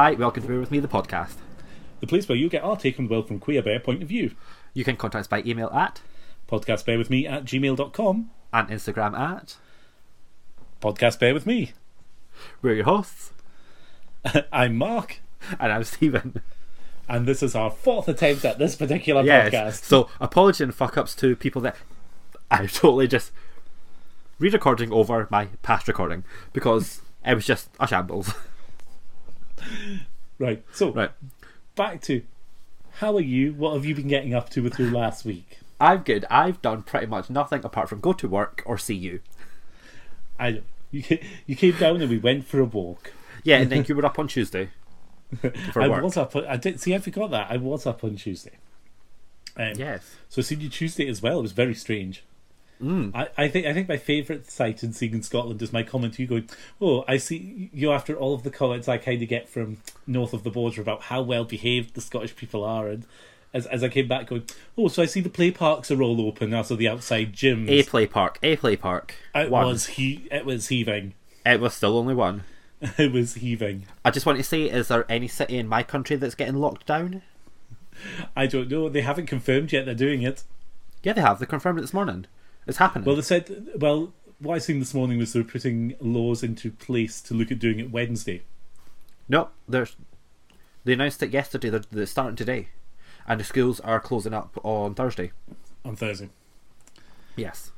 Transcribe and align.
Hi, 0.00 0.12
welcome 0.12 0.42
to 0.42 0.48
Bear 0.48 0.58
With 0.58 0.70
Me, 0.70 0.78
the 0.80 0.88
podcast. 0.88 1.34
the 2.00 2.06
place 2.06 2.26
where 2.26 2.38
you 2.38 2.48
get 2.48 2.64
our 2.64 2.74
take 2.74 2.98
on 2.98 3.04
the 3.06 3.10
world 3.12 3.28
from 3.28 3.38
queer 3.38 3.60
bear 3.60 3.78
point 3.78 4.00
of 4.02 4.08
view. 4.08 4.30
You 4.72 4.82
can 4.82 4.96
contact 4.96 5.20
us 5.20 5.26
by 5.26 5.42
email 5.44 5.68
at 5.74 6.00
Podcast 6.48 6.86
bear 6.86 6.96
with 6.96 7.10
me 7.10 7.26
at 7.26 7.44
gmail.com. 7.44 8.30
and 8.50 8.68
Instagram 8.70 9.12
at. 9.14 9.56
Podcast 10.80 11.18
bear 11.18 11.34
with 11.34 11.44
me. 11.44 11.72
We're 12.62 12.76
your 12.76 12.86
hosts, 12.86 13.32
I'm 14.50 14.76
Mark, 14.76 15.20
and 15.58 15.70
I'm 15.70 15.84
Stephen. 15.84 16.40
and 17.06 17.26
this 17.26 17.42
is 17.42 17.54
our 17.54 17.70
fourth 17.70 18.08
attempt 18.08 18.42
at 18.46 18.58
this 18.58 18.76
particular 18.76 19.20
Yes. 19.22 19.52
podcast. 19.52 19.84
So, 19.84 20.08
apology 20.18 20.64
and 20.64 20.74
fuck 20.74 20.96
ups 20.96 21.14
to 21.16 21.36
people 21.36 21.60
that 21.60 21.76
I 22.50 22.64
totally 22.64 23.06
just 23.06 23.32
re 24.38 24.48
recording 24.48 24.92
over 24.94 25.28
my 25.30 25.48
past 25.60 25.86
recording 25.88 26.24
because 26.54 27.02
it 27.22 27.34
was 27.34 27.44
just 27.44 27.68
a 27.78 27.86
shambles. 27.86 28.32
Right, 30.38 30.64
so 30.72 30.90
right. 30.92 31.10
back 31.76 32.00
to 32.02 32.22
how 32.92 33.14
are 33.14 33.20
you? 33.20 33.52
What 33.52 33.74
have 33.74 33.84
you 33.84 33.94
been 33.94 34.08
getting 34.08 34.32
up 34.34 34.48
to 34.50 34.62
with 34.62 34.78
your 34.78 34.90
last 34.90 35.26
week? 35.26 35.58
I'm 35.78 35.98
good. 35.98 36.24
I've 36.30 36.62
done 36.62 36.82
pretty 36.82 37.06
much 37.06 37.28
nothing 37.28 37.62
apart 37.62 37.90
from 37.90 38.00
go 38.00 38.14
to 38.14 38.26
work 38.26 38.62
or 38.64 38.78
see 38.78 38.94
you. 38.94 39.20
I 40.38 40.62
you 40.90 41.02
you 41.46 41.56
came 41.56 41.76
down 41.76 42.00
and 42.00 42.08
we 42.08 42.16
went 42.16 42.46
for 42.46 42.58
a 42.58 42.64
walk. 42.64 43.12
Yeah, 43.44 43.58
and 43.58 43.70
then 43.70 43.84
you 43.86 43.94
were 43.94 44.06
up 44.06 44.18
on 44.18 44.28
Tuesday 44.28 44.70
for 45.72 45.82
I 45.82 45.88
work. 45.88 46.02
was 46.04 46.16
up. 46.16 46.34
I 46.34 46.56
did 46.56 46.80
see. 46.80 46.94
I 46.94 46.98
forgot 46.98 47.30
that 47.32 47.50
I 47.50 47.58
was 47.58 47.86
up 47.86 48.02
on 48.02 48.16
Tuesday. 48.16 48.56
Um, 49.56 49.72
Yes. 49.76 50.16
So 50.30 50.40
I 50.40 50.42
seen 50.42 50.60
you 50.60 50.70
Tuesday 50.70 51.06
as 51.06 51.20
well. 51.20 51.40
It 51.40 51.42
was 51.42 51.52
very 51.52 51.74
strange. 51.74 52.24
Mm. 52.82 53.14
I, 53.14 53.28
I 53.36 53.48
think 53.48 53.66
I 53.66 53.74
think 53.74 53.88
my 53.88 53.96
favourite 53.98 54.50
sight 54.50 54.82
in 54.82 54.92
seeing 54.92 55.12
in 55.14 55.22
Scotland 55.22 55.60
is 55.60 55.72
my 55.72 55.82
comment 55.82 56.14
to 56.14 56.22
you 56.22 56.28
going, 56.28 56.48
Oh, 56.80 57.04
I 57.06 57.18
see 57.18 57.70
you 57.74 57.92
after 57.92 58.16
all 58.16 58.34
of 58.34 58.42
the 58.42 58.50
comments 58.50 58.88
I 58.88 58.96
kinda 58.98 59.26
get 59.26 59.48
from 59.48 59.78
north 60.06 60.32
of 60.32 60.44
the 60.44 60.50
border 60.50 60.80
about 60.80 61.02
how 61.02 61.20
well 61.22 61.44
behaved 61.44 61.94
the 61.94 62.00
Scottish 62.00 62.34
people 62.36 62.64
are 62.64 62.88
and 62.88 63.04
as 63.52 63.66
as 63.66 63.84
I 63.84 63.88
came 63.88 64.08
back 64.08 64.28
going, 64.28 64.44
Oh, 64.78 64.88
so 64.88 65.02
I 65.02 65.06
see 65.06 65.20
the 65.20 65.28
play 65.28 65.50
parks 65.50 65.90
are 65.90 66.00
all 66.02 66.20
open 66.26 66.50
now, 66.50 66.62
so 66.62 66.74
the 66.74 66.88
outside 66.88 67.34
gyms 67.34 67.68
A 67.68 67.82
play 67.82 68.06
park. 68.06 68.38
A 68.42 68.56
play 68.56 68.76
park. 68.76 69.14
it 69.34 69.50
One. 69.50 69.66
was 69.66 69.86
he 69.86 70.26
it 70.30 70.46
was 70.46 70.68
heaving. 70.68 71.12
It 71.44 71.60
was 71.60 71.74
still 71.74 71.98
only 71.98 72.14
one. 72.14 72.44
it 72.96 73.12
was 73.12 73.34
heaving. 73.34 73.84
I 74.06 74.10
just 74.10 74.24
want 74.24 74.38
to 74.38 74.44
say, 74.44 74.62
is 74.62 74.88
there 74.88 75.04
any 75.10 75.28
city 75.28 75.58
in 75.58 75.68
my 75.68 75.82
country 75.82 76.16
that's 76.16 76.34
getting 76.34 76.56
locked 76.56 76.86
down? 76.86 77.20
I 78.34 78.46
don't 78.46 78.70
know. 78.70 78.88
They 78.88 79.02
haven't 79.02 79.26
confirmed 79.26 79.70
yet 79.72 79.84
they're 79.84 79.94
doing 79.94 80.22
it. 80.22 80.44
Yeah, 81.02 81.12
they 81.12 81.20
have. 81.20 81.38
They 81.38 81.46
confirmed 81.46 81.78
it 81.78 81.82
this 81.82 81.92
morning. 81.92 82.26
It's 82.66 82.78
happening. 82.78 83.04
Well, 83.04 83.16
they 83.16 83.22
said. 83.22 83.68
Well, 83.76 84.12
what 84.38 84.54
I 84.54 84.58
seen 84.58 84.78
this 84.78 84.94
morning 84.94 85.18
was 85.18 85.32
they're 85.32 85.44
putting 85.44 85.94
laws 86.00 86.42
into 86.42 86.70
place 86.70 87.20
to 87.22 87.34
look 87.34 87.50
at 87.50 87.58
doing 87.58 87.78
it 87.78 87.90
Wednesday. 87.90 88.42
no, 89.28 89.48
there's. 89.68 89.96
They 90.84 90.94
announced 90.94 91.22
it 91.22 91.30
yesterday. 91.30 91.68
They're, 91.68 91.82
they're 91.90 92.06
starting 92.06 92.36
today, 92.36 92.68
and 93.26 93.38
the 93.38 93.44
schools 93.44 93.80
are 93.80 94.00
closing 94.00 94.32
up 94.32 94.58
on 94.62 94.94
Thursday. 94.94 95.32
on 95.84 95.96
Thursday. 95.96 96.30
Yes. 97.36 97.70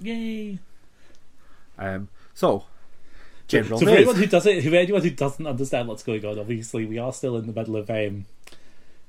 Yay! 0.00 0.58
Um. 1.78 2.08
So, 2.34 2.64
general 3.48 3.80
so 3.80 3.86
for 3.86 3.92
anyone 3.92 4.16
who 4.16 4.26
doesn't, 4.26 4.60
who 4.60 4.74
anyone 4.74 5.02
who 5.02 5.10
doesn't 5.10 5.46
understand 5.46 5.88
what's 5.88 6.02
going 6.02 6.24
on, 6.24 6.38
obviously 6.38 6.84
we 6.84 6.98
are 6.98 7.12
still 7.12 7.36
in 7.36 7.46
the 7.46 7.52
middle 7.52 7.76
of 7.76 7.88
um, 7.90 8.26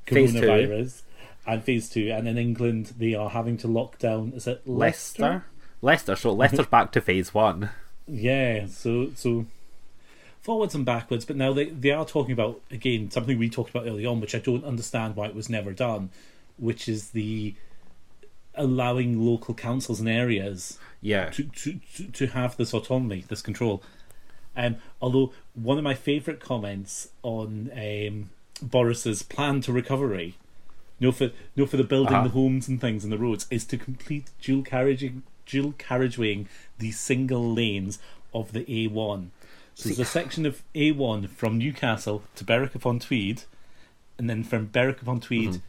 coronavirus 0.08 1.02
and 1.46 1.64
phase 1.64 1.90
two, 1.90 2.12
and 2.12 2.28
in 2.28 2.38
England 2.38 2.94
they 2.98 3.14
are 3.16 3.30
having 3.30 3.58
to 3.58 3.68
lock 3.68 3.98
down. 4.00 4.34
Is 4.36 4.48
it 4.48 4.68
Leicester? 4.68 5.22
Leicester. 5.24 5.46
Leicester. 5.82 6.16
So 6.16 6.34
Leicester's 6.34 6.68
back 6.68 6.92
to 6.94 7.02
phase 7.02 7.34
one. 7.34 7.70
Yeah. 8.08 8.66
So 8.68 9.12
so 9.16 9.46
forwards 10.42 10.76
and 10.76 10.86
backwards, 10.86 11.26
but 11.26 11.36
now 11.36 11.54
they 11.54 11.66
they 11.66 11.92
are 11.92 12.06
talking 12.06 12.34
about 12.34 12.62
again 12.72 13.10
something 13.12 13.38
we 13.38 13.50
talked 13.50 13.70
about 13.70 13.88
early 13.88 14.06
on, 14.06 14.20
which 14.20 14.36
I 14.36 14.40
don't 14.40 14.66
understand 14.66 15.16
why 15.16 15.28
it 15.28 15.36
was 15.36 15.50
never 15.50 15.72
done, 15.72 16.10
which 16.58 16.88
is 16.90 17.12
the 17.12 17.56
allowing 18.56 19.24
local 19.26 19.54
councils 19.54 20.00
and 20.02 20.10
areas 20.10 20.78
Yeah. 21.02 21.30
to, 21.30 21.44
to, 21.44 21.80
to, 21.96 22.04
to 22.12 22.28
have 22.28 22.58
this 22.58 22.74
autonomy, 22.74 23.24
this 23.28 23.42
control. 23.42 23.82
Um, 24.58 24.78
although 25.02 25.32
one 25.54 25.78
of 25.78 25.84
my 25.84 25.94
favourite 25.94 26.42
comments 26.42 27.10
on 27.24 27.72
um, 27.74 28.30
Boris's 28.62 29.24
plan 29.24 29.62
to 29.62 29.72
recovery, 29.72 30.36
no 31.00 31.12
for 31.12 31.32
no 31.56 31.66
for 31.66 31.78
the 31.78 31.84
building 31.84 32.14
Uh-huh. 32.16 32.24
the 32.26 32.30
homes 32.34 32.68
and 32.68 32.80
things 32.82 33.04
and 33.04 33.12
the 33.14 33.18
roads, 33.18 33.46
is 33.50 33.66
to 33.66 33.78
complete 33.78 34.30
dual 34.42 34.64
carriaging, 34.64 35.24
dual 35.46 35.74
carriagewaying 35.74 36.48
the 36.78 36.92
single 36.92 37.54
lanes 37.54 38.00
of 38.34 38.52
the 38.54 38.66
A1. 38.66 39.30
So 39.76 39.88
there's 39.90 40.00
a 40.00 40.06
section 40.06 40.46
of 40.46 40.62
A1 40.76 41.30
from 41.30 41.58
Newcastle 41.58 42.24
to 42.36 42.44
Berwick 42.44 42.76
upon 42.76 43.00
Tweed, 43.00 43.44
and 44.18 44.30
then 44.30 44.44
from 44.44 44.66
Berwick 44.68 45.02
upon 45.02 45.22
Tweed 45.22 45.50
Mhm. 45.52 45.62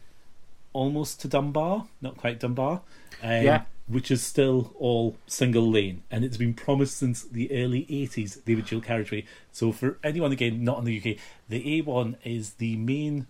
almost 0.73 1.21
to 1.21 1.27
Dunbar, 1.27 1.87
not 2.01 2.17
quite 2.17 2.39
Dunbar, 2.39 2.81
um, 3.23 3.43
Yeah. 3.43 3.63
which 3.87 4.11
is 4.11 4.21
still 4.21 4.73
all 4.77 5.15
single 5.27 5.69
lane, 5.69 6.03
and 6.11 6.23
it's 6.25 6.37
been 6.37 6.53
promised 6.53 6.97
since 6.97 7.23
the 7.23 7.49
early 7.51 7.85
80s 7.89 8.35
they 8.45 8.53
would 8.55 8.65
dual 8.65 8.81
carriageway. 8.81 9.23
So 9.53 9.71
for 9.71 9.97
anyone 10.03 10.31
again 10.33 10.63
not 10.63 10.79
in 10.79 10.85
the 10.85 10.93
UK, 10.97 11.17
the 11.49 11.63
A1 11.79 12.17
is 12.25 12.53
the 12.55 12.75
main 12.75 13.27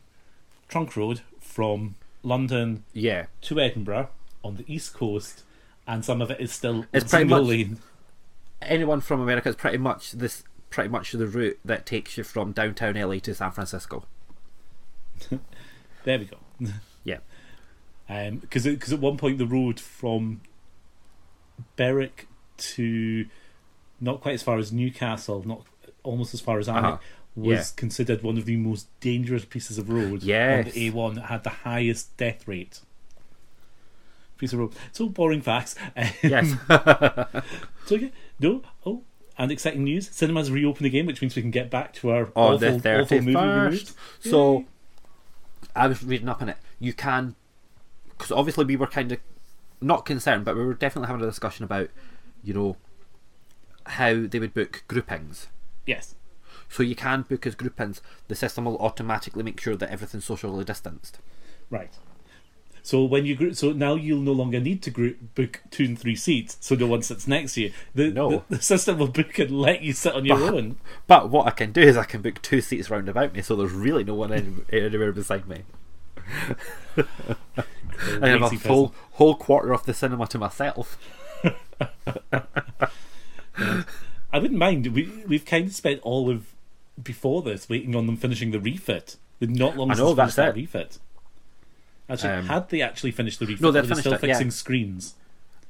trunk 0.67 0.95
road 0.95 1.21
from 1.51 1.95
London 2.23 2.83
Yeah. 2.93 3.25
to 3.41 3.59
Edinburgh 3.59 4.09
on 4.43 4.55
the 4.55 4.65
east 4.73 4.93
coast, 4.93 5.43
and 5.85 6.03
some 6.05 6.21
of 6.21 6.31
it 6.31 6.39
is 6.39 6.51
still 6.51 6.85
It's 6.93 7.09
pretty 7.11 7.25
much- 7.25 7.43
lane. 7.43 7.79
Anyone 8.61 9.01
from 9.01 9.19
America 9.21 9.49
is 9.49 9.55
pretty 9.55 9.77
much 9.77 10.11
this. 10.13 10.43
Pretty 10.69 10.87
much 10.89 11.11
the 11.11 11.27
route 11.27 11.59
that 11.65 11.85
takes 11.85 12.17
you 12.17 12.23
from 12.23 12.53
downtown 12.53 12.95
LA 12.95 13.19
to 13.19 13.35
San 13.35 13.51
Francisco. 13.51 14.05
There 16.03 16.17
we 16.19 16.25
go. 16.25 16.37
Yeah. 17.03 17.17
because 18.07 18.63
because 18.65 18.93
at 18.93 18.99
one 18.99 19.17
point 19.17 19.37
the 19.37 19.45
road 19.45 19.79
from 19.79 20.41
Berwick 21.75 22.27
to 22.57 23.25
not 23.99 24.21
quite 24.21 24.35
as 24.35 24.43
far 24.43 24.57
as 24.57 24.71
Newcastle, 24.71 25.43
not 25.45 25.63
almost 26.03 26.33
as 26.33 26.41
far 26.41 26.59
as 26.59 26.67
Alnwick, 26.67 26.83
Uh-huh. 26.93 26.97
Was 27.35 27.51
Yeah. 27.57 27.63
considered 27.75 28.23
one 28.23 28.37
of 28.37 28.45
the 28.45 28.57
most 28.57 28.87
dangerous 28.99 29.45
pieces 29.45 29.77
of 29.77 29.89
road 29.89 30.21
Yes. 30.23 30.67
on 30.67 30.71
the 30.73 30.89
A1 30.89 31.15
that 31.15 31.21
had 31.25 31.43
the 31.43 31.49
highest 31.49 32.15
death 32.17 32.47
rate. 32.47 32.81
Piece 34.37 34.53
of 34.53 34.59
road. 34.59 34.73
It's 34.89 34.99
all 34.99 35.09
boring 35.09 35.41
facts. 35.41 35.75
Yes. 36.23 36.55
so 37.85 37.95
yeah, 37.95 38.09
no, 38.39 38.61
oh, 38.85 39.03
and 39.37 39.51
exciting 39.51 39.83
news: 39.83 40.09
cinemas 40.09 40.49
reopen 40.51 40.85
again, 40.85 41.05
which 41.05 41.21
means 41.21 41.35
we 41.35 41.41
can 41.41 41.51
get 41.51 41.69
back 41.69 41.93
to 41.93 42.09
our 42.09 42.25
on 42.35 42.55
awful, 42.55 42.79
the 42.79 42.99
awful 43.01 43.21
movie 43.21 43.33
first. 43.33 43.95
So 44.19 44.65
I 45.75 45.87
was 45.87 46.03
reading 46.03 46.27
up 46.27 46.41
on 46.41 46.49
it. 46.49 46.57
You 46.79 46.93
can, 46.93 47.35
because 48.09 48.31
obviously 48.31 48.65
we 48.65 48.75
were 48.75 48.87
kind 48.87 49.11
of 49.11 49.19
not 49.79 50.05
concerned, 50.05 50.43
but 50.45 50.55
we 50.55 50.65
were 50.65 50.73
definitely 50.73 51.07
having 51.07 51.23
a 51.23 51.27
discussion 51.27 51.63
about, 51.63 51.89
you 52.43 52.53
know, 52.53 52.77
how 53.85 54.25
they 54.27 54.39
would 54.39 54.53
book 54.53 54.83
groupings. 54.87 55.47
yes, 55.85 56.15
So 56.71 56.83
you 56.83 56.95
can 56.95 57.23
book 57.23 57.45
as 57.45 57.53
groupings. 57.55 58.01
The 58.29 58.35
system 58.35 58.65
will 58.65 58.77
automatically 58.77 59.43
make 59.43 59.59
sure 59.59 59.75
that 59.75 59.89
everything's 59.91 60.25
socially 60.25 60.63
distanced. 60.63 61.19
Right. 61.69 61.91
So 62.83 63.03
when 63.03 63.25
you 63.25 63.35
group, 63.35 63.55
so 63.55 63.73
now 63.73 63.93
you'll 63.93 64.21
no 64.21 64.31
longer 64.31 64.59
need 64.59 64.81
to 64.83 64.89
group 64.89 65.35
book 65.35 65.61
two 65.69 65.83
and 65.83 65.99
three 65.99 66.15
seats, 66.15 66.57
so 66.61 66.73
no 66.73 66.87
one 66.87 67.03
sits 67.03 67.27
next 67.27 67.53
to 67.53 67.61
you. 67.61 67.71
The, 67.93 68.09
No. 68.09 68.43
the, 68.49 68.55
the 68.55 68.61
system 68.63 68.97
will 68.97 69.07
book 69.09 69.37
and 69.37 69.51
let 69.51 69.83
you 69.83 69.93
sit 69.93 70.15
on 70.15 70.25
your 70.25 70.39
But- 70.39 70.53
own. 70.55 70.77
But 71.05 71.29
what 71.29 71.45
I 71.45 71.51
can 71.51 71.71
do 71.73 71.81
is 71.81 71.95
I 71.95 72.05
can 72.05 72.21
book 72.23 72.41
two 72.41 72.59
seats 72.61 72.89
round 72.89 73.07
about 73.07 73.33
me, 73.33 73.41
so 73.43 73.55
there's 73.55 73.71
really 73.71 74.03
no 74.03 74.15
one 74.15 74.33
any- 74.33 74.55
anywhere 74.71 75.11
beside 75.11 75.47
me. 75.47 75.61
I 76.97 78.27
have 78.29 78.41
a 78.41 78.49
full 78.57 78.95
whole 79.11 79.35
quarter 79.35 79.73
of 79.73 79.85
the 79.85 79.93
cinema 79.93 80.25
to 80.27 80.39
myself. 80.39 80.97
I 84.33 84.39
wouldn't 84.39 84.53
mind. 84.59 84.87
We 84.87 85.23
we've 85.27 85.45
kind 85.45 85.67
of 85.67 85.73
spent 85.75 85.99
all 86.03 86.29
of 86.29 86.47
before 87.03 87.41
this 87.41 87.67
waiting 87.69 87.95
on 87.95 88.05
them 88.05 88.17
finishing 88.17 88.51
the 88.51 88.59
refit. 88.59 89.15
Not 89.39 89.75
long 89.77 89.91
I 89.91 89.95
know, 89.95 90.13
that's 90.13 90.35
that 90.35 90.49
it. 90.49 90.61
refit. 90.61 90.99
Actually, 92.09 92.33
Um, 92.33 92.45
had 92.47 92.69
they 92.69 92.81
actually 92.81 93.11
finished 93.11 93.39
the 93.39 93.45
refit? 93.45 93.61
No, 93.61 93.71
they're, 93.71 93.83
were 93.83 93.95
still 93.95 94.13
it, 94.13 94.21
yeah. 94.23 94.27
fixing 94.33 94.51
screens. 94.51 95.15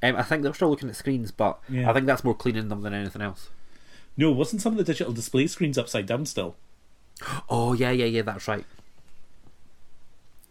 Um, 0.03 0.15
I 0.15 0.23
think 0.23 0.41
they're 0.43 0.53
still 0.53 0.69
looking 0.69 0.89
at 0.89 0.95
screens, 0.95 1.31
but 1.31 1.59
Yeah. 1.69 1.89
I 1.89 1.93
think 1.93 2.05
that's 2.07 2.23
more 2.23 2.33
cleaning 2.35 2.67
them 2.69 2.81
than 2.81 2.93
anything 2.93 3.21
else. 3.21 3.49
No, 4.17 4.31
wasn't 4.31 4.61
some 4.61 4.73
of 4.73 4.77
the 4.77 4.83
digital 4.83 5.13
display 5.13 5.47
screens 5.47 5.77
upside 5.77 6.05
down 6.05 6.25
still? 6.25 6.55
Oh 7.49 7.73
yeah, 7.73 7.91
yeah, 7.91 8.05
yeah. 8.05 8.23
That's 8.23 8.47
right. 8.47 8.65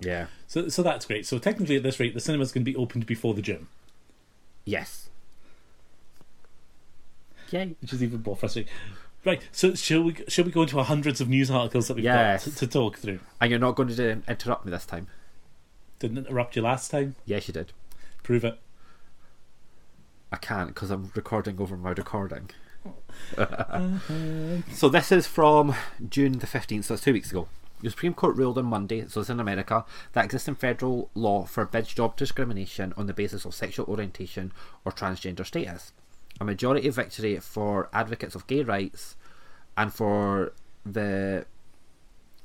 Yeah. 0.01 0.27
So 0.47 0.69
so 0.69 0.83
that's 0.83 1.05
great. 1.05 1.27
So 1.27 1.39
technically, 1.39 1.77
at 1.77 1.83
this 1.83 2.01
rate, 2.01 2.15
the 2.15 2.21
cinemas 2.21 2.53
going 2.53 2.65
to 2.65 2.71
be 2.71 2.77
opened 2.77 3.05
before 3.07 3.35
the 3.35 3.43
gym. 3.43 3.69
Yes. 4.65 5.09
Yay. 7.51 7.75
which 7.83 7.93
is 7.93 8.03
even 8.03 8.23
more 8.23 8.37
frustrating. 8.37 8.73
Right, 9.25 9.43
so 9.53 9.75
shall 9.75 10.03
we 10.03 10.17
shall 10.29 10.45
we 10.47 10.51
go 10.51 10.63
into 10.63 10.79
our 10.79 10.85
hundreds 10.85 11.21
of 11.21 11.29
news 11.29 11.51
articles 11.51 11.89
that 11.89 11.95
we've 11.95 12.05
Yes. 12.05 12.45
got 12.47 12.55
to, 12.55 12.59
to 12.61 12.67
talk 12.67 12.97
through? 12.99 13.21
And 13.41 13.51
you're 13.51 13.61
not 13.61 13.77
going 13.77 13.89
to 13.95 14.23
interrupt 14.27 14.65
me 14.65 14.71
this 14.71 14.87
time. 14.87 15.09
Didn't 15.99 16.19
interrupt 16.19 16.57
you 16.57 16.63
last 16.63 16.91
time. 16.91 17.17
Yes, 17.27 17.47
you 17.47 17.53
did. 17.53 17.73
Prove 18.23 18.45
it. 18.45 18.59
I 20.33 20.37
can't 20.37 20.69
because 20.69 20.91
I'm 20.91 21.13
recording 21.15 21.61
over 21.61 21.77
my 21.77 21.91
recording. 21.91 22.51
Uh-huh. 23.37 23.89
So 24.73 24.89
this 24.89 25.13
is 25.13 25.27
from 25.27 25.75
June 26.09 26.39
the 26.39 26.47
15th, 26.47 26.85
so 26.85 26.95
it's 26.95 27.03
two 27.03 27.13
weeks 27.13 27.31
ago. 27.31 27.49
The 27.83 27.91
Supreme 27.91 28.15
Court 28.15 28.37
ruled 28.37 28.57
on 28.59 28.67
Monday, 28.67 29.07
so 29.09 29.21
it's 29.21 29.29
in 29.31 29.41
America, 29.41 29.85
that 30.13 30.25
existing 30.25 30.55
federal 30.55 31.11
law 31.15 31.45
forbids 31.45 31.93
job 31.95 32.17
discrimination 32.17 32.95
on 32.97 33.07
the 33.07 33.13
basis 33.15 33.45
of 33.45 33.55
sexual 33.55 33.87
orientation 33.87 34.53
or 34.85 34.93
transgender 34.93 35.45
status. 35.45 35.93
A 36.41 36.45
majority 36.45 36.89
victory 36.89 37.39
for 37.39 37.91
advocates 37.93 38.35
of 38.35 38.47
gay 38.47 38.63
rights 38.63 39.17
and 39.77 39.93
for 39.93 40.55
the 40.87 41.45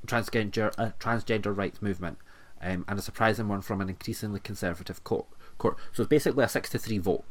transgender 0.06 0.72
uh, 0.78 0.90
transgender 1.00 1.56
rights 1.56 1.80
movement, 1.80 2.18
um, 2.60 2.84
and 2.86 2.98
a 2.98 3.02
surprising 3.02 3.48
one 3.48 3.62
from 3.62 3.80
an 3.80 3.88
increasingly 3.88 4.40
conservative 4.40 5.02
court. 5.02 5.26
Court. 5.58 5.78
So 5.92 6.02
it's 6.02 6.10
basically 6.10 6.44
a 6.44 6.48
six 6.48 6.68
to 6.70 6.78
three 6.78 6.98
vote, 6.98 7.24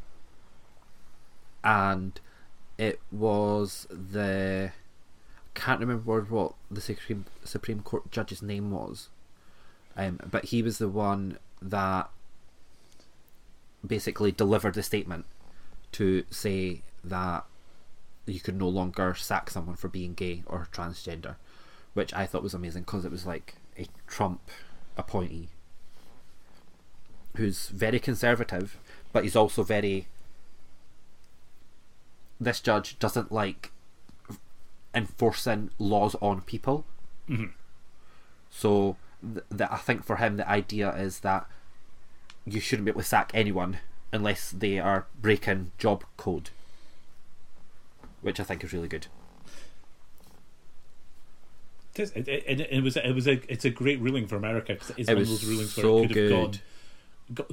and 1.63 2.19
it 2.77 2.99
was 3.11 3.87
the 3.89 4.71
I 5.55 5.59
can't 5.59 5.79
remember 5.79 6.21
what 6.21 6.53
the 6.71 6.81
Supreme 6.81 7.25
Supreme 7.43 7.81
Court 7.81 8.11
judge's 8.11 8.41
name 8.41 8.71
was, 8.71 9.09
um, 9.95 10.19
but 10.29 10.45
he 10.45 10.63
was 10.63 10.79
the 10.79 10.89
one 10.89 11.37
that 11.61 12.09
basically 13.85 14.31
delivered 14.31 14.73
the 14.73 14.81
statement 14.81 15.25
to 15.95 16.23
say 16.29 16.81
that 17.03 17.45
you 18.25 18.39
could 18.39 18.57
no 18.57 18.67
longer 18.67 19.13
sack 19.13 19.49
someone 19.49 19.75
for 19.75 19.87
being 19.87 20.13
gay 20.13 20.43
or 20.45 20.67
transgender, 20.73 21.35
which 21.93 22.13
I 22.13 22.25
thought 22.25 22.43
was 22.43 22.53
amazing 22.53 22.83
because 22.83 23.05
it 23.05 23.11
was 23.11 23.25
like 23.25 23.55
a 23.77 23.87
Trump 24.07 24.41
appointee 24.97 25.49
who's 27.37 27.67
very 27.69 27.99
conservative, 27.99 28.77
but 29.13 29.23
he's 29.23 29.35
also 29.35 29.63
very. 29.63 30.07
This 32.39 32.59
judge 32.59 32.99
doesn't 32.99 33.31
like 33.31 33.71
enforcing 34.93 35.69
laws 35.79 36.15
on 36.21 36.41
people. 36.41 36.85
Mhm. 37.29 37.53
So 38.49 38.97
th- 39.21 39.45
that 39.49 39.71
I 39.71 39.77
think 39.77 40.03
for 40.03 40.17
him 40.17 40.37
the 40.37 40.49
idea 40.49 40.93
is 40.95 41.19
that 41.21 41.47
you 42.45 42.59
shouldn't 42.59 42.85
be 42.85 42.91
able 42.91 43.01
to 43.01 43.07
sack 43.07 43.31
anyone 43.33 43.79
unless 44.11 44.51
they 44.51 44.79
are 44.79 45.05
breaking 45.21 45.71
job 45.77 46.03
code, 46.17 46.49
which 48.21 48.39
I 48.39 48.43
think 48.43 48.63
is 48.63 48.73
really 48.73 48.87
good. 48.87 49.07
It, 51.95 52.01
is. 52.01 52.11
it, 52.11 52.27
it, 52.27 52.59
it 52.59 52.83
was 52.83 52.97
it 52.97 53.13
was 53.13 53.27
a 53.27 53.39
it's 53.51 53.63
a 53.65 53.69
great 53.69 53.99
ruling 54.01 54.27
for 54.27 54.35
America 54.35 54.73
because 54.73 54.89
it's 54.97 55.09
It 55.09 55.13
one 55.13 55.21
of 55.21 55.27
those 55.29 55.45
rulings 55.45 55.73
so 55.73 55.95
where 55.95 56.03
it 56.03 56.07
could 56.07 56.17
have 56.17 56.29
good. 56.29 56.31
gone 56.31 56.59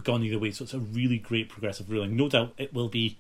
gone 0.03 0.23
either 0.23 0.39
way. 0.39 0.51
So 0.51 0.65
it's 0.65 0.75
a 0.75 0.79
really 0.79 1.19
great 1.19 1.49
progressive 1.49 1.91
ruling. 1.91 2.17
No 2.17 2.29
doubt 2.29 2.53
it 2.59 2.75
will 2.75 2.89
be 2.89 3.17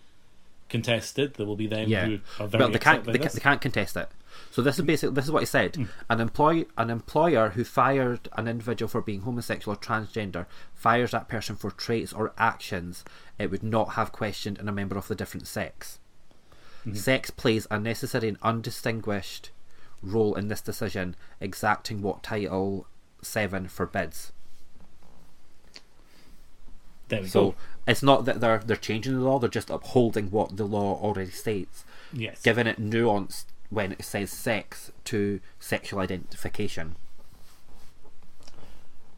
contested. 0.72 1.34
There 1.34 1.46
will 1.46 1.56
be 1.56 1.68
them 1.68 1.88
Yeah, 1.88 2.06
who 2.06 2.18
are 2.40 2.48
very 2.48 2.64
well 2.64 2.72
they 2.72 2.78
can't 2.80 3.04
they, 3.04 3.12
they 3.12 3.40
can't 3.40 3.60
contest 3.60 3.96
it. 3.96 4.08
So 4.50 4.62
this 4.62 4.78
is 4.78 4.84
basically 4.84 5.14
this 5.14 5.26
is 5.26 5.30
what 5.30 5.42
he 5.42 5.46
said. 5.46 5.76
Hmm. 5.76 5.84
An 6.10 6.20
employ 6.20 6.64
an 6.76 6.90
employer 6.90 7.50
who 7.50 7.62
fired 7.62 8.28
an 8.32 8.48
individual 8.48 8.88
for 8.88 9.00
being 9.00 9.20
homosexual 9.20 9.76
or 9.76 9.80
transgender 9.80 10.46
fires 10.74 11.12
that 11.12 11.28
person 11.28 11.54
for 11.54 11.70
traits 11.70 12.12
or 12.12 12.32
actions 12.36 13.04
it 13.38 13.50
would 13.50 13.62
not 13.62 13.90
have 13.90 14.10
questioned 14.10 14.58
in 14.58 14.68
a 14.68 14.72
member 14.72 14.98
of 14.98 15.06
the 15.06 15.14
different 15.14 15.46
sex. 15.46 16.00
Hmm. 16.82 16.94
Sex 16.94 17.30
plays 17.30 17.68
a 17.70 17.78
necessary 17.78 18.28
and 18.28 18.38
undistinguished 18.42 19.50
role 20.02 20.34
in 20.34 20.48
this 20.48 20.60
decision, 20.60 21.14
exacting 21.40 22.02
what 22.02 22.24
Title 22.24 22.86
Seven 23.22 23.68
forbids. 23.68 24.32
There 27.12 27.20
we 27.22 27.28
So 27.28 27.50
go. 27.50 27.54
it's 27.86 28.02
not 28.02 28.24
that 28.24 28.40
they're 28.40 28.58
they're 28.64 28.76
changing 28.76 29.14
the 29.14 29.20
law; 29.20 29.38
they're 29.38 29.48
just 29.50 29.70
upholding 29.70 30.30
what 30.30 30.56
the 30.56 30.64
law 30.64 30.94
already 31.00 31.30
states. 31.30 31.84
Yes. 32.12 32.42
giving 32.42 32.66
it 32.66 32.78
nuance 32.78 33.46
when 33.70 33.92
it 33.92 34.04
says 34.04 34.30
sex 34.30 34.92
to 35.04 35.40
sexual 35.60 35.98
identification. 36.00 36.96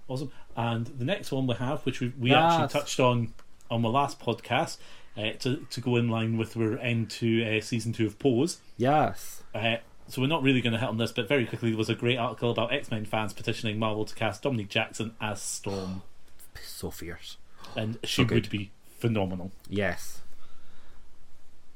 Awesome. 0.09 0.31
And 0.57 0.87
the 0.87 1.05
next 1.05 1.33
one 1.33 1.47
we 1.47 1.55
have, 1.55 1.81
which 1.87 2.01
we, 2.01 2.13
we 2.19 2.31
Yes. 2.31 2.53
actually 2.53 2.81
touched 2.81 3.01
on 3.01 3.33
on 3.71 3.83
the 3.83 3.89
last 3.89 4.21
podcast, 4.21 4.77
uh, 5.17 5.31
to 5.41 5.67
to 5.71 5.81
go 5.81 5.97
in 5.97 6.09
line 6.09 6.37
with 6.37 6.57
our 6.57 6.79
end 6.79 7.11
to 7.11 7.45
uh, 7.45 7.61
season 7.61 7.93
two 7.93 8.07
of 8.07 8.19
Pose. 8.19 8.59
Yes. 8.77 9.43
Uh, 9.55 9.77
so 10.07 10.21
we're 10.21 10.29
not 10.29 10.43
really 10.43 10.61
going 10.61 10.75
to 10.75 10.79
hit 10.79 10.89
on 10.89 10.99
this, 10.99 11.13
but 11.13 11.27
very 11.27 11.47
quickly 11.47 11.71
there 11.71 11.79
was 11.79 11.89
a 11.89 11.95
great 11.95 12.19
article 12.19 12.51
about 12.51 12.73
X 12.73 12.91
Men 12.91 13.05
fans 13.07 13.33
petitioning 13.33 13.79
Marvel 13.79 14.05
to 14.05 14.15
cast 14.15 14.43
Dominique 14.43 14.69
Jackson 14.69 15.15
as 15.21 15.41
Storm, 15.41 16.03
So 16.63 16.91
fierce. 16.91 17.39
And 17.77 17.99
she 18.05 18.25
good. 18.25 18.35
would 18.35 18.51
be 18.51 18.71
phenomenal. 18.99 19.51
Yes. 19.69 20.21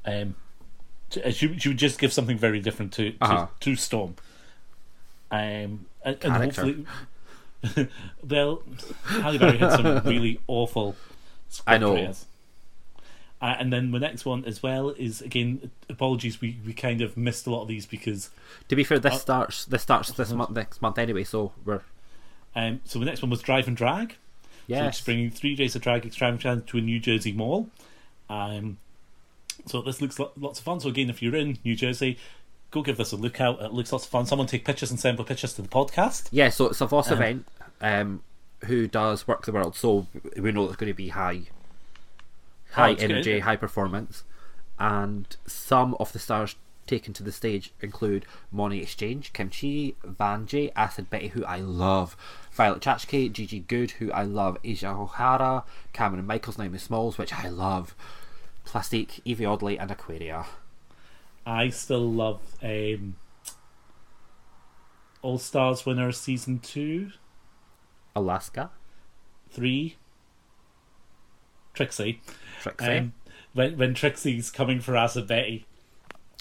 Um, 0.04 0.34
she, 1.10 1.22
uh, 1.22 1.30
she, 1.30 1.58
she 1.58 1.68
would 1.68 1.78
just 1.78 1.98
give 1.98 2.12
something 2.12 2.38
very 2.38 2.60
different 2.60 2.92
to 2.94 3.12
to, 3.12 3.16
Uh-huh. 3.20 3.46
to 3.60 3.76
Storm. 3.76 4.14
Um, 5.30 5.86
and, 6.04 6.16
and 6.22 6.32
hopefully, 6.32 6.86
well, 8.26 8.62
Halle 9.04 9.38
Berry 9.38 9.58
had 9.58 9.72
some 9.72 9.98
really 10.04 10.40
awful. 10.46 10.96
I 11.66 11.78
know. 11.78 11.94
writers. 11.94 12.26
Uh, 13.40 13.54
and 13.58 13.72
then 13.72 13.92
the 13.92 14.00
next 14.00 14.24
one 14.24 14.44
as 14.46 14.62
well 14.64 14.90
is 14.90 15.22
again 15.22 15.70
apologies 15.88 16.40
we, 16.40 16.58
we 16.66 16.72
kind 16.72 17.00
of 17.00 17.16
missed 17.16 17.46
a 17.46 17.50
lot 17.50 17.62
of 17.62 17.68
these 17.68 17.86
because 17.86 18.30
To 18.68 18.74
be 18.74 18.82
fair, 18.82 18.98
this 18.98 19.14
Uh, 19.14 19.18
starts 19.18 19.64
this 19.64 19.82
starts 19.82 20.10
this 20.12 20.32
month 20.32 20.50
next 20.50 20.82
month 20.82 20.98
anyway, 20.98 21.22
so 21.24 21.52
we're 21.64 21.82
um, 22.56 22.80
so 22.84 22.98
the 22.98 23.04
next 23.04 23.22
one 23.22 23.30
was 23.30 23.40
Drive 23.40 23.68
and 23.68 23.76
Drag. 23.76 24.16
So 24.68 24.74
yes. 24.74 24.98
it's 24.98 25.04
bringing 25.04 25.30
three 25.30 25.54
days 25.54 25.74
of 25.74 25.82
drag 25.82 26.04
extravaganza 26.04 26.62
to 26.66 26.78
a 26.78 26.80
New 26.80 27.00
Jersey 27.00 27.32
mall. 27.32 27.70
Um, 28.28 28.76
so 29.66 29.80
this 29.80 30.02
looks 30.02 30.18
lo- 30.18 30.32
lots 30.38 30.58
of 30.58 30.64
fun. 30.64 30.80
So 30.80 30.90
again, 30.90 31.08
if 31.08 31.22
you're 31.22 31.34
in 31.36 31.58
New 31.64 31.74
Jersey, 31.74 32.18
go 32.70 32.82
give 32.82 32.98
this 32.98 33.12
a 33.12 33.16
look 33.16 33.40
out. 33.40 33.62
It 33.62 33.72
looks 33.72 33.92
lots 33.92 34.04
of 34.04 34.10
fun. 34.10 34.26
Someone 34.26 34.46
take 34.46 34.64
pictures 34.64 34.90
and 34.90 35.00
send 35.00 35.18
the 35.18 35.24
pictures 35.24 35.54
to 35.54 35.62
the 35.62 35.68
podcast. 35.68 36.28
Yeah, 36.30 36.50
so 36.50 36.66
it's 36.66 36.80
a 36.82 36.86
Voss 36.86 37.10
Um, 37.10 37.14
event 37.14 37.46
um, 37.80 38.22
who 38.66 38.86
does 38.86 39.24
Werq 39.24 39.44
the 39.44 39.52
World, 39.52 39.74
so 39.74 40.06
we 40.38 40.52
know 40.52 40.66
it's 40.66 40.76
going 40.76 40.90
to 40.92 40.96
be 40.96 41.08
high 41.08 41.42
high 42.72 42.94
good. 42.94 43.10
energy, 43.10 43.38
high 43.40 43.56
performance. 43.56 44.24
And 44.78 45.34
some 45.46 45.96
of 45.98 46.12
the 46.12 46.18
stars 46.18 46.56
taken 46.88 47.12
to 47.14 47.22
the 47.22 47.30
stage 47.30 47.72
include 47.80 48.26
Monét 48.54 48.82
X 48.82 48.94
Change, 48.94 49.32
Kimchi, 49.32 49.94
Vanjie, 50.04 50.72
Acid 50.74 51.08
Betty, 51.10 51.28
who 51.28 51.44
I 51.44 51.58
love, 51.58 52.16
Violet 52.50 52.82
Chachki, 52.82 53.30
Gigi 53.30 53.60
Goode, 53.60 53.92
who 53.92 54.10
I 54.10 54.24
love, 54.24 54.58
Asia 54.64 54.88
O'Hara, 54.88 55.64
Cameron 55.92 56.26
Michaels, 56.26 56.58
Naomi 56.58 56.78
Smalls, 56.78 57.18
which 57.18 57.32
I 57.32 57.48
love, 57.48 57.94
Plastique, 58.64 59.20
Evie 59.24 59.44
Oddly, 59.44 59.78
and 59.78 59.90
Aquaria. 59.90 60.46
I 61.46 61.70
still 61.70 62.10
love 62.10 62.40
um, 62.62 63.16
All 65.22 65.38
Stars 65.38 65.86
winner 65.86 66.12
season 66.12 66.58
two, 66.58 67.12
Alaska, 68.16 68.70
three, 69.50 69.96
Trixie. 71.72 72.20
Trixie. 72.60 72.86
Um, 72.86 73.12
when 73.54 73.78
when 73.78 73.94
Trixie's 73.94 74.50
coming 74.50 74.80
for 74.80 74.96
Acid 74.96 75.26
Betty, 75.28 75.64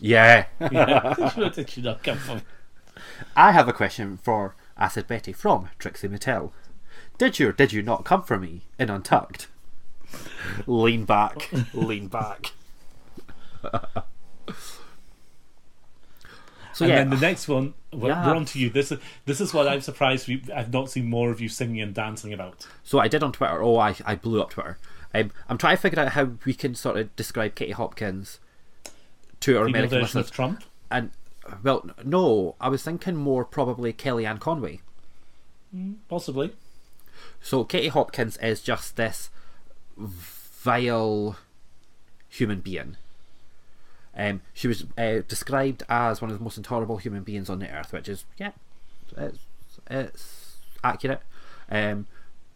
yeah. 0.01 0.45
yeah, 0.59 1.31
where 1.35 1.49
did 1.49 1.69
she 1.69 1.81
not 1.81 2.03
come 2.03 2.17
from? 2.17 2.41
I 3.35 3.51
have 3.51 3.67
a 3.67 3.73
question 3.73 4.17
for 4.17 4.55
Acid 4.77 5.07
Betty 5.07 5.33
from 5.33 5.69
Trixie 5.79 6.07
Mattel. 6.07 6.51
Did 7.17 7.39
you 7.39 7.49
or 7.49 7.51
did 7.51 7.73
you 7.73 7.81
not 7.81 8.05
come 8.05 8.23
for 8.23 8.37
me 8.37 8.61
in 8.79 8.89
Untucked? 8.89 9.47
lean 10.65 11.03
back, 11.05 11.51
lean 11.73 12.07
back. 12.07 12.51
so 16.73 16.85
and 16.85 16.89
yeah, 16.89 16.95
then 16.97 17.09
the 17.09 17.17
next 17.17 17.47
one, 17.47 17.73
we're, 17.91 18.09
Yeah. 18.09 18.25
we're 18.27 18.35
on 18.35 18.45
to 18.45 18.59
you. 18.59 18.69
This 18.69 18.91
is 18.91 18.99
this 19.25 19.41
is 19.41 19.53
what 19.53 19.67
I'm 19.67 19.81
surprised 19.81 20.27
we 20.27 20.43
I've 20.55 20.71
not 20.71 20.91
seen 20.91 21.09
more 21.09 21.31
of 21.31 21.41
you 21.41 21.49
singing 21.49 21.81
and 21.81 21.93
dancing 21.93 22.33
about. 22.33 22.67
so 22.83 22.99
I 22.99 23.07
did 23.07 23.23
on 23.23 23.31
Twitter. 23.31 23.61
Oh, 23.63 23.77
I 23.77 23.95
I 24.05 24.15
blew 24.15 24.41
up 24.41 24.51
Twitter. 24.51 24.77
Um, 25.13 25.31
I'm 25.49 25.57
trying 25.57 25.75
to 25.75 25.81
figure 25.81 25.99
out 25.99 26.09
how 26.13 26.31
we 26.45 26.53
can 26.53 26.75
sort 26.75 26.97
of 26.97 27.15
describe 27.15 27.55
Katie 27.55 27.71
Hopkins 27.71 28.39
to 29.41 29.57
our 29.57 29.65
American 29.65 30.01
listeners. 30.01 30.27
of 30.27 30.31
Trump. 30.31 30.63
And 30.89 31.11
well, 31.63 31.89
no, 32.03 32.55
I 32.59 32.69
was 32.69 32.83
thinking 32.83 33.15
more 33.15 33.45
probably 33.45 33.93
Kellyanne 33.93 34.39
Conway. 34.39 34.81
Possibly. 36.09 36.53
So 37.41 37.63
Katie 37.63 37.87
Hopkins 37.89 38.37
is 38.37 38.61
just 38.61 38.95
this 38.95 39.29
vile 39.97 41.37
human 42.29 42.59
being. 42.59 42.97
Um, 44.15 44.41
she 44.53 44.67
was 44.67 44.85
uh, 44.97 45.19
described 45.27 45.83
as 45.87 46.21
one 46.21 46.31
of 46.31 46.37
the 46.37 46.43
most 46.43 46.57
intolerable 46.57 46.97
human 46.97 47.23
beings 47.23 47.49
on 47.49 47.59
the 47.59 47.69
earth, 47.69 47.93
which 47.93 48.09
is 48.09 48.25
yeah, 48.37 48.51
it's 49.15 49.39
it's 49.89 50.57
accurate. 50.83 51.21
Um, 51.69 52.07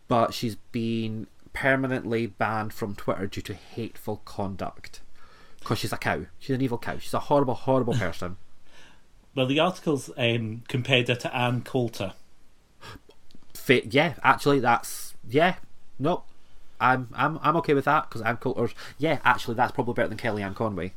but 0.07 0.33
she's 0.33 0.55
been 0.71 1.27
permanently 1.53 2.25
banned 2.25 2.73
from 2.73 2.95
Twitter 2.95 3.27
due 3.27 3.41
to 3.41 3.53
hateful 3.53 4.21
conduct 4.25 5.01
because 5.61 5.79
she's 5.79 5.93
a 5.93 5.97
cow. 5.97 6.25
She's 6.39 6.55
an 6.55 6.61
evil 6.61 6.77
cow. 6.77 6.97
She's 6.97 7.13
a 7.13 7.19
horrible, 7.19 7.53
horrible 7.53 7.93
person. 7.93 8.37
Well, 9.33 9.45
the 9.45 9.61
articles 9.61 10.09
um, 10.17 10.63
compared 10.67 11.07
her 11.07 11.15
to 11.15 11.33
Ann 11.33 11.61
Coulter. 11.61 12.11
Fa- 13.53 13.87
yeah, 13.87 14.15
actually, 14.25 14.59
that's 14.59 15.13
yeah. 15.29 15.55
No, 15.97 16.23
I'm 16.81 17.07
I'm 17.13 17.39
I'm 17.41 17.55
okay 17.55 17.73
with 17.73 17.85
that 17.85 18.09
because 18.09 18.21
I'm 18.23 18.35
Coulter's. 18.35 18.75
Yeah, 18.97 19.19
actually, 19.23 19.55
that's 19.55 19.71
probably 19.71 19.93
better 19.93 20.09
than 20.09 20.17
Kellyanne 20.17 20.53
Conway. 20.53 20.91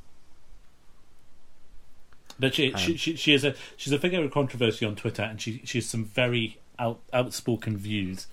But 2.40 2.54
she, 2.54 2.72
she, 2.76 2.96
she, 2.96 3.14
she 3.14 3.34
is 3.34 3.44
a 3.44 3.54
she's 3.76 3.92
a 3.92 3.98
figure 3.98 4.24
of 4.24 4.32
controversy 4.32 4.84
on 4.84 4.96
Twitter, 4.96 5.22
and 5.22 5.40
she 5.40 5.60
she 5.64 5.78
has 5.78 5.86
some 5.86 6.04
very 6.04 6.58
out, 6.78 6.98
outspoken 7.12 7.76
views, 7.76 8.26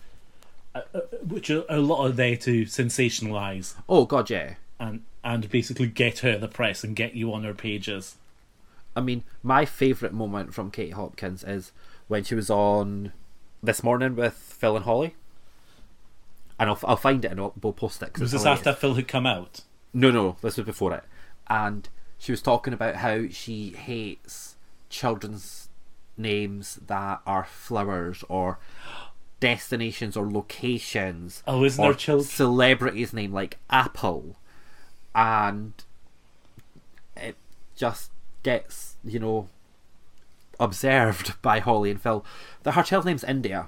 uh, 0.74 0.82
uh, 0.96 1.02
which 1.28 1.50
are 1.52 1.64
a 1.70 1.80
lot 1.80 2.04
are 2.04 2.10
there 2.10 2.36
to 2.38 2.64
sensationalize 2.66 3.76
Oh 3.88 4.06
god, 4.06 4.30
yeah. 4.30 4.56
And 4.82 5.04
and 5.24 5.50
basically 5.50 5.88
get 5.88 6.20
her 6.20 6.38
the 6.38 6.48
press 6.48 6.84
and 6.84 6.96
get 6.96 7.14
you 7.14 7.32
on 7.32 7.44
her 7.44 7.54
pages. 7.54 8.16
I 8.96 9.02
mean, 9.02 9.24
my 9.44 9.64
favourite 9.64 10.14
moment 10.14 10.54
from 10.54 10.72
Kate 10.72 10.94
Hopkins 10.94 11.44
is 11.44 11.72
when 12.08 12.24
she 12.24 12.36
was 12.36 12.50
on 12.50 13.14
this 13.62 13.84
morning 13.84 14.16
with 14.16 14.34
Phil 14.34 14.76
and 14.76 14.84
Holly. 14.84 15.16
And 16.60 16.70
I'll, 16.70 16.80
I'll 16.84 16.98
find 16.98 17.24
it 17.24 17.32
and 17.32 17.40
I'll, 17.40 17.54
we'll 17.62 17.74
post 17.74 18.02
it. 18.02 18.18
Was 18.20 18.32
this 18.32 18.46
after. 18.46 18.74
Phil 18.74 18.96
had 18.96 19.08
come 19.08 19.26
out? 19.26 19.62
No, 19.94 20.12
no, 20.12 20.38
this 20.42 20.58
was 20.58 20.66
before 20.66 20.94
it. 20.94 21.04
And 21.48 21.88
she 22.18 22.32
was 22.32 22.42
talking 22.42 22.74
about 22.74 22.98
how 22.98 23.28
she 23.30 23.70
hates 23.70 24.56
children's 24.90 25.70
names 26.18 26.80
that 26.88 27.22
are 27.26 27.46
flowers 27.46 28.24
or 28.28 28.58
destinations 29.40 30.18
or 30.18 30.30
locations. 30.30 31.44
Oh, 31.48 31.64
isn't 31.64 31.84
or 31.84 31.92
there 31.92 31.98
chil- 31.98 32.24
celebrities' 32.24 33.14
name 33.14 33.32
like 33.32 33.58
Apple, 33.70 34.36
and 35.14 35.74
it 37.16 37.36
just 37.76 38.12
gets 38.44 38.96
you 39.04 39.20
know 39.20 39.48
observed 40.60 41.34
by 41.42 41.60
Holly 41.60 41.92
and 41.92 42.02
Phil 42.02 42.26
her 42.66 42.84
child 42.84 43.06
name's 43.06 43.24
India. 43.24 43.68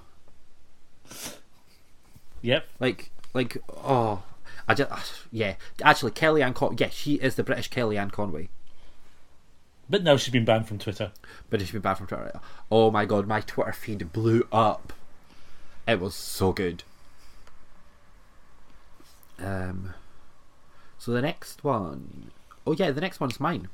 Yep. 2.43 2.67
Like, 2.79 3.09
like, 3.33 3.57
oh, 3.69 4.21
I 4.67 4.73
just, 4.75 4.91
yeah. 5.31 5.55
Actually, 5.81 6.11
Kellyanne 6.11 6.53
Con, 6.53 6.75
yeah, 6.77 6.89
she 6.89 7.15
is 7.15 7.35
the 7.35 7.43
British 7.43 7.69
Kellyanne 7.69 8.11
Conway, 8.11 8.49
But 9.89 10.03
now 10.03 10.17
she's 10.17 10.31
been 10.31 10.45
banned 10.45 10.67
from 10.67 10.77
Twitter. 10.77 11.11
but 11.49 11.61
she's 11.61 11.71
been 11.71 11.81
banned 11.81 11.97
from 11.97 12.07
Twitter. 12.07 12.39
Oh 12.69 12.91
my 12.91 13.05
god, 13.05 13.27
my 13.27 13.41
Twitter 13.41 13.71
feed 13.71 14.11
blew 14.13 14.45
up. 14.51 14.93
It 15.87 15.99
was 15.99 16.15
so 16.15 16.51
good. 16.51 16.83
Um, 19.39 19.93
so 21.03 21.11
the 21.11 21.21
next 21.21 21.65
one, 21.65 22.31
oh 22.65 22.71
yeah, 22.71 22.89
the 22.91 23.01
next 23.01 23.19
one's 23.19 23.37
mine. 23.37 23.67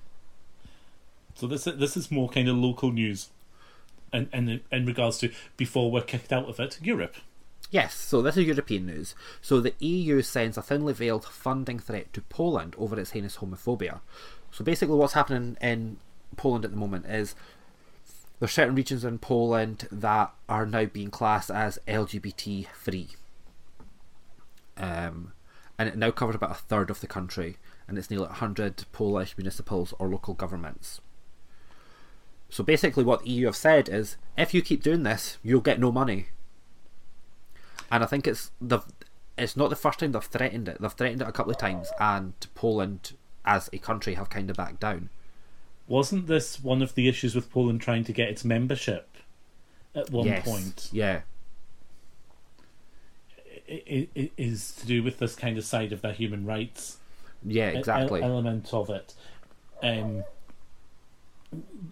So 1.36 1.46
this 1.46 1.66
this 1.66 1.96
is 1.96 2.10
more 2.10 2.28
kind 2.28 2.50
of 2.50 2.58
local 2.58 2.92
news, 2.92 3.30
and 4.12 4.30
and 4.34 4.50
in, 4.50 4.62
in 4.72 4.88
regards 4.88 5.20
to 5.20 5.32
before 5.56 5.92
we're 5.92 6.02
kicked 6.02 6.34
out 6.34 6.50
of 6.50 6.60
it, 6.60 6.80
Europe. 6.82 7.18
Yes, 7.70 7.94
so 7.94 8.24
this 8.24 8.36
is 8.36 8.48
European 8.48 8.88
news. 8.88 9.14
So 9.44 9.62
the 9.62 9.76
EU 9.78 10.24
sends 10.24 10.58
a 10.58 10.64
thinly 10.64 10.92
veiled 10.92 11.24
funding 11.24 11.78
threat 11.78 12.12
to 12.14 12.22
Poland 12.22 12.76
over 12.80 13.00
its 13.00 13.12
heinous 13.12 13.38
homophobia. 13.38 14.00
So 14.50 14.64
basically, 14.64 14.96
what's 14.96 15.14
happening 15.14 15.56
in 15.62 15.98
Poland 16.36 16.66
at 16.66 16.72
the 16.72 16.78
moment 16.78 17.06
is 17.06 17.36
there's 18.40 18.54
certain 18.54 18.74
regions 18.74 19.06
in 19.06 19.20
Poland 19.20 19.88
that 19.92 20.34
are 20.50 20.66
now 20.66 20.86
being 20.86 21.12
classed 21.12 21.52
as 21.52 21.78
LGBT 21.88 22.66
free. 22.70 23.10
Um, 24.78 25.34
and 25.80 25.90
it 25.90 25.98
now 25.98 26.12
covers 26.12 26.36
about 26.36 26.52
a 26.52 26.56
third 26.56 26.92
of 26.92 27.02
the 27.02 27.08
country, 27.08 27.58
and 27.88 27.98
it's 27.98 28.12
nearly 28.12 28.28
100 28.28 28.86
Polish 28.92 29.36
municipals 29.36 29.96
or 29.98 30.08
local 30.08 30.36
governments. 30.36 31.02
So 32.50 32.64
basically, 32.64 33.04
what 33.04 33.24
the 33.24 33.30
EU 33.32 33.48
have 33.48 33.56
said 33.56 33.90
is 33.90 34.18
if 34.38 34.54
you 34.54 34.62
keep 34.62 34.84
doing 34.84 35.02
this, 35.02 35.40
you'll 35.42 35.62
get 35.62 35.80
no 35.80 35.92
money 35.92 36.28
and 37.92 38.04
I 38.04 38.08
think 38.08 38.28
it's 38.28 38.52
the 38.62 38.80
it's 39.38 39.56
not 39.56 39.70
the 39.70 39.76
first 39.76 40.00
time 40.00 40.12
they've 40.12 40.24
threatened 40.24 40.68
it. 40.68 40.82
They've 40.82 40.92
threatened 40.92 41.22
it 41.22 41.28
a 41.28 41.32
couple 41.32 41.52
of 41.52 41.58
times, 41.58 41.92
and 42.00 42.34
Poland, 42.56 43.14
as 43.46 43.70
a 43.72 43.78
country, 43.78 44.16
have 44.16 44.30
kind 44.30 44.50
of 44.50 44.58
backed 44.58 44.82
down. 44.82 45.10
Wasn't 45.88 46.28
this 46.28 46.62
one 46.62 46.82
of 46.82 46.96
the 46.96 47.08
issues 47.08 47.36
with 47.36 47.50
Poland 47.50 47.82
trying 47.82 48.04
to 48.04 48.14
get 48.14 48.30
its 48.30 48.44
membership 48.44 49.08
at 49.96 50.12
one 50.12 50.28
yes. 50.28 50.46
point? 50.46 50.90
yeah, 50.92 51.22
is 53.70 54.72
to 54.74 54.86
do 54.86 55.04
with 55.04 55.20
this 55.20 55.36
kind 55.36 55.58
of 55.58 55.64
side 55.64 55.92
of 55.92 56.02
the 56.02 56.12
human 56.12 56.46
rights 56.46 56.98
yeah, 57.46 57.68
exactly. 57.68 58.22
element 58.22 58.74
of 58.74 58.90
it. 58.90 59.14
Um, 59.82 60.24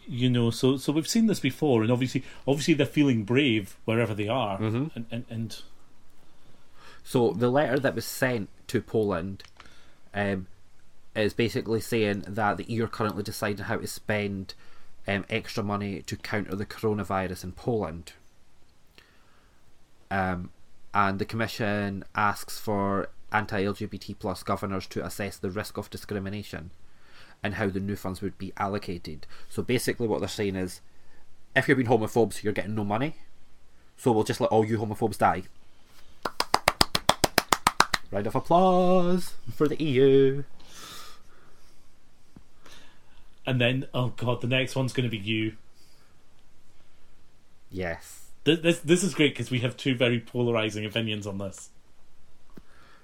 you 0.07 0.29
know, 0.29 0.51
so 0.51 0.77
so 0.77 0.91
we've 0.91 1.07
seen 1.07 1.27
this 1.27 1.39
before, 1.39 1.81
and 1.81 1.91
obviously, 1.91 2.23
obviously 2.47 2.73
they're 2.73 2.85
feeling 2.85 3.23
brave 3.23 3.77
wherever 3.85 4.13
they 4.13 4.27
are, 4.27 4.59
Mm-hmm. 4.59 4.87
and, 4.95 5.05
and 5.09 5.25
and 5.29 5.61
So 7.03 7.31
the 7.31 7.49
letter 7.49 7.79
that 7.79 7.95
was 7.95 8.05
sent 8.05 8.49
to 8.67 8.81
Poland 8.81 9.43
um, 10.13 10.47
is 11.15 11.33
basically 11.33 11.81
saying 11.81 12.25
that 12.27 12.57
the 12.57 12.65
EU 12.65 12.83
are 12.83 12.87
currently 12.87 13.23
deciding 13.23 13.65
how 13.65 13.77
to 13.77 13.87
spend 13.87 14.53
um, 15.07 15.25
extra 15.29 15.63
money 15.63 16.01
to 16.03 16.17
counter 16.17 16.55
the 16.55 16.65
coronavirus 16.65 17.45
in 17.45 17.51
Poland. 17.53 18.13
Um, 20.11 20.51
and 20.97 21.19
the 21.19 21.25
Commission 21.25 22.03
asks 22.15 22.57
for 22.57 23.09
anti-LGBT 23.31 24.17
plus 24.17 24.41
governors 24.41 24.87
to 24.87 25.05
assess 25.05 25.37
the 25.37 25.51
risk 25.51 25.77
of 25.77 25.91
discrimination 25.91 26.71
and 27.43 27.53
how 27.53 27.69
the 27.69 27.79
new 27.79 27.95
funds 27.95 28.19
would 28.19 28.35
be 28.39 28.51
allocated. 28.57 29.27
So 29.47 29.61
basically, 29.61 30.07
what 30.07 30.21
they're 30.21 30.27
saying 30.27 30.55
is, 30.55 30.81
if 31.55 31.67
you're 31.67 31.77
being 31.77 31.87
homophobes, 31.87 32.41
you're 32.41 32.51
getting 32.51 32.73
no 32.73 32.83
money. 32.83 33.17
So 33.95 34.11
we'll 34.11 34.23
just 34.23 34.41
let 34.41 34.49
all 34.49 34.65
you 34.65 34.79
homophobes 34.79 35.19
die. 35.19 35.43
Round 38.09 38.25
of 38.25 38.33
applause 38.33 39.35
for 39.53 39.67
the 39.67 39.75
EU. 39.83 40.45
and 43.45 43.61
then 43.61 43.85
oh 43.93 44.13
god, 44.17 44.41
the 44.41 44.47
next 44.47 44.75
one's 44.75 44.93
going 44.93 45.07
to 45.07 45.15
be 45.15 45.23
you. 45.23 45.57
Yes. 47.69 48.26
This 48.47 48.59
this, 48.59 48.79
this 48.79 49.03
is 49.03 49.13
great 49.13 49.33
because 49.33 49.51
we 49.51 49.59
have 49.59 49.75
two 49.75 49.93
very 49.93 50.21
polarizing 50.21 50.85
opinions 50.85 51.27
on 51.27 51.37
this. 51.37 51.69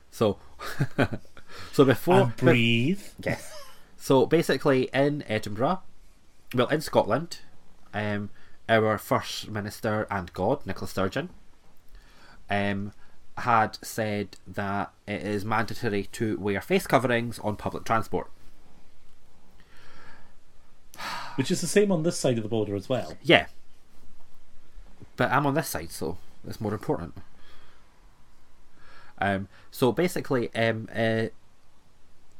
So, 0.09 0.37
so 1.73 1.83
before 1.83 2.21
and 2.21 2.37
breathe. 2.37 3.01
yes. 3.23 3.51
So 3.97 4.25
basically, 4.25 4.89
in 4.93 5.23
Edinburgh, 5.29 5.79
well, 6.53 6.67
in 6.67 6.81
Scotland, 6.81 7.37
um, 7.93 8.31
our 8.67 8.97
first 8.97 9.49
minister 9.49 10.05
and 10.11 10.33
God, 10.33 10.65
Nicola 10.65 10.89
Sturgeon, 10.89 11.29
um, 12.49 12.91
had 13.37 13.77
said 13.81 14.35
that 14.45 14.91
it 15.07 15.21
is 15.21 15.45
mandatory 15.45 16.09
to 16.11 16.37
wear 16.37 16.59
face 16.59 16.85
coverings 16.85 17.39
on 17.39 17.55
public 17.55 17.85
transport. 17.85 18.29
which 21.35 21.49
is 21.49 21.61
the 21.61 21.67
same 21.67 21.91
on 21.91 22.03
this 22.03 22.17
side 22.17 22.37
of 22.37 22.43
the 22.43 22.49
border 22.49 22.75
as 22.75 22.89
well. 22.89 23.17
Yeah. 23.23 23.47
But 25.15 25.31
I'm 25.31 25.45
on 25.45 25.53
this 25.53 25.67
side, 25.67 25.91
so 25.91 26.17
it's 26.47 26.61
more 26.61 26.73
important. 26.73 27.13
Um, 29.19 29.47
so 29.71 29.91
basically, 29.91 30.53
um, 30.55 30.89
uh, 30.93 31.27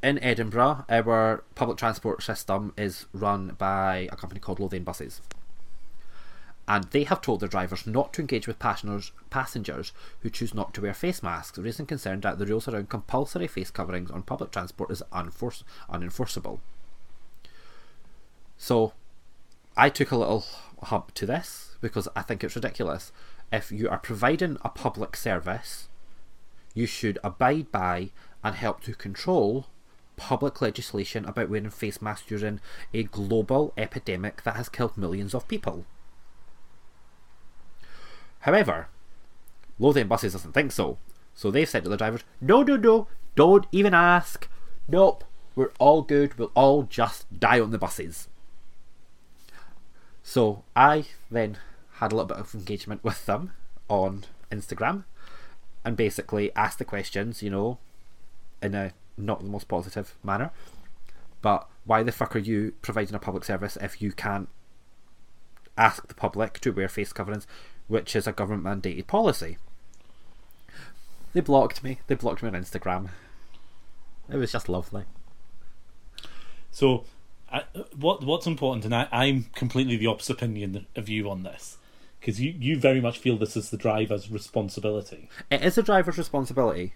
in 0.01 0.19
Edinburgh, 0.19 0.85
our 0.89 1.43
public 1.55 1.77
transport 1.77 2.21
system 2.21 2.73
is 2.77 3.05
run 3.13 3.55
by 3.57 4.09
a 4.11 4.15
company 4.15 4.39
called 4.39 4.59
Lothian 4.59 4.83
Buses. 4.83 5.21
And 6.67 6.85
they 6.85 7.03
have 7.03 7.21
told 7.21 7.41
their 7.41 7.49
drivers 7.49 7.85
not 7.85 8.13
to 8.13 8.21
engage 8.21 8.47
with 8.47 8.59
passengers, 8.59 9.11
passengers 9.29 9.91
who 10.21 10.29
choose 10.29 10.53
not 10.53 10.73
to 10.73 10.81
wear 10.81 10.93
face 10.93 11.21
masks, 11.21 11.57
raising 11.57 11.85
concern 11.85 12.21
that 12.21 12.37
the 12.37 12.45
rules 12.45 12.67
around 12.67 12.89
compulsory 12.89 13.47
face 13.47 13.69
coverings 13.69 14.11
on 14.11 14.23
public 14.23 14.51
transport 14.51 14.89
is 14.89 15.03
unenforceable. 15.11 16.59
So, 18.57 18.93
I 19.75 19.89
took 19.89 20.11
a 20.11 20.17
little 20.17 20.45
hump 20.83 21.13
to 21.15 21.25
this 21.25 21.75
because 21.81 22.07
I 22.15 22.21
think 22.21 22.43
it's 22.43 22.55
ridiculous. 22.55 23.11
If 23.51 23.71
you 23.71 23.89
are 23.89 23.97
providing 23.97 24.57
a 24.63 24.69
public 24.69 25.15
service, 25.15 25.87
you 26.73 26.85
should 26.85 27.17
abide 27.23 27.71
by 27.71 28.11
and 28.43 28.55
help 28.55 28.81
to 28.81 28.93
control 28.93 29.67
public 30.15 30.61
legislation 30.61 31.25
about 31.25 31.49
wearing 31.49 31.69
face 31.69 32.01
masks 32.01 32.27
during 32.27 32.59
a 32.93 33.03
global 33.03 33.73
epidemic 33.77 34.43
that 34.43 34.55
has 34.55 34.69
killed 34.69 34.95
millions 34.95 35.33
of 35.33 35.47
people. 35.47 35.85
However, 38.41 38.89
Lothian 39.79 40.07
Buses 40.07 40.33
doesn't 40.33 40.51
think 40.51 40.71
so. 40.71 40.97
So 41.33 41.49
they've 41.49 41.67
said 41.67 41.83
to 41.83 41.89
the 41.89 41.97
drivers, 41.97 42.23
no, 42.39 42.61
no, 42.61 42.77
no, 42.77 43.07
don't 43.35 43.65
even 43.71 43.95
ask. 43.95 44.47
Nope, 44.87 45.23
we're 45.55 45.71
all 45.79 46.03
good. 46.03 46.37
We'll 46.37 46.51
all 46.53 46.83
just 46.83 47.39
die 47.39 47.59
on 47.59 47.71
the 47.71 47.79
buses. 47.79 48.27
So 50.23 50.63
I 50.75 51.05
then 51.29 51.57
had 51.95 52.11
a 52.11 52.15
little 52.15 52.27
bit 52.27 52.37
of 52.37 52.55
engagement 52.55 53.03
with 53.03 53.25
them 53.25 53.51
on 53.89 54.23
Instagram 54.51 55.03
and 55.83 55.97
basically 55.97 56.55
asked 56.55 56.79
the 56.79 56.85
questions, 56.85 57.43
you 57.43 57.49
know, 57.49 57.77
in 58.61 58.73
a 58.73 58.93
not 59.17 59.41
the 59.41 59.49
most 59.49 59.67
positive 59.67 60.15
manner. 60.23 60.51
But 61.41 61.67
why 61.85 62.03
the 62.03 62.13
fuck 62.13 62.35
are 62.35 62.39
you 62.39 62.73
providing 62.81 63.15
a 63.15 63.19
public 63.19 63.43
service 63.43 63.77
if 63.81 64.01
you 64.01 64.13
can't 64.13 64.47
ask 65.77 66.07
the 66.07 66.13
public 66.13 66.59
to 66.61 66.71
wear 66.71 66.87
face 66.87 67.11
coverings, 67.11 67.45
which 67.87 68.15
is 68.15 68.25
a 68.25 68.31
government 68.31 68.81
mandated 68.81 69.07
policy? 69.07 69.57
They 71.33 71.41
blocked 71.41 71.83
me. 71.83 71.99
They 72.07 72.15
blocked 72.15 72.41
me 72.41 72.49
on 72.49 72.55
Instagram. 72.55 73.09
It 74.29 74.37
was 74.37 74.53
just 74.53 74.69
lovely. 74.69 75.03
So, 76.71 77.03
I, 77.53 77.63
what 77.95 78.23
what's 78.23 78.47
important, 78.47 78.83
and 78.85 78.95
I, 78.95 79.07
I'm 79.11 79.45
completely 79.55 79.95
the 79.95 80.07
opposite 80.07 80.33
opinion 80.33 80.87
of 80.95 81.07
you 81.07 81.29
on 81.29 81.43
this, 81.43 81.77
because 82.19 82.41
you, 82.41 82.53
you 82.57 82.79
very 82.79 82.99
much 82.99 83.19
feel 83.19 83.37
this 83.37 83.55
is 83.55 83.69
the 83.69 83.77
driver's 83.77 84.31
responsibility. 84.31 85.29
It 85.51 85.63
is 85.63 85.75
the 85.75 85.83
driver's 85.83 86.17
responsibility. 86.17 86.93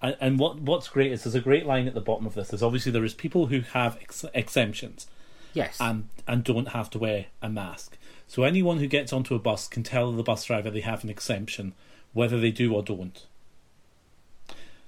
And, 0.00 0.16
and 0.18 0.38
what 0.38 0.60
what's 0.60 0.88
great 0.88 1.12
is 1.12 1.24
there's 1.24 1.34
a 1.34 1.40
great 1.40 1.66
line 1.66 1.86
at 1.86 1.94
the 1.94 2.00
bottom 2.00 2.26
of 2.26 2.34
this. 2.34 2.52
Is 2.52 2.62
obviously 2.62 2.90
there 2.90 3.04
is 3.04 3.12
people 3.12 3.46
who 3.46 3.60
have 3.60 3.98
ex- 4.00 4.24
exemptions 4.32 5.06
Yes. 5.52 5.76
and 5.78 6.08
and 6.26 6.42
don't 6.42 6.68
have 6.68 6.88
to 6.90 6.98
wear 6.98 7.26
a 7.42 7.50
mask. 7.50 7.98
So 8.26 8.44
anyone 8.44 8.78
who 8.78 8.86
gets 8.86 9.12
onto 9.12 9.34
a 9.34 9.38
bus 9.38 9.68
can 9.68 9.82
tell 9.82 10.10
the 10.12 10.22
bus 10.22 10.44
driver 10.44 10.70
they 10.70 10.80
have 10.80 11.04
an 11.04 11.10
exemption, 11.10 11.74
whether 12.14 12.40
they 12.40 12.50
do 12.52 12.72
or 12.72 12.82
don't. 12.82 13.26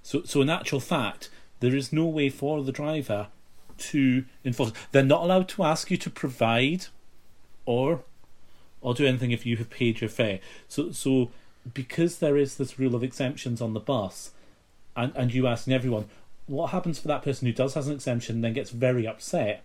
So 0.02 0.22
so 0.24 0.40
in 0.40 0.48
actual 0.48 0.80
fact, 0.80 1.28
there 1.60 1.76
is 1.76 1.92
no 1.92 2.06
way 2.06 2.30
for 2.30 2.62
the 2.62 2.72
driver 2.72 3.28
to 3.90 4.24
enforce. 4.44 4.72
They're 4.92 5.02
not 5.02 5.22
allowed 5.22 5.48
to 5.50 5.64
ask 5.64 5.90
you 5.90 5.96
to 5.98 6.10
provide 6.10 6.86
or 7.66 8.04
or 8.80 8.94
do 8.94 9.06
anything 9.06 9.30
if 9.30 9.46
you 9.46 9.56
have 9.56 9.70
paid 9.70 10.00
your 10.00 10.10
fare. 10.10 10.40
So 10.68 10.92
so 10.92 11.30
because 11.72 12.18
there 12.18 12.36
is 12.36 12.56
this 12.56 12.78
rule 12.78 12.94
of 12.94 13.04
exemptions 13.04 13.60
on 13.60 13.74
the 13.74 13.80
bus, 13.80 14.32
and 14.96 15.12
and 15.14 15.32
you 15.32 15.46
asking 15.46 15.74
everyone, 15.74 16.06
what 16.46 16.70
happens 16.70 16.98
for 16.98 17.08
that 17.08 17.22
person 17.22 17.46
who 17.46 17.52
does 17.52 17.74
has 17.74 17.86
an 17.86 17.94
exemption 17.94 18.36
and 18.36 18.44
then 18.44 18.52
gets 18.52 18.70
very 18.70 19.06
upset 19.06 19.62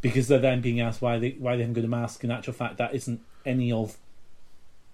because 0.00 0.28
they're 0.28 0.38
then 0.38 0.60
being 0.60 0.80
asked 0.80 1.02
why 1.02 1.18
they 1.18 1.30
why 1.38 1.56
they 1.56 1.62
haven't 1.62 1.74
got 1.74 1.84
a 1.84 1.88
mask. 1.88 2.24
In 2.24 2.30
actual 2.30 2.52
fact, 2.52 2.76
that 2.78 2.94
isn't 2.94 3.20
any 3.44 3.72
of 3.72 3.96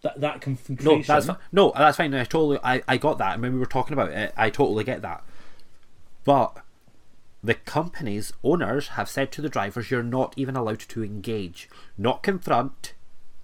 that 0.02 0.21
that 0.21 0.40
confrontation. 0.40 0.99
no, 0.99 1.02
that's 1.02 1.29
no, 1.52 1.73
that's 1.76 1.97
fine. 1.97 2.14
I 2.14 2.25
totally, 2.25 2.59
I, 2.62 2.83
I 2.88 2.97
got 2.97 3.19
that. 3.19 3.35
And 3.35 3.43
when 3.43 3.52
we 3.52 3.59
were 3.59 3.67
talking 3.67 3.93
about 3.93 4.11
it, 4.11 4.33
I 4.37 4.50
totally 4.50 4.85
get 4.85 5.02
that. 5.02 5.23
But 6.25 6.57
the 7.43 7.55
company's 7.55 8.33
owners 8.45 8.89
have 8.89 9.09
said 9.09 9.33
to 9.33 9.43
the 9.43 9.49
drivers, 9.49 9.91
you're 9.91 10.03
not 10.03 10.35
even 10.37 10.57
allowed 10.57 10.81
to 10.81 11.03
engage, 11.05 11.69
not 11.97 12.23
confront, 12.23 12.93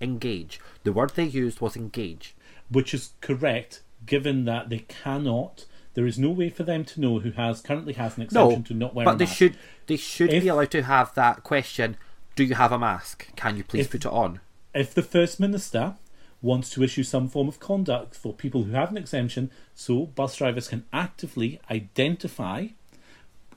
engage. 0.00 0.60
The 0.84 0.92
word 0.92 1.10
they 1.14 1.24
used 1.24 1.60
was 1.60 1.76
engage. 1.76 2.34
which 2.68 2.92
is 2.92 3.12
correct, 3.20 3.80
given 4.06 4.44
that 4.44 4.68
they 4.70 4.80
cannot. 4.80 5.66
There 5.94 6.04
is 6.04 6.18
no 6.18 6.30
way 6.30 6.50
for 6.50 6.64
them 6.64 6.84
to 6.86 7.00
know 7.00 7.20
who 7.20 7.30
has 7.30 7.60
currently 7.60 7.92
has 7.92 8.16
an 8.16 8.24
exception 8.24 8.58
No, 8.58 8.62
to 8.62 8.74
not 8.74 8.92
wearing 8.92 9.04
but 9.06 9.14
a 9.14 9.18
they 9.18 9.24
mask. 9.24 9.36
should 9.36 9.56
they 9.86 9.96
should 9.96 10.32
If- 10.32 10.42
be 10.42 10.48
allowed 10.48 10.72
to 10.72 10.82
have 10.82 11.14
that 11.14 11.44
question. 11.44 11.96
Do 12.34 12.42
you 12.42 12.56
have 12.56 12.72
a 12.72 12.78
mask? 12.78 13.28
Can 13.36 13.56
you 13.56 13.62
please 13.62 13.82
If- 13.86 13.92
put 13.92 14.04
it 14.04 14.10
on? 14.12 14.40
If 14.74 14.92
the 14.94 15.02
First 15.04 15.38
Minister 15.38 15.94
wants 16.42 16.70
to 16.70 16.82
issue 16.82 17.04
some 17.04 17.28
form 17.28 17.46
of 17.46 17.60
conduct 17.60 18.16
for 18.16 18.34
people 18.34 18.64
who 18.64 18.72
have 18.72 18.90
an 18.90 18.98
exemption, 18.98 19.50
so 19.76 20.06
bus 20.06 20.36
drivers 20.36 20.66
can 20.68 20.84
actively 20.92 21.60
identify 21.70 22.66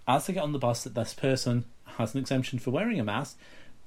as 0.10 0.26
they 0.26 0.34
get 0.34 0.44
on 0.44 0.52
the 0.52 0.60
bus 0.60 0.84
that 0.84 0.96
this 0.96 1.14
person 1.14 1.66
has 1.98 2.16
an 2.16 2.20
exemption 2.20 2.58
for 2.58 2.72
wearing 2.72 3.00
a 3.00 3.04
mask, 3.04 3.38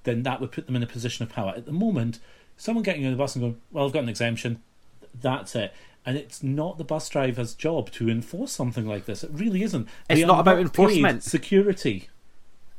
then 0.04 0.22
that 0.22 0.40
would 0.40 0.52
put 0.52 0.66
them 0.66 0.76
in 0.76 0.82
a 0.82 0.86
position 0.86 1.24
of 1.24 1.28
power. 1.28 1.52
At 1.56 1.66
the 1.66 1.72
moment, 1.72 2.20
someone 2.56 2.84
getting 2.84 3.04
on 3.04 3.10
the 3.10 3.18
bus 3.18 3.34
and 3.34 3.42
going, 3.42 3.60
"Well, 3.72 3.86
I've 3.86 3.92
got 3.92 4.04
an 4.04 4.08
exemption," 4.08 4.62
that's 5.20 5.56
it. 5.56 5.74
And 6.06 6.16
it's 6.16 6.42
not 6.42 6.78
the 6.78 6.84
bus 6.84 7.08
driver's 7.08 7.54
job 7.54 7.90
to 7.92 8.08
enforce 8.08 8.52
something 8.52 8.86
like 8.86 9.04
this. 9.04 9.22
It 9.24 9.30
really 9.32 9.62
isn't. 9.62 9.88
It's 10.08 10.20
They 10.20 10.26
not 10.26 10.40
about 10.40 10.56
paid 10.56 10.62
enforcement. 10.62 11.24
Security. 11.24 12.08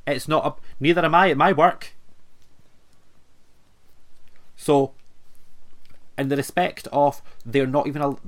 It's 0.07 0.27
not 0.27 0.43
up. 0.45 0.61
Neither 0.79 1.03
am 1.05 1.15
I 1.15 1.29
at 1.29 1.37
my 1.37 1.51
work. 1.53 1.93
So, 4.55 4.93
in 6.17 6.29
the 6.29 6.37
respect 6.37 6.87
of 6.93 7.21
they're 7.45 7.67
not 7.67 7.87
even. 7.87 8.01
Al- 8.01 8.19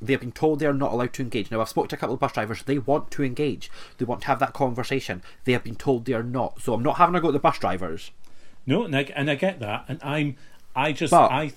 they've 0.00 0.20
been 0.20 0.32
told 0.32 0.58
they're 0.60 0.72
not 0.72 0.92
allowed 0.92 1.12
to 1.14 1.22
engage. 1.22 1.50
Now, 1.50 1.60
I've 1.60 1.68
spoken 1.68 1.88
to 1.90 1.96
a 1.96 1.98
couple 1.98 2.14
of 2.14 2.20
bus 2.20 2.32
drivers. 2.32 2.62
They 2.62 2.78
want 2.78 3.10
to 3.12 3.24
engage. 3.24 3.70
They 3.98 4.04
want 4.04 4.20
to 4.22 4.26
have 4.28 4.38
that 4.40 4.52
conversation. 4.52 5.22
They 5.44 5.52
have 5.52 5.64
been 5.64 5.76
told 5.76 6.04
they 6.04 6.12
are 6.14 6.22
not. 6.22 6.60
So 6.62 6.74
I'm 6.74 6.82
not 6.82 6.98
having 6.98 7.14
a 7.14 7.20
go 7.20 7.28
at 7.28 7.32
the 7.32 7.38
bus 7.38 7.58
drivers. 7.58 8.10
No, 8.66 8.84
and 8.84 8.94
I, 8.96 9.02
and 9.16 9.30
I 9.30 9.34
get 9.34 9.60
that. 9.60 9.84
And 9.88 9.98
I'm, 10.02 10.36
I 10.76 10.92
just, 10.92 11.10
But- 11.10 11.30
I, 11.32 11.52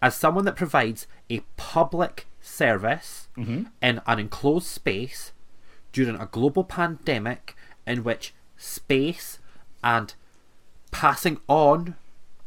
As 0.00 0.14
someone 0.14 0.44
that 0.44 0.56
provides 0.56 1.06
a 1.28 1.40
public 1.56 2.26
service 2.40 3.28
Mm-hmm. 3.36 3.64
in 3.82 4.00
an 4.06 4.18
enclosed 4.18 4.66
space 4.66 5.32
during 5.92 6.16
a 6.16 6.26
global 6.26 6.64
pandemic 6.64 7.54
in 7.86 8.02
which 8.02 8.34
space 8.56 9.38
and 9.84 10.14
passing 10.90 11.38
on 11.48 11.94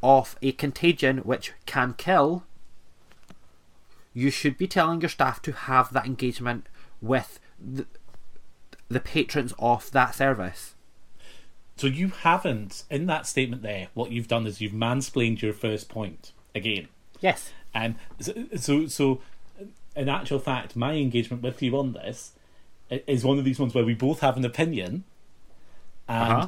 of 0.04 0.36
a 0.42 0.52
contagion 0.54 1.20
which 1.20 1.54
can 1.66 1.94
kill, 1.94 2.44
you 4.14 4.30
should 4.30 4.58
be 4.58 4.68
telling 4.68 5.02
your 5.02 5.10
staff 5.10 5.42
to 5.44 5.52
have 5.52 5.94
that 5.94 6.06
engagement 6.06 6.68
with 7.02 7.40
the, 7.60 7.86
the 8.90 9.00
patrons 9.00 9.54
of 9.60 9.90
that 9.92 10.14
service. 10.16 10.76
So 11.78 11.88
you 11.88 12.10
haven't 12.10 12.84
in 12.90 13.06
that 13.08 13.26
statement 13.26 13.62
there. 13.64 13.88
What 13.94 14.12
you've 14.12 14.28
done 14.28 14.46
is 14.46 14.62
you've 14.62 14.74
mansplained 14.74 15.42
your 15.42 15.54
first 15.54 15.90
point 15.90 16.32
again. 16.54 16.90
Yes. 17.22 17.52
And 17.74 17.96
so, 18.20 18.34
so, 18.58 18.88
so 18.88 19.22
in 19.96 20.10
actual 20.10 20.40
fact, 20.40 20.76
my 20.76 20.94
engagement 20.94 21.42
with 21.42 21.62
you 21.62 21.78
on 21.78 21.94
this 21.94 22.34
is 23.08 23.24
one 23.24 23.40
of 23.40 23.46
these 23.46 23.60
ones 23.60 23.74
where 23.74 23.86
we 23.86 23.94
both 23.94 24.20
have 24.20 24.36
an 24.38 24.44
opinion, 24.46 25.06
and 26.10 26.34
Uh-huh. 26.34 26.48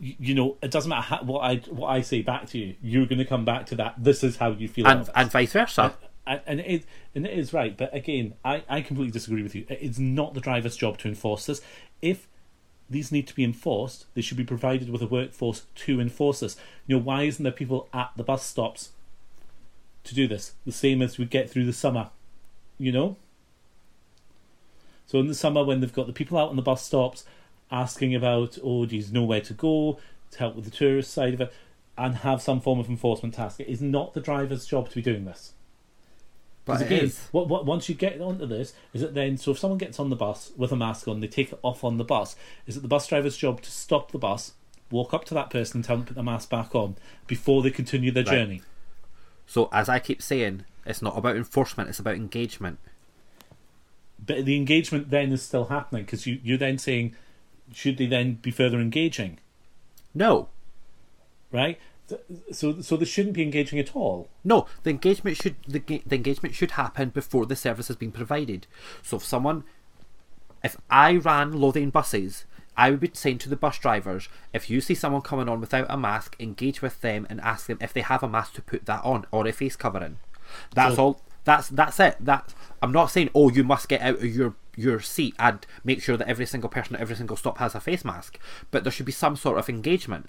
you 0.00 0.34
know 0.34 0.56
it 0.60 0.70
doesn't 0.72 0.88
matter 0.88 1.02
how, 1.02 1.22
what 1.22 1.40
I 1.40 1.56
what 1.70 1.88
I 1.88 2.00
say 2.00 2.22
back 2.22 2.48
to 2.48 2.58
you. 2.58 2.74
You're 2.82 3.06
going 3.06 3.18
to 3.18 3.24
come 3.24 3.44
back 3.44 3.66
to 3.66 3.76
that. 3.76 3.94
This 4.02 4.24
is 4.24 4.38
how 4.38 4.50
you 4.50 4.66
feel. 4.68 4.86
And, 4.88 5.08
and 5.14 5.30
vice 5.30 5.52
versa. 5.52 5.82
and, 5.82 6.09
and 6.46 6.60
it 6.60 6.84
and 7.14 7.26
it 7.26 7.38
is 7.38 7.52
right. 7.52 7.76
But 7.76 7.94
again, 7.94 8.34
I, 8.44 8.62
I 8.68 8.80
completely 8.82 9.12
disagree 9.12 9.42
with 9.42 9.54
you. 9.54 9.64
It's 9.68 9.98
not 9.98 10.34
the 10.34 10.40
driver's 10.40 10.76
job 10.76 10.98
to 10.98 11.08
enforce 11.08 11.46
this. 11.46 11.60
If 12.02 12.26
these 12.88 13.12
need 13.12 13.26
to 13.28 13.34
be 13.34 13.44
enforced, 13.44 14.06
they 14.14 14.20
should 14.20 14.36
be 14.36 14.44
provided 14.44 14.90
with 14.90 15.02
a 15.02 15.06
workforce 15.06 15.64
to 15.76 16.00
enforce 16.00 16.40
this. 16.40 16.56
You 16.86 16.96
know, 16.96 17.02
why 17.02 17.22
isn't 17.22 17.42
there 17.42 17.52
people 17.52 17.88
at 17.92 18.10
the 18.16 18.24
bus 18.24 18.44
stops 18.44 18.90
to 20.04 20.14
do 20.14 20.26
this? 20.26 20.54
The 20.66 20.72
same 20.72 21.00
as 21.00 21.16
we 21.16 21.24
get 21.24 21.48
through 21.48 21.66
the 21.66 21.72
summer, 21.72 22.10
you 22.78 22.90
know. 22.90 23.16
So 25.06 25.18
in 25.18 25.28
the 25.28 25.34
summer, 25.34 25.64
when 25.64 25.80
they've 25.80 25.92
got 25.92 26.06
the 26.06 26.12
people 26.12 26.38
out 26.38 26.50
on 26.50 26.56
the 26.56 26.62
bus 26.62 26.84
stops 26.84 27.24
asking 27.70 28.14
about, 28.14 28.58
oh, 28.62 28.86
geez, 28.86 29.12
nowhere 29.12 29.40
to 29.40 29.54
go 29.54 29.98
to 30.32 30.38
help 30.38 30.56
with 30.56 30.64
the 30.64 30.70
tourist 30.70 31.12
side 31.12 31.34
of 31.34 31.40
it, 31.40 31.52
and 31.98 32.16
have 32.16 32.40
some 32.40 32.60
form 32.60 32.80
of 32.80 32.88
enforcement 32.88 33.34
task, 33.34 33.60
it 33.60 33.68
is 33.68 33.82
not 33.82 34.14
the 34.14 34.20
driver's 34.20 34.66
job 34.66 34.88
to 34.88 34.94
be 34.94 35.02
doing 35.02 35.26
this. 35.26 35.52
Because 36.72 36.82
it 36.82 36.86
again, 36.94 37.04
is. 37.06 37.28
what, 37.32 37.48
what, 37.48 37.66
once 37.66 37.88
you 37.88 37.94
get 37.94 38.20
onto 38.20 38.46
this, 38.46 38.72
is 38.92 39.02
it 39.02 39.14
then 39.14 39.36
so 39.36 39.50
if 39.52 39.58
someone 39.58 39.78
gets 39.78 39.98
on 40.00 40.10
the 40.10 40.16
bus 40.16 40.52
with 40.56 40.72
a 40.72 40.76
mask 40.76 41.06
on, 41.08 41.20
they 41.20 41.28
take 41.28 41.52
it 41.52 41.58
off 41.62 41.84
on 41.84 41.96
the 41.96 42.04
bus. 42.04 42.36
Is 42.66 42.76
it 42.76 42.80
the 42.80 42.88
bus 42.88 43.06
driver's 43.06 43.36
job 43.36 43.60
to 43.62 43.70
stop 43.70 44.12
the 44.12 44.18
bus, 44.18 44.52
walk 44.90 45.12
up 45.14 45.24
to 45.26 45.34
that 45.34 45.50
person, 45.50 45.78
and 45.78 45.84
tell 45.84 45.96
them 45.96 46.04
to 46.06 46.08
put 46.08 46.16
the 46.16 46.22
mask 46.22 46.48
back 46.50 46.74
on 46.74 46.96
before 47.26 47.62
they 47.62 47.70
continue 47.70 48.10
their 48.10 48.24
Right. 48.24 48.32
journey? 48.32 48.62
So, 49.46 49.68
as 49.72 49.88
I 49.88 49.98
keep 49.98 50.22
saying, 50.22 50.64
it's 50.86 51.02
not 51.02 51.16
about 51.18 51.36
enforcement, 51.36 51.88
it's 51.88 51.98
about 51.98 52.14
engagement. 52.14 52.78
But 54.24 54.44
the 54.44 54.56
engagement 54.56 55.10
then 55.10 55.32
is 55.32 55.42
still 55.42 55.66
happening 55.66 56.04
because 56.04 56.26
you, 56.26 56.38
you're 56.42 56.58
then 56.58 56.78
saying, 56.78 57.16
should 57.72 57.96
they 57.98 58.06
then 58.06 58.34
be 58.34 58.50
further 58.50 58.78
engaging, 58.80 59.38
No. 60.14 60.48
right? 61.50 61.78
So 62.52 62.80
so 62.80 62.96
they 62.96 63.04
shouldn't 63.04 63.34
be 63.34 63.42
engaging 63.42 63.78
at 63.78 63.94
all. 63.94 64.28
No, 64.44 64.66
the 64.82 64.90
engagement 64.90 65.36
should 65.36 65.56
the, 65.66 65.78
the 65.78 66.16
engagement 66.16 66.54
should 66.54 66.72
happen 66.72 67.10
before 67.10 67.46
the 67.46 67.56
service 67.56 67.88
has 67.88 67.96
been 67.96 68.12
provided. 68.12 68.66
So 69.02 69.16
if 69.16 69.24
someone, 69.24 69.64
if 70.62 70.76
I 70.90 71.16
ran 71.16 71.52
Lothian 71.52 71.90
buses, 71.90 72.44
I 72.76 72.90
would 72.90 73.00
be 73.00 73.10
saying 73.12 73.38
to 73.38 73.48
the 73.48 73.56
bus 73.56 73.78
drivers, 73.78 74.28
if 74.52 74.70
you 74.70 74.80
see 74.80 74.94
someone 74.94 75.22
coming 75.22 75.48
on 75.48 75.60
without 75.60 75.86
a 75.88 75.96
mask, 75.96 76.36
engage 76.40 76.82
with 76.82 77.00
them 77.00 77.26
and 77.30 77.40
ask 77.40 77.66
them 77.66 77.78
if 77.80 77.92
they 77.92 78.00
have 78.02 78.22
a 78.22 78.28
mask 78.28 78.54
to 78.54 78.62
put 78.62 78.86
that 78.86 79.04
on 79.04 79.26
or 79.30 79.46
a 79.46 79.52
face 79.52 79.76
covering. 79.76 80.18
That's 80.74 80.96
So- 80.96 81.02
all. 81.02 81.20
That's 81.44 81.68
that's 81.68 81.98
it. 82.00 82.16
That 82.20 82.52
I'm 82.82 82.92
not 82.92 83.06
saying 83.10 83.30
oh 83.34 83.48
you 83.50 83.64
must 83.64 83.88
get 83.88 84.02
out 84.02 84.16
of 84.16 84.24
your 84.24 84.54
your 84.76 85.00
seat 85.00 85.34
and 85.38 85.66
make 85.84 86.02
sure 86.02 86.16
that 86.18 86.28
every 86.28 86.44
single 86.46 86.68
person 86.68 86.94
at 86.96 87.00
every 87.00 87.16
single 87.16 87.36
stop 87.36 87.56
has 87.58 87.74
a 87.74 87.80
face 87.80 88.04
mask, 88.04 88.38
but 88.70 88.84
there 88.84 88.90
should 88.92 89.06
be 89.06 89.12
some 89.12 89.36
sort 89.36 89.58
of 89.58 89.68
engagement. 89.68 90.28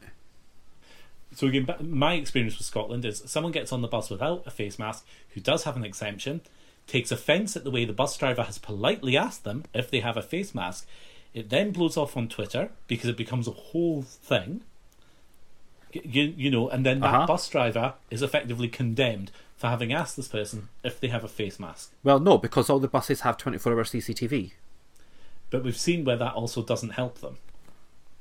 So 1.34 1.48
again, 1.48 1.66
my 1.82 2.16
experience 2.16 2.58
with 2.58 2.68
Scotland 2.68 3.06
is 3.06 3.24
someone 3.26 3.52
gets 3.54 3.72
on 3.72 3.82
the 3.82 3.88
bus 3.88 4.10
without 4.10 4.44
a 4.46 4.52
face 4.52 4.78
mask, 4.78 5.06
who 5.34 5.40
does 5.42 5.64
have 5.64 5.78
an 5.78 5.86
exemption, 5.86 6.42
takes 6.88 7.12
offence 7.12 7.56
at 7.56 7.64
the 7.64 7.72
way 7.72 7.86
the 7.86 7.94
bus 7.94 8.18
driver 8.18 8.44
has 8.44 8.58
politely 8.58 9.16
asked 9.16 9.44
them 9.46 9.64
if 9.74 9.90
they 9.90 10.02
have 10.02 10.18
a 10.18 10.22
face 10.22 10.54
mask. 10.54 10.86
It 11.34 11.50
then 11.50 11.72
blows 11.72 11.96
off 11.96 12.18
on 12.18 12.28
Twitter 12.28 12.70
because 12.88 13.10
it 13.10 13.16
becomes 13.16 13.48
a 13.48 13.52
whole 13.52 14.02
thing. 14.02 14.62
You, 15.94 16.34
you 16.38 16.50
know, 16.52 16.70
and 16.70 16.86
then 16.86 17.00
that 17.02 17.14
Uh-huh. 17.14 17.28
bus 17.28 17.48
driver 17.50 17.94
is 18.10 18.22
effectively 18.22 18.68
condemned 18.68 19.32
for 19.58 19.68
having 19.68 19.94
asked 19.94 20.16
this 20.18 20.28
person 20.28 20.70
if 20.84 21.00
they 21.00 21.08
have 21.10 21.24
a 21.24 21.28
face 21.30 21.60
mask. 21.60 21.92
Well, 22.04 22.20
no, 22.20 22.38
because 22.38 22.70
all 22.70 22.80
the 22.80 22.88
buses 22.88 23.22
have 23.22 23.38
24 23.38 23.74
hour 23.74 23.84
CCTV. 23.84 24.52
But 25.50 25.64
we've 25.64 25.78
seen 25.78 26.04
where 26.06 26.16
that 26.18 26.34
also 26.34 26.64
doesn't 26.64 26.92
help 26.92 27.20
them. 27.20 27.38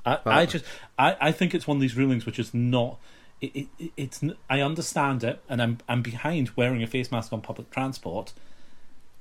I, 0.07 0.19
I 0.25 0.47
just, 0.47 0.65
I, 0.99 1.17
I 1.21 1.33
think 1.33 1.55
it's 1.55 1.67
one 1.67 1.77
of 1.77 1.81
these 1.81 1.97
rulings 1.97 2.25
which 2.27 2.39
is 2.39 2.55
not. 2.55 2.99
It, 3.41 3.55
it, 3.55 3.69
it- 3.79 3.93
it's. 3.97 4.23
I 4.49 4.61
understand 4.61 5.23
it, 5.25 5.43
and 5.49 5.61
I'm, 5.63 5.79
I'm 5.89 6.03
behind 6.03 6.51
wearing 6.57 6.83
a 6.83 6.87
face 6.87 7.11
mask 7.13 7.33
on 7.33 7.41
public 7.41 7.71
transport. 7.71 8.33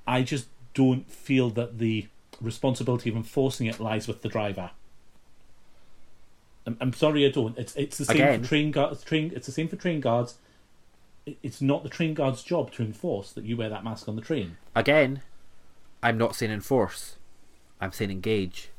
I 0.07 0.23
just 0.23 0.47
don't 0.73 1.09
feel 1.11 1.49
that 1.51 1.77
the 1.79 2.07
responsibility 2.41 3.09
of 3.09 3.15
enforcing 3.15 3.67
it 3.67 3.79
lies 3.79 4.07
with 4.07 4.21
the 4.21 4.29
driver. 4.29 4.71
I'm, 6.65 6.77
I'm 6.79 6.93
sorry, 6.93 7.25
I 7.25 7.29
don't. 7.31 7.57
It's 7.57 7.75
it's 7.75 7.97
the 7.97 8.05
same 8.05 8.15
Again. 8.17 8.41
for 8.43 8.47
train 8.49 8.71
guards. 8.71 9.03
Train. 9.03 9.31
It's 9.35 9.45
the 9.45 9.51
same 9.51 9.67
for 9.67 9.75
train 9.75 9.99
guards. 9.99 10.35
It's 11.43 11.61
not 11.61 11.83
the 11.83 11.89
train 11.89 12.13
guard's 12.13 12.41
job 12.43 12.71
to 12.73 12.83
enforce 12.83 13.31
that 13.33 13.43
you 13.43 13.55
wear 13.57 13.69
that 13.69 13.83
mask 13.83 14.07
on 14.07 14.15
the 14.15 14.21
train. 14.21 14.57
Again, 14.75 15.21
I'm 16.01 16.17
not 16.17 16.35
saying 16.35 16.51
enforce. 16.51 17.17
I'm 17.79 17.91
saying 17.91 18.09
engage. 18.11 18.69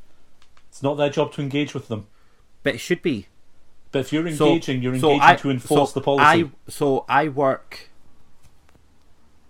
It's 0.70 0.82
not 0.82 0.94
their 0.96 1.10
job 1.10 1.32
to 1.34 1.42
engage 1.42 1.74
with 1.74 1.88
them. 1.88 2.06
But 2.62 2.76
it 2.76 2.78
should 2.78 3.02
be. 3.02 3.26
But 3.92 3.98
if 4.00 4.12
you're 4.12 4.30
So- 4.32 4.46
engaging, 4.48 4.82
you're 4.82 4.98
so 4.98 5.10
engaging 5.10 5.22
I- 5.28 5.36
to 5.36 5.50
enforce 5.50 5.90
so 5.92 6.00
the 6.00 6.04
policy. 6.04 6.24
I, 6.24 6.50
so 6.70 7.04
I 7.08 7.28
work 7.28 7.90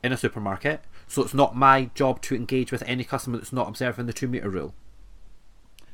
in 0.03 0.13
a 0.13 0.17
supermarket, 0.17 0.83
so 1.07 1.23
it's 1.23 1.35
not 1.35 1.55
my 1.55 1.91
job 1.95 2.23
to 2.23 2.35
engage 2.35 2.73
with 2.73 2.83
any 2.87 3.05
customer 3.05 3.37
that's 3.37 3.53
not 3.53 3.69
observing 3.69 4.07
the 4.07 4.13
two 4.15 4.29
meter 4.29 4.49
rule. 4.49 4.75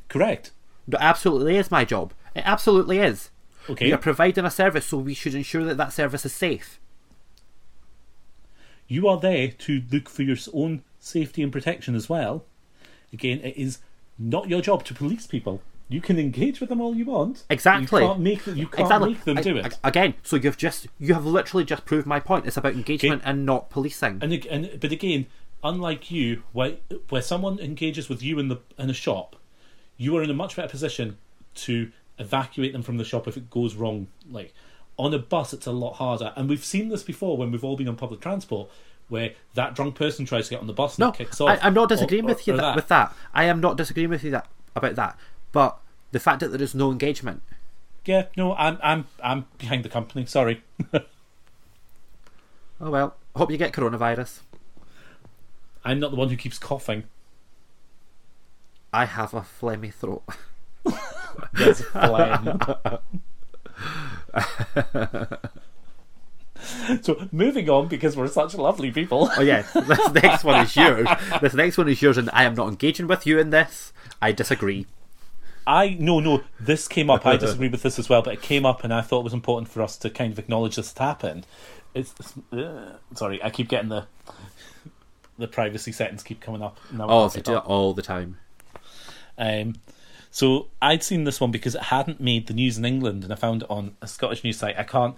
Correct. 0.09 0.53
It 0.87 0.95
absolutely 1.01 1.57
is 1.57 1.71
my 1.73 1.85
job. 1.85 2.15
It 2.37 2.43
absolutely 2.47 2.99
is. 2.99 3.31
Okay. 3.69 3.87
We 3.87 3.93
are 3.93 3.99
providing 3.99 4.45
a 4.45 4.51
service, 4.51 4.87
so 4.87 4.99
we 4.99 5.15
should 5.15 5.35
ensure 5.35 5.65
that 5.65 5.77
that 5.77 5.93
service 5.93 6.25
is 6.25 6.33
safe. 6.33 6.79
You 8.87 9.09
are 9.09 9.19
there 9.19 9.49
to 9.49 9.83
look 9.91 10.09
for 10.09 10.23
your 10.23 10.37
own 10.55 10.85
safety 11.01 11.43
and 11.43 11.51
protection 11.51 11.97
as 11.97 12.09
well. 12.09 12.45
Again, 13.13 13.41
it 13.41 13.57
is 13.57 13.79
not 14.19 14.49
your 14.49 14.61
job 14.61 14.85
to 14.85 14.95
police 14.95 15.27
people. 15.27 15.63
You 15.89 16.01
can 16.01 16.19
engage 16.19 16.59
with 16.61 16.69
them 16.69 16.81
all 16.81 16.97
you 16.97 17.05
want. 17.05 17.45
Exactly. 17.49 18.03
You 18.03 18.09
can't 18.09 18.21
make 18.21 18.45
them, 18.45 18.57
you 18.57 18.67
can't 18.67 18.81
Exactly. 18.81 19.09
make 19.11 19.25
them 19.25 19.39
I- 19.39 19.43
do 19.43 19.57
it. 19.57 19.79
again, 19.85 20.15
so 20.25 20.35
you've 20.37 20.57
just 20.57 20.89
you 20.99 21.15
have 21.15 21.25
literally 21.25 21.65
just 21.65 21.85
proved 21.85 22.07
my 22.07 22.19
point. 22.19 22.45
It's 22.47 22.57
about 22.57 22.73
engagement 22.73 23.23
and 23.25 23.47
not 23.47 23.71
policing. 23.71 24.19
And, 24.21 24.33
and 24.47 24.81
but 24.81 24.91
again, 24.91 25.27
unlike 25.63 26.11
you, 26.11 26.43
where 26.53 26.77
where 27.11 27.23
someone 27.23 27.61
engages 27.61 28.09
with 28.09 28.21
you 28.23 28.39
in 28.41 28.49
the 28.49 28.57
in 28.79 28.91
a 28.91 28.95
shop, 28.95 29.37
you 29.97 30.17
are 30.17 30.23
in 30.25 30.31
a 30.31 30.35
much 30.35 30.57
better 30.57 30.69
position 30.69 31.19
to 31.57 31.93
evacuate 32.19 32.73
them 32.73 32.83
from 32.83 32.97
the 32.97 33.05
shop 33.05 33.29
if 33.29 33.37
it 33.37 33.49
goes 33.49 33.77
wrong. 33.77 34.09
Like 34.29 34.53
on 34.99 35.15
a 35.15 35.19
bus, 35.19 35.53
it's 35.53 35.67
a 35.67 35.73
lot 35.73 35.95
harder, 35.97 36.33
and 36.35 36.49
we've 36.49 36.65
seen 36.65 36.89
this 36.89 37.05
before 37.05 37.37
when 37.37 37.53
we've 37.53 37.63
all 37.63 37.77
been 37.77 37.87
on 37.89 37.95
public 37.97 38.21
transport, 38.21 38.69
where 39.09 39.33
that 39.55 39.75
drunk 39.75 39.95
person 39.95 40.25
tries 40.27 40.47
to 40.49 40.51
get 40.55 40.61
on 40.61 40.67
the 40.67 40.73
bus 40.73 40.95
and 40.97 41.01
No, 41.01 41.13
kicks 41.13 41.41
off. 41.41 41.49
I, 41.49 41.59
I'm 41.67 41.75
not 41.75 41.85
oh, 41.85 41.95
disagreeing 41.95 42.25
or- 42.25 42.29
with 42.29 42.39
oh, 42.39 42.43
you 42.47 42.53
oh, 42.55 42.57
or 42.57 42.61
that, 42.63 42.77
with 42.77 42.89
that. 42.89 43.15
I 43.33 43.45
am 43.45 43.61
not 43.61 43.77
disagreeing 43.77 44.11
with 44.11 44.25
you 44.25 44.31
that 44.33 44.49
about 44.75 44.95
that. 44.97 45.19
But 45.53 45.79
the 46.13 46.21
fact 46.21 46.41
that 46.41 46.49
there 46.49 46.63
is 46.63 46.75
no 46.75 46.91
engagement, 46.91 47.43
Yeah, 48.05 48.27
no, 48.37 48.55
I'm 48.55 48.79
I'm 48.83 49.07
I'm 49.23 49.47
behind 49.59 49.85
the 49.85 49.89
company. 49.89 50.27
Sorry. 50.27 50.63
oh 50.93 51.05
well. 52.91 53.17
Hope 53.37 53.51
you 53.51 53.59
get 53.59 53.73
coronavirus. 53.73 54.41
I'm 55.85 56.01
not 56.01 56.11
the 56.11 56.17
one 56.17 56.31
who 56.31 56.37
keeps 56.37 56.59
coughing. 56.59 57.05
I 58.93 59.05
have 59.05 59.35
a 59.35 59.41
phlegmy 59.43 59.93
throat. 59.93 60.23
Yes, 61.59 61.83
phlegm. 61.83 62.59
so 67.03 67.29
moving 67.33 67.69
on 67.71 67.89
because 67.89 68.17
we're 68.17 68.29
such 68.29 68.55
lovely 68.55 68.91
people. 68.91 69.31
Oh 69.37 69.43
yeah, 69.43 69.63
this 69.63 70.13
next 70.13 70.45
one 70.45 70.65
is 70.65 70.77
yours. 70.77 71.09
This 71.41 71.55
next 71.55 71.79
one 71.79 71.89
is 71.89 72.01
yours, 72.03 72.19
and 72.19 72.31
I 72.33 72.45
am 72.45 72.55
not 72.55 72.69
engaging 72.69 73.07
with 73.07 73.27
you 73.27 73.39
in 73.39 73.51
this. 73.51 73.93
I 74.21 74.33
disagree. 74.33 74.87
I 75.67 75.97
no 75.99 76.21
no 76.21 76.43
this 76.61 76.89
came 76.89 77.11
up. 77.11 77.27
I 77.27 77.37
disagree 77.37 77.69
with 77.69 77.83
this 77.83 77.99
as 77.99 78.09
well, 78.09 78.23
but 78.23 78.35
it 78.35 78.43
came 78.43 78.65
up, 78.65 78.85
and 78.85 78.93
I 78.93 79.01
thought 79.01 79.21
it 79.21 79.25
was 79.25 79.35
important 79.35 79.69
for 79.69 79.83
us 79.83 79.97
to 79.99 80.11
kind 80.11 80.33
of 80.33 80.39
acknowledge 80.39 80.77
this 80.77 80.93
had 80.93 81.05
happened. 81.05 81.47
It's 81.95 82.15
uh, 82.53 82.97
sorry, 83.15 83.43
I 83.43 83.51
keep 83.51 83.69
getting 83.69 83.89
the 83.89 84.07
the 85.39 85.49
privacy 85.49 85.93
settings 85.93 86.23
keep 86.23 86.41
coming 86.41 86.63
up. 86.63 86.79
Oh, 86.99 87.29
they 87.29 87.41
do 87.41 87.53
that 87.53 87.65
all 87.65 87.93
the 87.93 88.03
time. 88.03 88.39
Um, 89.39 89.75
so 90.31 90.69
I'd 90.83 91.03
seen 91.03 91.25
this 91.25 91.41
one 91.41 91.51
because 91.51 91.75
it 91.75 91.85
hadn't 91.85 92.21
made 92.21 92.47
the 92.47 92.55
news 92.55 92.79
in 92.79 92.85
England, 92.85 93.25
and 93.25 93.33
I 93.33 93.37
found 93.37 93.63
it 93.63 93.71
on 93.71 93.97
a 94.03 94.07
Scottish 94.07 94.45
news 94.45 94.59
site. 94.59 94.79
I 94.79 94.83
can't, 94.83 95.17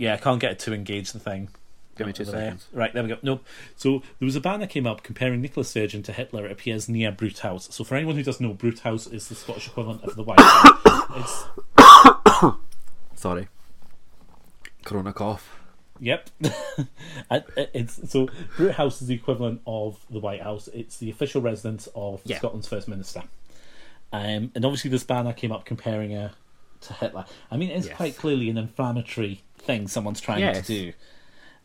yeah, 0.00 0.14
I 0.14 0.16
can't 0.16 0.40
get 0.40 0.52
it 0.52 0.58
to 0.60 0.72
engage 0.74 1.12
the 1.12 1.18
thing. 1.20 1.48
Give 1.96 2.06
me 2.06 2.12
two 2.14 2.24
There. 2.24 2.34
seconds. 2.34 2.66
Right, 2.72 2.92
there 2.94 3.02
we 3.02 3.10
go. 3.10 3.18
Nope. 3.22 3.44
So 3.76 3.98
there 4.18 4.26
was 4.26 4.34
a 4.36 4.40
banner 4.40 4.66
came 4.66 4.86
up 4.86 5.02
comparing 5.02 5.42
Nicholas 5.42 5.68
Sturgeon 5.68 6.02
to 6.04 6.12
Hitler. 6.12 6.46
It 6.46 6.52
appears 6.52 6.88
near 6.88 7.12
Bute 7.12 7.40
House. 7.40 7.68
So 7.74 7.84
for 7.84 7.94
anyone 7.94 8.16
who 8.16 8.22
doesn't 8.22 8.44
know, 8.46 8.54
Bute 8.54 8.78
House 8.80 9.06
is 9.06 9.28
the 9.28 9.34
Scottish 9.34 9.66
equivalent 9.68 10.02
of 10.04 10.16
the 10.16 10.22
White 10.22 10.40
House. 10.40 11.44
It's 13.12 13.14
Sorry. 13.20 13.48
Corona 14.84 15.12
cough. 15.12 15.56
Yep. 16.00 16.30
It's 17.30 18.10
so 18.10 18.28
Bute 18.56 18.72
House 18.72 19.02
is 19.02 19.08
the 19.08 19.14
equivalent 19.14 19.60
of 19.66 19.98
the 20.08 20.20
White 20.20 20.42
House. 20.42 20.68
It's 20.68 20.96
the 20.98 21.10
official 21.10 21.42
residence 21.42 21.88
of 21.94 22.22
Yeah. 22.24 22.38
Scotland's 22.38 22.68
First 22.68 22.88
Minister. 22.88 23.22
Um, 24.12 24.50
and 24.54 24.64
obviously 24.64 24.90
this 24.90 25.04
banner 25.04 25.32
came 25.32 25.52
up 25.52 25.64
comparing 25.64 26.12
her 26.12 26.32
to 26.82 26.92
Hitler. 26.94 27.26
I 27.50 27.56
mean, 27.58 27.70
it's 27.70 27.86
Yes. 27.88 27.96
quite 27.96 28.16
clearly 28.16 28.48
an 28.48 28.56
inflammatory 28.56 29.42
thing 29.60 29.88
someone's 29.88 30.20
trying 30.20 30.40
Yes. 30.40 30.66
to 30.66 30.72
do. 30.72 30.92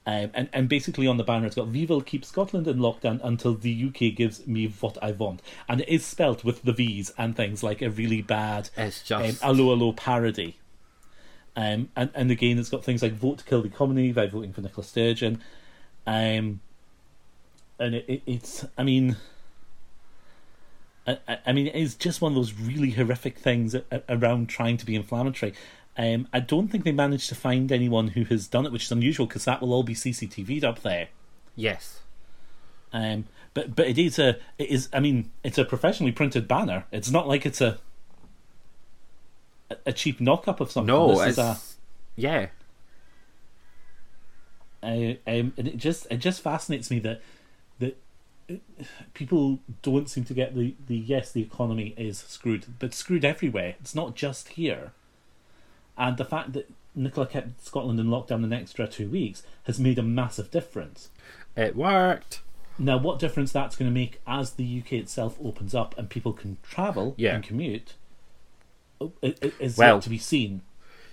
Um, 0.07 0.29
and, 0.35 0.49
and 0.53 0.69
basically 0.69 1.07
on 1.07 1.17
the 1.17 1.23
banner 1.23 1.47
it's 1.47 1.55
got 1.55 1.67
We 1.69 1.87
will 1.87 2.01
keep 2.01 2.23
Scotland 2.23 2.67
in 2.67 2.77
lockdown 2.77 3.19
until 3.23 3.55
the 3.55 3.85
UK 3.87 4.15
gives 4.15 4.45
me 4.45 4.67
what 4.79 4.97
I 5.01 5.11
want. 5.13 5.41
And 5.67 5.81
it 5.81 5.89
is 5.89 6.05
spelt 6.05 6.43
with 6.43 6.61
the 6.61 6.73
V's 6.73 7.11
and 7.17 7.35
things 7.35 7.63
like 7.63 7.81
a 7.81 7.89
really 7.89 8.21
bad 8.21 8.69
It's 8.77 9.09
um, 9.11 9.23
just 9.23 9.43
Allo 9.43 9.71
Allo 9.71 9.93
parody. 9.93 10.57
Um, 11.55 11.89
and, 11.95 12.11
and 12.13 12.29
again, 12.29 12.59
it's 12.59 12.69
got 12.69 12.83
things 12.83 13.01
like 13.01 13.13
vote 13.13 13.39
to 13.39 13.45
kill 13.45 13.61
the 13.63 13.67
economy 13.69 14.11
by 14.11 14.27
voting 14.27 14.53
for 14.53 14.61
Nicola 14.61 14.85
Sturgeon. 14.85 15.41
Um, 16.05 16.59
and 17.79 17.95
it, 17.95 18.05
it, 18.07 18.21
it's, 18.27 18.65
I 18.77 18.83
mean, 18.83 19.15
I, 21.07 21.17
I- 21.47 21.53
mean, 21.53 21.67
it 21.67 21.75
is 21.75 21.95
just 21.95 22.21
one 22.21 22.31
of 22.31 22.35
those 22.35 22.53
really 22.53 22.91
horrific 22.91 23.37
things 23.37 23.75
around 24.09 24.49
trying 24.49 24.77
to 24.77 24.85
be 24.85 24.95
inflammatory. 24.95 25.53
Um, 25.97 26.27
I 26.33 26.41
don't 26.41 26.67
think 26.67 26.83
they 26.83 26.91
managed 26.91 27.29
to 27.29 27.35
find 27.35 27.71
anyone 27.71 28.09
who 28.09 28.23
has 28.25 28.47
done 28.47 28.65
it, 28.65 28.71
which 28.71 28.83
is 28.85 28.91
unusual 28.91 29.27
because 29.27 29.45
that 29.45 29.61
will 29.61 29.73
all 29.73 29.83
be 29.83 29.93
CCTV'd 29.95 30.63
up 30.65 30.81
there. 30.81 31.07
yes. 31.55 31.99
Um, 32.93 33.25
but 33.53 33.75
but 33.75 33.87
it 33.87 33.97
is 33.97 34.19
a 34.19 34.37
it 34.57 34.69
is 34.69 34.87
I 34.93 34.99
mean 35.01 35.31
it's 35.43 35.57
a 35.57 35.65
professionally 35.65 36.11
printed 36.13 36.47
banner. 36.47 36.85
It's 36.93 37.09
not 37.11 37.27
like 37.27 37.45
it's 37.45 37.59
a 37.61 37.77
a- 39.85 39.91
cheap 39.93 40.21
knock 40.21 40.47
up 40.47 40.59
of 40.61 40.71
something. 40.71 40.93
No, 40.93 41.09
this 41.09 41.19
it's 41.21 41.31
is 41.31 41.37
a, 41.39 41.57
yeah. 42.15 42.47
a- 44.83 45.19
um, 45.27 45.53
and 45.57 45.67
it 45.67 45.77
just 45.77 46.07
it 46.11 46.17
just 46.17 46.41
fascinates 46.41 46.89
me 46.91 46.99
that 46.99 47.21
that 47.79 47.97
uh, 48.49 48.55
people 49.13 49.59
don't 49.81 50.09
seem 50.09 50.23
to 50.25 50.33
get 50.33 50.55
the 50.55 50.75
the 50.87 50.95
yes 50.97 51.31
the 51.31 51.41
economy 51.41 51.93
is 51.97 52.19
screwed, 52.19 52.65
but 52.79 52.93
screwed 52.93 53.25
everywhere. 53.25 53.75
It's 53.81 53.95
not 53.95 54.15
just 54.15 54.49
here, 54.49 54.91
and 55.97 56.17
the 56.17 56.25
fact 56.25 56.53
that 56.53 56.69
Nicola 56.95 57.27
kept 57.27 57.65
Scotland 57.65 57.99
in 57.99 58.07
lockdown 58.07 58.43
an 58.43 58.53
extra 58.53 58.85
uh, 58.85 58.87
two 58.89 59.09
weeks 59.09 59.43
has 59.63 59.79
made 59.79 59.99
a 59.99 60.03
massive 60.03 60.49
difference. 60.51 61.09
It 61.55 61.75
worked. 61.75 62.41
Now, 62.77 62.97
what 62.97 63.19
difference 63.19 63.51
that's 63.51 63.75
going 63.75 63.89
to 63.89 63.93
make 63.93 64.19
as 64.27 64.51
the 64.51 64.79
UK 64.81 64.93
itself 64.93 65.37
opens 65.43 65.73
up 65.73 65.97
and 65.97 66.09
people 66.09 66.33
can 66.33 66.57
travel 66.61 67.15
Yeah. 67.17 67.35
and 67.35 67.43
commute 67.43 67.93
oh, 68.99 69.13
is 69.21 69.77
Well- 69.77 69.95
yet 69.95 70.03
to 70.03 70.09
be 70.09 70.17
seen. 70.17 70.61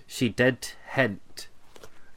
She 0.05 0.29
did 0.29 0.67
hint 0.93 1.47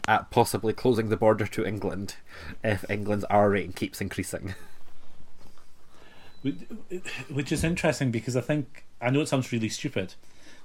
at 0.08 0.30
possibly 0.30 0.72
closing 0.72 1.08
the 1.08 1.16
border 1.16 1.46
to 1.46 1.64
England 1.64 2.16
if 2.62 2.84
England's 2.90 3.24
R 3.24 3.50
rating 3.50 3.72
keeps 3.72 4.00
increasing. 4.00 4.54
Which 7.30 7.50
is 7.52 7.64
interesting 7.64 8.10
because 8.10 8.36
I 8.36 8.40
think, 8.40 8.84
I 9.00 9.10
know 9.10 9.20
it 9.20 9.28
sounds 9.28 9.50
really 9.52 9.68
stupid. 9.68 10.14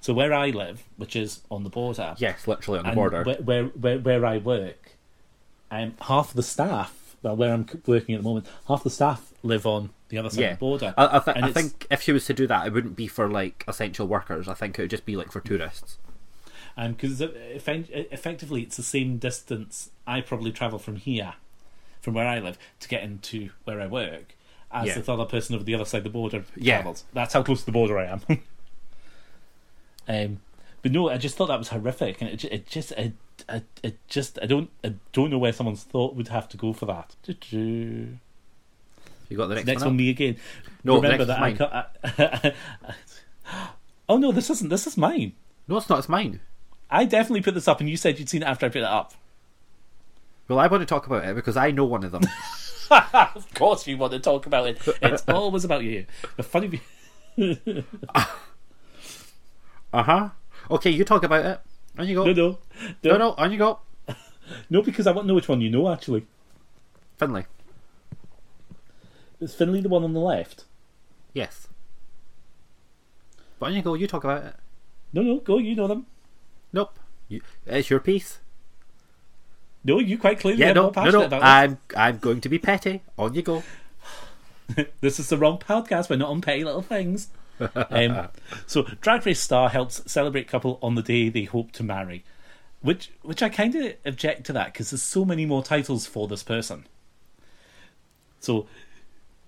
So, 0.02 0.14
where 0.14 0.34
I 0.34 0.50
live, 0.50 0.84
which 0.98 1.16
is 1.16 1.42
on 1.52 1.64
the 1.64 1.70
border, 1.70 2.16
Yes, 2.18 2.48
literally 2.48 2.80
on 2.80 2.86
the 2.88 2.92
border. 2.94 3.24
Where, 3.24 3.36
where, 3.38 3.64
where, 3.66 4.00
where 4.00 4.26
I 4.26 4.38
work, 4.40 4.94
um, 5.70 5.94
half 6.02 6.34
the 6.34 6.42
staff, 6.44 7.16
well, 7.22 7.36
where 7.36 7.54
I'm 7.54 7.68
working 7.86 8.16
at 8.16 8.22
the 8.22 8.28
moment, 8.28 8.48
half 8.68 8.84
the 8.84 8.90
staff 8.90 9.32
live 9.44 9.66
on 9.68 9.92
the 10.10 10.18
other 10.18 10.30
side 10.32 10.40
yeah, 10.40 10.48
of 10.54 10.58
the 10.58 10.60
border. 10.60 10.94
I, 10.98 11.18
I, 11.18 11.20
th- 11.20 11.38
And 11.38 11.46
I 11.46 11.52
think 11.52 11.86
if 11.92 12.02
she 12.02 12.12
was 12.12 12.26
to 12.26 12.34
do 12.34 12.48
that, 12.48 12.66
it 12.66 12.74
wouldn't 12.74 12.96
be 12.96 13.08
for 13.08 13.30
like 13.30 13.64
essential 13.68 14.08
workers. 14.08 14.48
I 14.48 14.56
think 14.56 14.78
it 14.78 14.82
would 14.82 14.90
just 14.90 15.06
be 15.06 15.16
like 15.16 15.32
for 15.32 15.40
tourists. 15.40 15.98
Um, 16.76 16.94
because 16.94 17.22
uh, 17.22 17.26
uh, 17.26 17.82
effectively 18.12 18.62
it's 18.64 18.78
the 18.78 18.84
same 18.84 19.18
distance 19.18 19.92
I 20.08 20.22
probably 20.22 20.52
travel 20.52 20.80
from 20.80 20.96
here, 20.96 21.34
from 22.02 22.16
where 22.16 22.28
I 22.28 22.40
live, 22.40 22.58
to 22.80 22.88
get 22.88 23.04
into 23.04 23.52
where 23.66 23.80
I 23.80 23.86
work, 23.88 24.36
as 24.72 24.88
Yeah. 24.88 25.00
the 25.00 25.14
other 25.14 25.26
person 25.26 25.54
over 25.54 25.64
the 25.64 25.76
other 25.76 25.86
side 25.86 26.00
of 26.00 26.04
the 26.06 26.10
border 26.10 26.44
Yeah. 26.56 26.78
travels. 26.78 27.04
That's 27.14 27.34
how 27.34 27.44
close 27.44 27.60
to 27.60 27.66
the 27.68 27.72
border 27.72 28.00
I 28.00 28.06
am. 28.06 28.22
um, 30.12 30.42
but 30.82 30.92
no, 30.92 31.10
I 31.10 31.18
just 31.18 31.38
thought 31.38 31.48
that 31.48 31.60
was 31.60 31.70
horrific, 31.70 32.22
and 32.22 32.30
it, 32.32 32.44
it 32.46 32.68
just, 32.68 32.92
it, 32.94 33.14
it, 33.48 33.64
it 33.84 33.98
just, 34.08 34.40
I 34.42 34.46
don't, 34.46 34.70
I 34.84 34.96
don't 35.14 35.30
know 35.30 35.38
where 35.38 35.54
someone's 35.54 35.84
thought 35.84 36.16
would 36.16 36.28
have 36.30 36.50
to 36.50 36.58
go 36.58 36.74
for 36.74 36.86
that. 36.88 37.16
You 37.40 38.18
got 39.38 39.48
the 39.48 39.56
next, 39.56 39.68
Next 39.68 39.82
one. 39.82 39.90
one, 39.92 39.98
me 39.98 40.10
again. 40.10 40.38
No, 40.84 40.96
remember 40.96 41.26
next 41.26 41.60
that 41.60 41.76
I, 42.04 42.34
ca- 42.44 42.52
oh 44.10 44.18
no, 44.18 44.32
this 44.32 44.50
isn't. 44.50 44.70
This 44.70 44.88
is 44.88 44.98
mine. 44.98 45.34
No, 45.68 45.78
it's 45.78 45.88
not. 45.88 46.00
It's 46.00 46.10
mine. 46.10 46.42
I 46.90 47.06
definitely 47.06 47.42
put 47.42 47.54
this 47.54 47.68
up, 47.68 47.80
and 47.80 47.90
you 47.90 47.96
said 47.96 48.20
you'd 48.20 48.28
seen 48.28 48.42
it 48.42 48.48
after 48.48 48.66
I 48.66 48.70
put 48.70 48.80
it 48.80 48.84
up. 48.84 49.14
Well, 50.50 50.60
I 50.60 50.68
want 50.68 50.82
to 50.82 50.86
talk 50.86 51.08
about 51.08 51.24
it 51.24 51.34
because 51.36 51.56
I 51.56 51.72
know 51.72 51.86
one 51.86 52.04
of 52.04 52.12
them. 52.12 52.24
of 53.14 53.54
course, 53.54 53.88
you 53.88 53.98
want 53.98 54.12
to 54.14 54.20
talk 54.20 54.46
about 54.46 54.68
it. 54.68 54.82
It's 55.02 55.24
always 55.28 55.64
about 55.64 55.84
you. 55.84 56.06
The 56.36 56.44
funny. 56.44 56.82
Uh 59.94 60.04
huh. 60.04 60.30
Okay, 60.70 60.90
you 60.90 61.04
talk 61.04 61.24
about 61.24 61.46
it. 61.46 61.60
On 61.98 62.08
you 62.08 62.16
go. 62.16 62.26
No, 62.26 62.34
no, 62.34 62.58
no, 63.04 63.18
no, 63.18 63.32
on 63.38 63.52
you 63.52 63.58
go. 63.58 63.80
no, 64.70 64.82
because 64.82 65.08
I 65.08 65.12
want 65.12 65.26
to 65.26 65.28
know 65.28 65.36
which 65.36 65.50
one 65.50 65.62
you 65.62 65.70
know. 65.70 65.90
Actually, 65.90 66.26
Finley. 67.18 67.46
is 69.40 69.54
Finley 69.54 69.82
the 69.82 69.90
one 69.90 70.04
on 70.04 70.14
the 70.14 70.20
left? 70.20 70.66
Yes. 71.34 71.68
But 73.60 73.68
on 73.68 73.74
you 73.74 73.82
go. 73.82 73.94
You 73.94 74.08
talk 74.08 74.24
about 74.24 74.44
it. 74.44 74.56
No, 75.14 75.22
no, 75.22 75.40
go. 75.40 75.58
You 75.58 75.76
know 75.76 75.88
them. 75.88 76.06
Nope. 76.74 76.98
You, 77.28 77.42
it's 77.66 77.90
your 77.90 78.00
piece. 78.00 78.40
No, 79.84 80.00
you 80.00 80.18
quite 80.18 80.40
clearly 80.40 80.60
Yeah, 80.60 80.74
no, 80.74 80.84
no, 80.84 80.92
passionate 80.92 81.32
no. 81.32 81.40
I'm, 81.40 81.80
I'm 81.96 82.20
going 82.20 82.42
to 82.42 82.50
be 82.50 82.60
petty. 82.60 83.02
On 83.18 83.34
you 83.34 83.42
go. 83.42 83.64
this. 84.68 84.88
this 85.02 85.20
is 85.20 85.30
the 85.30 85.38
wrong 85.38 85.58
podcast. 85.58 86.10
We're 86.10 86.18
not 86.18 86.30
on 86.30 86.42
petty 86.42 86.64
little 86.64 86.82
things. 86.82 87.30
um, 87.90 88.28
so, 88.68 88.84
Drag 89.02 89.26
Race 89.26 89.40
Star 89.40 89.70
helps 89.70 90.02
celebrate 90.12 90.48
couple 90.48 90.80
on 90.82 90.96
the 90.96 91.02
day 91.02 91.30
they 91.30 91.44
hope 91.44 91.72
to 91.74 91.84
marry, 91.84 92.24
which 92.82 93.12
which 93.22 93.42
I 93.44 93.50
kind 93.50 93.76
of 93.76 93.94
object 94.06 94.46
to 94.48 94.54
that 94.54 94.74
because 94.74 94.90
there's 94.92 95.04
so 95.04 95.26
many 95.26 95.46
more 95.46 95.64
titles 95.64 96.06
for 96.06 96.28
this 96.28 96.44
person. 96.44 96.88
So, 98.40 98.68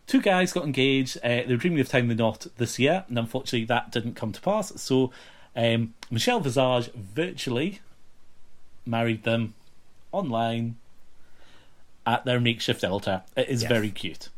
two 0.08 0.22
guys 0.22 0.54
got 0.54 0.66
engaged. 0.66 1.18
Uh, 1.18 1.28
they 1.28 1.48
were 1.50 1.58
dreaming 1.58 1.80
of 1.80 1.90
tying 1.90 2.08
the 2.08 2.16
knot 2.16 2.48
this 2.58 2.78
year, 2.78 3.06
and 3.08 3.18
unfortunately, 3.18 3.66
that 3.66 3.92
didn't 3.92 4.16
come 4.16 4.32
to 4.32 4.42
pass. 4.42 4.80
So, 4.82 5.12
um, 5.56 5.94
Michelle 6.12 6.40
Visage 6.40 6.92
virtually 6.94 7.80
married 8.86 9.24
them 9.24 9.54
online 10.12 10.76
at 12.06 12.26
their 12.26 12.40
makeshift 12.40 12.84
altar. 12.84 13.24
It 13.36 13.48
is 13.50 13.62
Yes. 13.64 13.70
very 13.70 13.90
cute. 13.90 14.30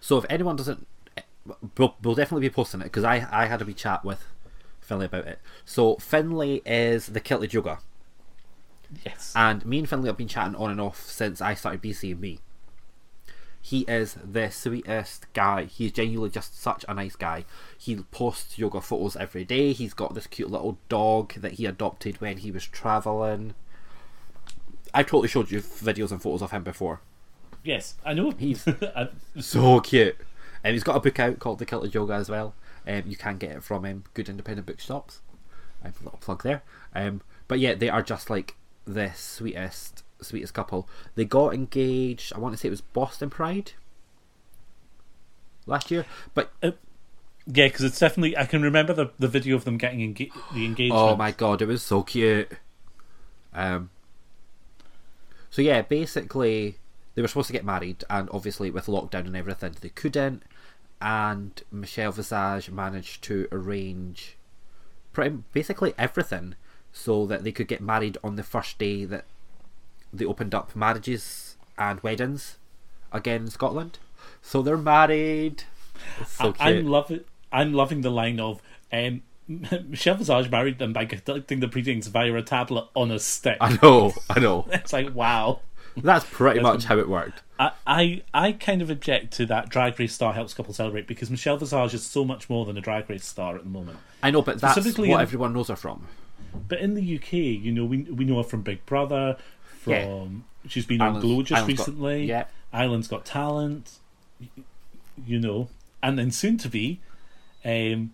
So 0.00 0.18
if 0.18 0.24
anyone 0.30 0.56
doesn't, 0.56 0.86
we'll, 1.78 1.96
we'll 2.02 2.14
definitely 2.14 2.48
be 2.48 2.52
posting 2.54 2.80
it 2.80 2.84
because 2.84 3.04
I 3.04 3.26
I 3.30 3.46
had 3.46 3.62
a 3.62 3.64
wee 3.64 3.74
chat 3.74 4.04
with 4.04 4.24
Finley 4.80 5.06
about 5.06 5.26
it. 5.26 5.38
So 5.64 5.96
Finley 5.96 6.62
is 6.66 7.06
the 7.06 7.20
Kilted 7.20 7.52
Yoga, 7.54 7.78
Yes. 9.04 9.32
and 9.34 9.64
me 9.64 9.78
and 9.80 9.88
Finley 9.88 10.08
have 10.08 10.16
been 10.16 10.28
chatting 10.28 10.54
on 10.56 10.70
and 10.70 10.80
off 10.80 11.00
since 11.08 11.40
I 11.40 11.54
started 11.54 11.82
BC 11.82 12.12
and 12.12 12.20
me. 12.20 12.38
He 13.64 13.82
is 13.82 14.16
the 14.24 14.50
sweetest 14.50 15.32
guy. 15.34 15.64
He's 15.66 15.92
genuinely 15.92 16.30
just 16.30 16.60
such 16.60 16.84
a 16.88 16.94
nice 16.94 17.14
guy. 17.14 17.44
He 17.78 17.94
posts 17.94 18.58
yoga 18.58 18.80
photos 18.80 19.14
every 19.14 19.44
day. 19.44 19.72
He's 19.72 19.94
got 19.94 20.14
this 20.14 20.26
cute 20.26 20.50
little 20.50 20.78
dog 20.88 21.34
that 21.34 21.52
he 21.52 21.66
adopted 21.66 22.20
when 22.20 22.38
he 22.38 22.50
was 22.50 22.66
traveling. 22.66 23.54
I 24.92 25.04
totally 25.04 25.28
showed 25.28 25.52
you 25.52 25.60
videos 25.60 26.10
and 26.10 26.20
photos 26.20 26.42
of 26.42 26.50
him 26.50 26.64
before. 26.64 27.02
Yes, 27.62 27.94
I 28.04 28.14
know. 28.14 28.32
He's- 28.32 28.66
So 29.38 29.78
cute. 29.80 30.16
And 30.64 30.74
he's 30.74 30.84
got 30.84 30.96
a 30.96 31.00
book 31.00 31.18
out 31.18 31.38
called 31.38 31.58
The 31.58 31.66
Kilted 31.66 31.94
Yoga 31.94 32.14
as 32.14 32.30
well. 32.30 32.54
Um, 32.86 33.02
you 33.06 33.16
can 33.16 33.38
get 33.38 33.52
it 33.52 33.62
from 33.62 33.84
um, 33.84 34.04
good 34.14 34.28
independent 34.28 34.66
bookshops. 34.66 35.20
I 35.82 35.88
have 35.88 36.00
a 36.00 36.04
little 36.04 36.18
plug 36.18 36.42
there. 36.42 36.62
Um, 36.94 37.20
but 37.48 37.58
yeah, 37.58 37.74
they 37.74 37.88
are 37.88 38.02
just 38.02 38.30
like 38.30 38.56
the 38.86 39.12
sweetest, 39.14 40.04
sweetest 40.20 40.54
couple. 40.54 40.88
They 41.14 41.24
got 41.24 41.54
engaged. 41.54 42.32
I 42.34 42.38
want 42.38 42.54
to 42.54 42.58
say 42.58 42.68
it 42.68 42.70
was 42.70 42.80
Boston 42.80 43.30
Pride 43.30 43.72
last 45.66 45.90
year. 45.90 46.06
But 46.34 46.52
yeah, 46.62 46.72
because 47.46 47.82
it's 47.82 47.98
definitely. 47.98 48.36
I 48.36 48.46
can 48.46 48.62
remember 48.62 48.92
the 48.92 49.10
the 49.18 49.28
video 49.28 49.56
of 49.56 49.64
them 49.64 49.78
getting 49.78 50.00
enga- 50.14 50.32
the 50.54 50.64
engagement. 50.64 51.00
oh 51.00 51.16
my 51.16 51.32
god, 51.32 51.62
it 51.62 51.66
was 51.66 51.82
so 51.82 52.02
cute. 52.02 52.50
Um. 53.52 53.90
So 55.50 55.60
yeah, 55.60 55.82
basically 55.82 56.76
they 57.14 57.22
were 57.22 57.28
supposed 57.28 57.48
to 57.48 57.52
get 57.52 57.64
married, 57.64 58.04
and 58.08 58.28
obviously 58.32 58.70
with 58.70 58.86
lockdown 58.86 59.26
and 59.26 59.36
everything, 59.36 59.74
they 59.80 59.90
couldn't. 59.90 60.42
And 61.02 61.60
Michelle 61.72 62.12
Visage 62.12 62.70
managed 62.70 63.22
to 63.24 63.48
arrange 63.50 64.36
pretty 65.12 65.38
basically 65.52 65.94
everything 65.98 66.54
so 66.92 67.26
that 67.26 67.42
they 67.42 67.50
could 67.50 67.66
get 67.66 67.80
married 67.80 68.18
on 68.22 68.36
the 68.36 68.44
first 68.44 68.78
day 68.78 69.04
that 69.06 69.24
they 70.12 70.24
opened 70.24 70.54
up 70.54 70.76
marriages 70.76 71.56
and 71.76 72.00
weddings 72.04 72.56
again 73.10 73.42
in 73.42 73.50
Scotland. 73.50 73.98
So 74.42 74.62
they're 74.62 74.76
married. 74.76 75.64
So 76.26 76.54
I. 76.60 76.70
I'm 76.70 76.86
loving. 76.86 77.24
I'm 77.50 77.72
loving 77.72 78.02
the 78.02 78.10
line 78.10 78.38
of 78.38 78.62
um, 78.92 79.22
Michelle 79.48 80.14
Visage 80.14 80.50
married 80.50 80.78
them 80.78 80.92
by 80.92 81.04
conducting 81.04 81.58
the 81.60 81.68
proceedings 81.68 82.06
via 82.06 82.32
a 82.34 82.42
tablet 82.42 82.88
on 82.94 83.10
a 83.10 83.18
stick. 83.18 83.58
I 83.60 83.78
know, 83.82 84.12
I 84.30 84.38
know. 84.38 84.66
It's 84.72 84.92
like 84.92 85.14
wow. 85.14 85.60
That's 85.96 86.24
pretty 86.30 86.60
much 86.60 86.84
how 86.84 86.98
it 86.98 87.08
worked. 87.08 87.42
I, 87.58 87.72
I 87.86 88.22
I 88.32 88.52
kind 88.52 88.82
of 88.82 88.90
object 88.90 89.32
to 89.34 89.46
that 89.46 89.68
Drag 89.68 89.98
Race 90.00 90.14
star 90.14 90.32
helps 90.32 90.54
couple 90.54 90.72
celebrate 90.74 91.06
because 91.06 91.30
Michelle 91.30 91.56
Visage 91.56 91.94
is 91.94 92.02
so 92.04 92.24
much 92.24 92.48
more 92.50 92.64
than 92.64 92.76
a 92.76 92.80
Drag 92.80 93.08
Race 93.10 93.24
star 93.26 93.54
at 93.56 93.62
the 93.64 93.70
moment. 93.70 93.98
I 94.22 94.30
know, 94.30 94.42
but 94.42 94.60
that's 94.60 94.76
what 94.96 94.98
in- 95.08 95.20
everyone 95.20 95.52
knows 95.52 95.68
her 95.68 95.76
from. 95.76 96.06
But 96.68 96.80
in 96.80 96.94
the 96.94 97.16
UK, 97.16 97.32
you 97.34 97.72
know, 97.72 97.84
we 97.84 97.98
we 98.02 98.24
know 98.24 98.38
her 98.38 98.42
from 98.42 98.62
Big 98.62 98.84
Brother, 98.86 99.36
from 99.80 99.92
Yeah. 100.64 100.70
she's 100.70 100.86
been 100.86 101.00
on 101.00 101.20
Glow 101.20 101.42
just 101.42 101.58
Ireland's 101.60 101.78
Got- 101.78 101.86
recently. 101.88 102.24
yeah. 102.26 102.44
Ireland's 102.72 103.08
Got 103.08 103.24
Talent, 103.26 103.98
you 105.26 105.38
know, 105.38 105.68
and 106.02 106.18
then 106.18 106.30
soon 106.30 106.56
to 106.58 106.68
be, 106.68 107.00
um, 107.64 108.12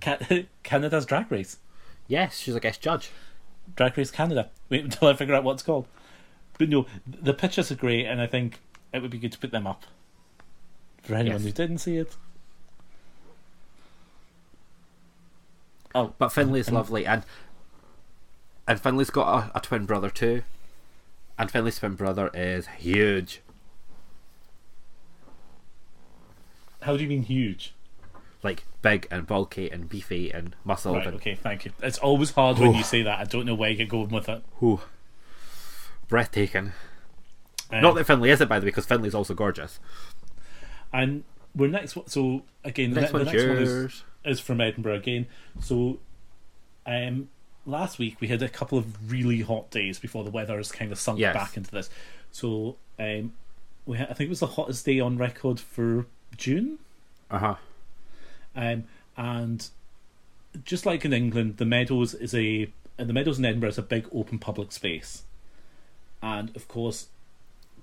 Canada's 0.62 1.06
Drag 1.06 1.30
Race, 1.30 1.58
Yes, 2.06 2.38
she's 2.38 2.54
a 2.54 2.60
guest 2.60 2.80
judge. 2.82 3.10
Drag 3.76 3.96
Race 3.96 4.10
Canada. 4.10 4.50
Wait 4.68 4.84
until 4.84 5.08
I 5.08 5.14
figure 5.14 5.34
out 5.34 5.42
what 5.42 5.52
it's 5.54 5.62
called. 5.62 5.86
But 6.58 6.68
no, 6.68 6.86
the 7.06 7.34
pictures 7.34 7.70
are 7.72 7.76
great, 7.76 8.06
and 8.06 8.20
I 8.20 8.26
think 8.26 8.60
it 8.92 9.02
would 9.02 9.10
be 9.10 9.18
good 9.18 9.32
to 9.32 9.38
put 9.38 9.50
them 9.50 9.66
up 9.66 9.84
for 11.02 11.14
anyone 11.14 11.38
Yes. 11.40 11.44
who 11.46 11.52
didn't 11.52 11.78
see 11.78 11.96
it. 11.96 12.16
Oh, 15.94 16.12
But 16.18 16.30
Finley's 16.30 16.70
lovely, 16.70 17.06
and 17.06 17.22
and 18.66 18.80
Finley's 18.80 19.10
got 19.10 19.50
a, 19.54 19.58
a 19.58 19.60
twin 19.60 19.84
brother 19.86 20.10
too. 20.10 20.42
And 21.38 21.50
Finley's 21.50 21.78
twin 21.78 21.94
brother 21.94 22.30
is 22.34 22.66
huge. 22.78 23.40
how 26.82 26.96
do 26.98 27.02
you 27.02 27.08
mean 27.08 27.22
huge? 27.22 27.72
Like 28.42 28.64
big 28.82 29.08
and 29.10 29.26
bulky 29.26 29.70
and 29.70 29.88
beefy 29.88 30.30
and 30.30 30.54
muscled 30.64 30.96
Right, 30.96 31.06
and 31.06 31.16
okay, 31.16 31.34
thank 31.34 31.64
you. 31.64 31.72
It's 31.82 31.96
always 31.98 32.30
hard 32.32 32.58
when 32.58 32.74
you 32.74 32.82
say 32.82 33.02
that. 33.02 33.18
I 33.18 33.24
don't 33.24 33.46
know 33.46 33.54
where 33.54 33.70
you're 33.70 33.86
going 33.86 34.10
with 34.10 34.28
it. 34.28 34.42
whew, 34.58 34.80
breathtaking. 36.08 36.72
Um, 37.70 37.82
Not 37.82 37.94
that 37.94 38.04
Finley 38.06 38.30
isn't, 38.30 38.48
by 38.48 38.58
the 38.58 38.64
way, 38.64 38.70
because 38.70 38.86
Finley's 38.86 39.14
also 39.14 39.34
gorgeous. 39.34 39.80
And 40.92 41.24
we're 41.54 41.68
next. 41.68 41.96
So 42.06 42.42
again, 42.64 42.92
the, 42.92 43.00
Next 43.00 43.12
ne- 43.12 43.18
the 43.18 43.24
one's 43.24 43.32
next 43.36 43.48
one 43.48 43.56
is, 43.58 43.68
yours. 43.70 44.04
is 44.24 44.40
from 44.40 44.60
Edinburgh 44.60 44.96
again. 44.96 45.26
So, 45.60 45.98
um, 46.86 47.28
last 47.66 47.98
week 47.98 48.16
we 48.20 48.28
had 48.28 48.42
a 48.42 48.48
couple 48.48 48.76
of 48.78 49.10
really 49.10 49.40
hot 49.40 49.70
days 49.70 49.98
before 49.98 50.22
the 50.24 50.30
weather 50.30 50.56
has 50.56 50.70
kind 50.70 50.92
of 50.92 50.98
sunk 50.98 51.18
Yes. 51.18 51.34
back 51.34 51.56
into 51.56 51.70
this. 51.70 51.90
So, 52.30 52.76
um, 52.98 53.32
we 53.86 53.98
had, 53.98 54.10
I 54.10 54.14
think 54.14 54.28
it 54.28 54.30
was 54.30 54.40
the 54.40 54.46
hottest 54.46 54.84
day 54.86 55.00
on 55.00 55.16
record 55.18 55.58
for 55.60 56.06
June. 56.36 56.78
Uh 57.30 57.38
huh. 57.38 57.54
Um, 58.56 58.84
and 59.16 59.68
just 60.64 60.86
like 60.86 61.04
in 61.04 61.12
England, 61.12 61.56
the 61.56 61.64
Meadows 61.64 62.14
is 62.14 62.34
a 62.34 62.70
and 62.98 63.08
the 63.08 63.12
Meadows 63.12 63.38
in 63.40 63.44
Edinburgh 63.44 63.70
is 63.70 63.78
a 63.78 63.82
big 63.82 64.06
open 64.12 64.38
public 64.38 64.70
space, 64.70 65.24
and 66.24 66.54
of 66.56 66.66
course, 66.66 67.08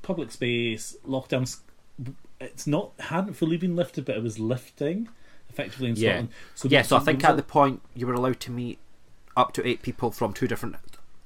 public 0.01 0.31
space 0.31 0.97
lockdowns. 1.07 1.59
It's 2.39 2.65
not 2.65 2.91
hadn't 2.99 3.35
fully 3.35 3.55
been 3.57 3.75
lifted, 3.75 4.03
but 4.05 4.17
it 4.17 4.23
was 4.23 4.39
lifting 4.39 5.07
effectively 5.49 5.89
in 5.89 5.95
Yeah. 5.95 6.09
Scotland. 6.09 6.29
So 6.55 6.67
Yeah, 6.69 6.81
so 6.81 6.97
I 6.97 6.99
think 7.01 7.23
at 7.23 7.37
the 7.37 7.43
point 7.43 7.81
you 7.93 8.07
were 8.07 8.13
allowed 8.13 8.39
to 8.41 8.51
meet 8.51 8.79
up 9.37 9.53
to 9.53 9.67
eight 9.67 9.81
people 9.83 10.09
from 10.11 10.33
two 10.33 10.47
different, 10.47 10.75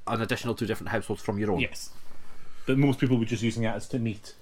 an 0.07 0.21
additional 0.21 0.53
two 0.55 0.65
different 0.65 0.89
households 0.89 1.21
from 1.21 1.39
your 1.39 1.51
own. 1.53 1.59
yes, 1.59 1.91
but 2.65 2.77
most 2.77 2.99
people 2.99 3.17
were 3.17 3.25
just 3.25 3.41
using 3.43 3.63
that 3.63 3.75
as 3.75 3.87
to 3.89 3.99
meet 3.99 4.33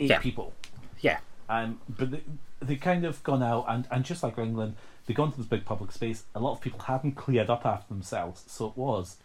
eight 0.00 0.08
Yeah. 0.10 0.20
people. 0.20 0.54
Yeah. 1.00 1.18
Um, 1.50 1.80
but 1.88 2.10
they, 2.12 2.22
they 2.62 2.76
kind 2.76 3.04
of 3.04 3.22
gone 3.24 3.42
out 3.42 3.66
and, 3.68 3.86
and 3.90 4.04
just 4.04 4.22
like 4.22 4.38
England, 4.38 4.76
they 5.06 5.12
gone 5.14 5.32
to 5.32 5.36
this 5.36 5.46
big 5.46 5.64
public 5.66 5.92
space. 5.92 6.22
A 6.34 6.40
lot 6.40 6.52
of 6.52 6.60
people 6.62 6.78
hadn't 6.80 7.12
cleared 7.12 7.50
up 7.50 7.66
after 7.66 7.92
themselves, 7.92 8.44
so 8.46 8.68
it 8.68 8.76
was 8.76 9.16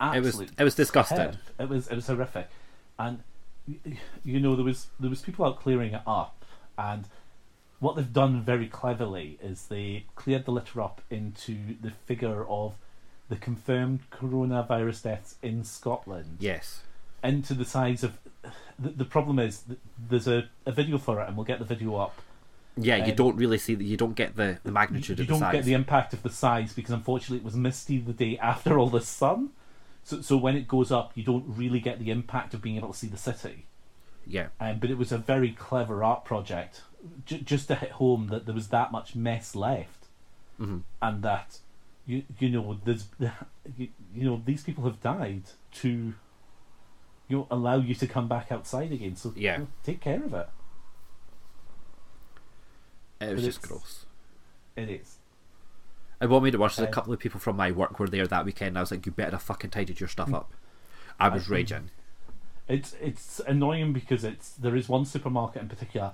an 0.00 0.14
It 0.14 0.20
was 0.22 0.40
it 0.40 0.64
was 0.64 0.74
disgusting. 0.74 1.16
terrible. 1.18 1.38
It 1.58 1.68
was 1.68 1.88
it 1.88 1.94
was 1.94 2.06
horrific, 2.06 2.48
and 2.98 3.22
you 4.24 4.40
know 4.40 4.56
there 4.56 4.64
was 4.64 4.88
there 4.98 5.10
was 5.10 5.20
people 5.22 5.44
out 5.44 5.60
clearing 5.60 5.94
it 5.94 6.02
up, 6.06 6.44
and 6.76 7.04
what 7.80 7.96
they've 7.96 8.12
done 8.12 8.42
very 8.42 8.66
cleverly 8.66 9.38
is 9.42 9.66
they 9.66 10.04
cleared 10.16 10.44
the 10.44 10.50
litter 10.50 10.80
up 10.80 11.00
into 11.10 11.56
the 11.80 11.90
figure 12.06 12.44
of 12.48 12.74
the 13.28 13.36
confirmed 13.36 14.00
coronavirus 14.10 15.02
deaths 15.02 15.36
in 15.42 15.62
Scotland 15.62 16.38
Yes. 16.40 16.80
into 17.22 17.54
the 17.54 17.64
size 17.64 18.02
of 18.02 18.18
the, 18.78 18.88
the 18.90 19.04
problem 19.04 19.38
is 19.38 19.62
there's 20.08 20.26
a, 20.26 20.48
a 20.66 20.72
video 20.72 20.98
for 20.98 21.20
it 21.20 21.28
and 21.28 21.36
we'll 21.36 21.44
get 21.44 21.58
the 21.58 21.64
video 21.64 21.94
up 21.96 22.16
Yeah, 22.76 22.96
you 22.96 23.10
Um, 23.12 23.16
don't 23.16 23.36
really 23.36 23.58
see 23.58 23.74
that. 23.74 23.84
You 23.84 23.96
don't 23.96 24.14
get 24.14 24.34
the, 24.34 24.58
the 24.64 24.72
magnitude 24.72 25.18
you 25.18 25.22
of 25.24 25.28
the 25.28 25.38
don't 25.38 25.52
get 25.52 25.64
the 25.64 25.74
impact 25.74 26.12
of 26.14 26.22
the 26.22 26.30
size 26.30 26.72
because 26.72 26.92
unfortunately 26.92 27.38
it 27.38 27.44
was 27.44 27.54
misty 27.54 27.98
the 27.98 28.12
day 28.12 28.38
after 28.38 28.78
all 28.78 28.88
the 28.88 29.00
sun 29.02 29.50
so, 30.08 30.20
so 30.22 30.36
when 30.36 30.56
it 30.56 30.66
goes 30.68 30.90
up 30.90 31.12
you 31.14 31.22
don't 31.24 31.44
really 31.46 31.80
get 31.80 31.98
the 31.98 32.10
impact 32.10 32.54
of 32.54 32.62
being 32.62 32.76
able 32.76 32.92
to 32.92 32.98
see 32.98 33.06
the 33.08 33.16
city 33.18 33.66
Yeah. 34.26 34.48
um, 34.60 34.78
but 34.80 34.90
it 34.90 34.98
was 34.98 35.12
a 35.12 35.18
very 35.18 35.52
clever 35.52 36.02
art 36.02 36.24
project 36.24 36.82
j- 37.26 37.40
just 37.42 37.68
to 37.68 37.74
hit 37.74 37.92
home 37.92 38.28
that 38.28 38.46
there 38.46 38.54
was 38.54 38.68
that 38.68 38.90
much 38.92 39.14
mess 39.14 39.54
left 39.54 40.06
Mhm. 40.60 40.82
and 41.02 41.22
that 41.22 41.58
you 42.06 42.22
you 42.38 42.48
know 42.50 42.78
there's 42.84 43.06
you, 43.76 43.88
you 44.14 44.24
know 44.28 44.42
these 44.44 44.62
people 44.64 44.84
have 44.84 45.00
died 45.02 45.42
to 45.82 46.14
you 47.28 47.36
know 47.36 47.46
allow 47.50 47.76
you 47.76 47.94
to 47.94 48.06
come 48.06 48.26
back 48.28 48.50
outside 48.50 48.90
again. 48.90 49.14
So 49.14 49.32
Yeah. 49.36 49.52
you 49.52 49.58
know, 49.64 49.68
take 49.84 50.00
care 50.00 50.22
of 50.24 50.32
it. 50.32 50.48
It 53.20 53.32
was 53.34 53.42
But 53.42 53.44
just 53.46 53.62
gross. 53.62 54.06
It 54.76 54.88
is. 54.88 55.17
And 56.20 56.30
what 56.30 56.42
made 56.42 56.54
it 56.54 56.60
worse 56.60 56.78
is 56.78 56.84
a 56.84 56.88
couple 56.88 57.12
of 57.12 57.20
people 57.20 57.38
from 57.38 57.56
my 57.56 57.70
work 57.70 57.98
were 57.98 58.08
there 58.08 58.26
that 58.26 58.44
weekend. 58.44 58.76
I 58.76 58.80
was 58.80 58.90
like, 58.90 59.06
"You 59.06 59.12
better 59.12 59.32
have 59.32 59.42
fucking 59.42 59.70
tidied 59.70 60.00
your 60.00 60.08
stuff 60.08 60.28
hmm. 60.28 60.34
up." 60.34 60.52
I 61.20 61.28
was 61.28 61.48
I- 61.48 61.54
raging. 61.54 61.90
It's 62.68 62.94
it's 63.00 63.40
annoying 63.40 63.92
because 63.92 64.24
it's 64.24 64.50
there 64.50 64.76
is 64.76 64.88
one 64.88 65.06
supermarket 65.06 65.62
in 65.62 65.68
particular 65.68 66.12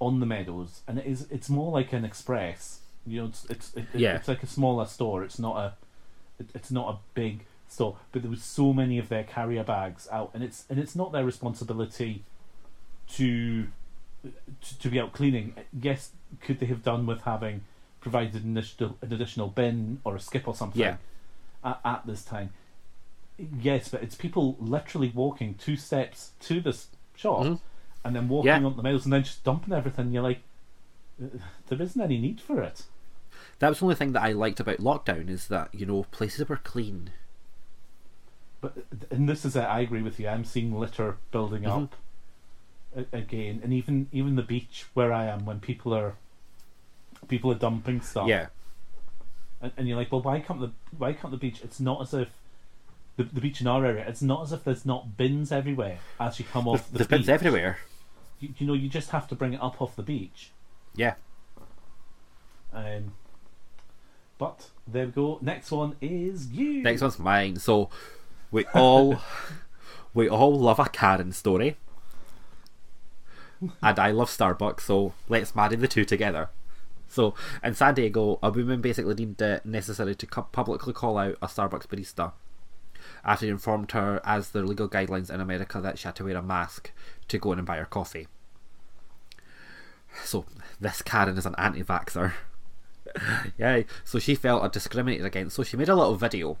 on 0.00 0.20
the 0.20 0.26
meadows, 0.26 0.82
and 0.88 0.98
it 0.98 1.06
is 1.06 1.28
it's 1.30 1.48
more 1.48 1.70
like 1.70 1.92
an 1.92 2.04
express. 2.04 2.80
You 3.06 3.20
know, 3.20 3.26
it's 3.28 3.44
it's 3.46 3.74
it, 3.74 3.84
it- 3.92 4.00
Yeah. 4.00 4.16
it's 4.16 4.28
like 4.28 4.42
a 4.42 4.46
smaller 4.48 4.86
store. 4.86 5.22
It's 5.22 5.38
not 5.38 5.56
a 5.56 5.74
it, 6.40 6.50
it's 6.54 6.70
not 6.70 6.94
a 6.94 6.98
big 7.14 7.44
store, 7.68 7.96
but 8.12 8.22
there 8.22 8.30
was 8.30 8.42
so 8.42 8.72
many 8.72 8.98
of 8.98 9.08
their 9.08 9.24
carrier 9.24 9.62
bags 9.62 10.08
out, 10.10 10.30
and 10.34 10.42
it's 10.42 10.64
and 10.68 10.78
it's 10.78 10.96
not 10.96 11.12
their 11.12 11.24
responsibility 11.24 12.24
to 13.10 13.68
to, 14.24 14.78
to 14.80 14.88
be 14.88 14.98
out 14.98 15.12
cleaning. 15.12 15.54
Yes, 15.72 16.10
could 16.40 16.58
they 16.58 16.66
have 16.66 16.82
done 16.82 17.06
with 17.06 17.22
having 17.22 17.62
provided 18.10 18.44
an 18.44 18.56
additional, 18.56 18.96
an 19.02 19.12
additional 19.12 19.48
bin 19.48 20.00
or 20.04 20.14
a 20.14 20.20
skip 20.20 20.46
or 20.46 20.54
something 20.54 20.80
Yeah. 20.80 20.96
at, 21.64 21.80
at 21.84 22.06
this 22.06 22.22
time? 22.24 22.50
Yes, 23.36 23.88
but 23.88 24.00
it's 24.02 24.14
people 24.14 24.56
literally 24.60 25.10
walking 25.12 25.54
two 25.54 25.76
steps 25.76 26.30
to 26.42 26.60
this 26.60 26.86
shop 27.16 27.40
Mhm. 27.44 27.60
and 28.04 28.14
then 28.14 28.28
walking 28.28 28.46
Yeah. 28.46 28.62
on 28.64 28.76
the 28.76 28.82
miles 28.82 29.04
and 29.04 29.12
then 29.12 29.24
just 29.24 29.42
dumping 29.42 29.74
everything. 29.74 30.12
You're 30.12 30.22
like, 30.22 30.40
"Uh, 31.20 31.38
there 31.66 31.82
isn't 31.82 32.00
any 32.00 32.18
need 32.18 32.40
for 32.40 32.62
it. 32.62 32.84
That 33.58 33.70
was 33.70 33.80
the 33.80 33.86
only 33.86 33.96
thing 33.96 34.12
that 34.12 34.22
I 34.22 34.30
liked 34.32 34.60
about 34.60 34.78
lockdown 34.78 35.28
is 35.28 35.48
that 35.48 35.74
you 35.74 35.84
know 35.84 36.04
places 36.12 36.48
were 36.48 36.56
clean. 36.58 37.10
But 38.60 38.86
and 39.10 39.28
this 39.28 39.44
is 39.44 39.56
it. 39.56 39.64
I 39.64 39.80
agree 39.80 40.02
with 40.02 40.20
you. 40.20 40.28
I'm 40.28 40.44
seeing 40.44 40.72
litter 40.78 41.16
building 41.32 41.64
Mhm. 41.64 41.82
up 41.84 41.96
again, 43.12 43.60
and 43.64 43.72
even 43.72 44.08
even 44.12 44.36
the 44.36 44.42
beach 44.42 44.86
where 44.94 45.12
I 45.12 45.24
am, 45.26 45.44
when 45.44 45.58
people 45.60 45.92
are 45.92 46.14
people 47.28 47.50
are 47.52 47.56
dumping 47.56 48.00
stuff. 48.00 48.28
Yeah, 48.28 48.46
and, 49.60 49.72
and 49.76 49.88
you're 49.88 49.96
like, 49.96 50.10
well, 50.12 50.22
why 50.22 50.40
can't 50.40 50.60
the 50.60 50.72
why 50.96 51.12
can't 51.12 51.30
the 51.30 51.36
beach? 51.38 51.60
It's 51.62 51.80
not 51.80 52.00
as 52.02 52.14
if 52.14 52.28
the, 53.16 53.24
the 53.24 53.40
beach 53.40 53.60
in 53.60 53.66
our 53.66 53.84
area. 53.84 54.04
It's 54.06 54.22
not 54.22 54.42
as 54.42 54.52
if 54.52 54.64
there's 54.64 54.84
not 54.86 55.16
bins 55.16 55.50
everywhere 55.52 55.98
as 56.20 56.38
you 56.38 56.44
come 56.44 56.68
off 56.68 56.90
the 56.90 56.98
there's 56.98 57.08
bins 57.08 57.28
everywhere. 57.28 57.78
You, 58.40 58.50
you 58.58 58.66
know, 58.66 58.74
you 58.74 58.88
just 58.88 59.10
have 59.10 59.26
to 59.28 59.34
bring 59.34 59.54
it 59.54 59.62
up 59.62 59.80
off 59.80 59.96
the 59.96 60.02
beach. 60.02 60.50
Yeah, 60.94 61.14
Um, 62.72 63.12
but 64.38 64.70
there 64.86 65.06
we 65.06 65.12
go. 65.12 65.38
Next 65.40 65.70
one 65.70 65.96
is 66.00 66.48
you. 66.52 66.82
next 66.82 67.00
one's 67.02 67.18
mine. 67.18 67.56
So 67.56 67.88
we 68.50 68.64
all 68.74 69.20
we 70.14 70.28
all 70.28 70.58
love 70.58 70.78
a 70.78 70.88
Karen 70.88 71.32
story, 71.32 71.76
and 73.82 73.98
I 73.98 74.10
love 74.10 74.28
Starbucks. 74.30 74.80
So 74.80 75.12
let's 75.28 75.54
marry 75.56 75.76
the 75.76 75.88
two 75.88 76.04
together. 76.04 76.50
So 77.08 77.34
in 77.62 77.74
San 77.74 77.94
Diego, 77.94 78.38
a 78.42 78.50
woman 78.50 78.80
basically 78.80 79.14
deemed 79.14 79.40
it 79.40 79.64
necessary 79.64 80.14
to 80.14 80.26
publicly 80.26 80.92
call 80.92 81.18
out 81.18 81.36
a 81.40 81.46
Starbucks 81.46 81.86
barista 81.86 82.32
after 83.24 83.46
he 83.46 83.50
informed 83.50 83.92
her, 83.92 84.20
as 84.24 84.50
the 84.50 84.62
legal 84.62 84.88
guidelines 84.88 85.30
in 85.30 85.40
America, 85.40 85.80
that 85.80 85.98
she 85.98 86.06
had 86.06 86.16
to 86.16 86.24
wear 86.24 86.36
a 86.36 86.42
mask 86.42 86.92
to 87.28 87.38
go 87.38 87.52
in 87.52 87.58
and 87.58 87.66
buy 87.66 87.76
her 87.76 87.84
coffee. 87.84 88.28
So 90.24 90.44
this 90.80 91.02
Karen 91.02 91.36
is 91.36 91.46
an 91.46 91.54
anti-vaxxer. 91.58 92.32
yeah, 93.58 93.82
so 94.04 94.18
she 94.18 94.34
felt 94.34 94.64
a 94.64 94.68
discriminated 94.68 95.26
against. 95.26 95.56
So 95.56 95.62
she 95.62 95.76
made 95.76 95.88
a 95.88 95.94
little 95.94 96.16
video. 96.16 96.58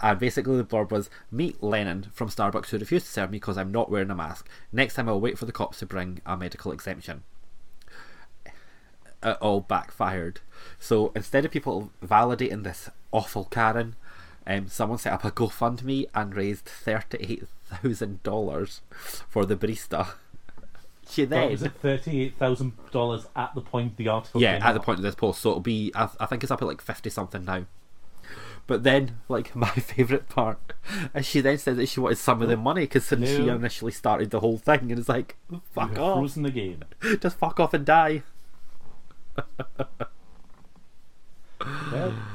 And 0.00 0.18
basically, 0.18 0.56
the 0.56 0.64
blurb 0.64 0.90
was 0.90 1.08
Meet 1.30 1.62
Lennon 1.62 2.10
from 2.12 2.28
Starbucks 2.28 2.70
who 2.70 2.78
refused 2.78 3.06
to 3.06 3.12
serve 3.12 3.30
me 3.30 3.36
because 3.36 3.56
I'm 3.56 3.72
not 3.72 3.90
wearing 3.90 4.10
a 4.10 4.14
mask. 4.14 4.48
Next 4.72 4.94
time 4.94 5.08
I'll 5.08 5.20
wait 5.20 5.38
for 5.38 5.46
the 5.46 5.52
cops 5.52 5.78
to 5.78 5.86
bring 5.86 6.20
a 6.26 6.36
medical 6.36 6.72
exemption. 6.72 7.22
It 9.24 9.36
all 9.40 9.60
backfired. 9.60 10.40
So 10.78 11.12
instead 11.14 11.44
of 11.44 11.50
people 11.50 11.90
validating 12.04 12.64
this 12.64 12.90
awful 13.12 13.44
Karen, 13.46 13.96
um, 14.46 14.68
someone 14.68 14.98
set 14.98 15.12
up 15.12 15.24
a 15.24 15.30
GoFundMe 15.30 16.06
and 16.14 16.34
raised 16.34 16.66
$38,000 16.66 18.80
for 19.28 19.46
the 19.46 19.56
barista. 19.56 20.08
She 21.06 21.26
then. 21.26 21.50
was 21.50 21.62
it 21.62 21.72
thirty-eight 21.82 22.38
thousand 22.38 22.72
dollars 22.90 23.26
at 23.36 23.54
the 23.54 23.60
point 23.60 23.98
the 23.98 24.08
article? 24.08 24.40
Yeah, 24.40 24.58
at 24.66 24.72
the 24.72 24.80
point 24.80 24.98
of 24.98 25.02
this 25.02 25.14
post, 25.14 25.42
so 25.42 25.50
it'll 25.50 25.60
be. 25.60 25.92
I, 25.94 26.08
I 26.18 26.24
think 26.24 26.42
it's 26.42 26.50
up 26.50 26.62
at 26.62 26.66
like 26.66 26.80
fifty 26.80 27.10
something 27.10 27.44
now. 27.44 27.66
But 28.66 28.82
then, 28.82 29.18
like 29.28 29.54
my 29.56 29.68
favourite 29.68 30.28
part, 30.28 30.72
is 31.14 31.26
she 31.26 31.40
then 31.40 31.58
said 31.58 31.76
that 31.76 31.88
she 31.88 32.00
wanted 32.00 32.18
some 32.18 32.40
of 32.40 32.48
the 32.48 32.56
money 32.56 32.82
because 32.82 33.04
since 33.04 33.28
she 33.28 33.48
initially 33.48 33.92
started 33.92 34.30
the 34.30 34.40
whole 34.40 34.58
thing, 34.58 34.90
and 34.90 34.98
it's 34.98 35.08
like, 35.08 35.36
fuck 35.74 35.98
off, 35.98 36.18
frozen 36.18 36.42
the 36.42 36.50
game. 36.50 36.82
just 37.20 37.38
fuck 37.38 37.60
off 37.60 37.74
and 37.74 37.84
die. 37.84 38.22
Well, 39.36 39.46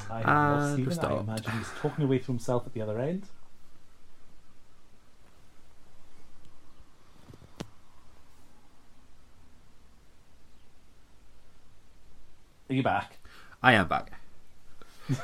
I 0.09 0.19
have 0.19 0.25
And 0.25 0.25
ah, 0.25 0.73
Stephen. 0.73 0.99
I 0.99 1.19
imagine 1.19 1.51
he's 1.57 1.69
talking 1.81 2.05
away 2.05 2.19
to 2.19 2.25
himself 2.25 2.65
at 2.65 2.73
the 2.73 2.81
other 2.81 2.99
end. 2.99 3.23
Are 12.69 12.73
you 12.73 12.83
back? 12.83 13.17
I 13.63 13.73
am 13.73 13.87
back. 13.87 14.11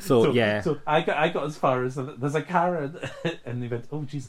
so, 0.00 0.32
yeah, 0.32 0.62
So 0.62 0.78
I 0.86 1.02
got 1.02 1.18
I 1.18 1.28
got 1.28 1.44
as 1.44 1.56
far 1.56 1.84
as 1.84 1.96
there's 1.96 2.34
a 2.34 2.42
Karen, 2.42 2.98
and 3.44 3.62
they 3.62 3.68
went, 3.68 3.84
"Oh, 3.92 4.00
jeez, 4.00 4.28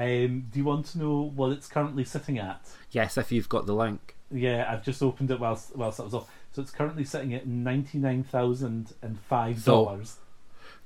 um, 0.00 0.46
do 0.50 0.58
you 0.58 0.64
want 0.64 0.86
to 0.86 0.98
know 0.98 1.32
what 1.34 1.52
it's 1.52 1.68
currently 1.68 2.04
sitting 2.04 2.38
at?" 2.38 2.66
yes, 2.90 3.18
if 3.18 3.30
you've 3.30 3.48
got 3.48 3.66
the 3.66 3.74
link. 3.74 4.16
Yeah, 4.32 4.66
I've 4.68 4.84
just 4.84 5.02
opened 5.02 5.30
it 5.30 5.40
whilst 5.40 5.76
whilst 5.76 5.98
that 5.98 6.04
was 6.04 6.14
off. 6.14 6.30
So 6.52 6.62
it's 6.62 6.70
currently 6.70 7.04
sitting 7.04 7.34
at 7.34 7.46
ninety 7.46 7.98
nine 7.98 8.24
thousand 8.24 8.94
and 9.02 9.20
five 9.20 9.64
dollars. 9.64 10.16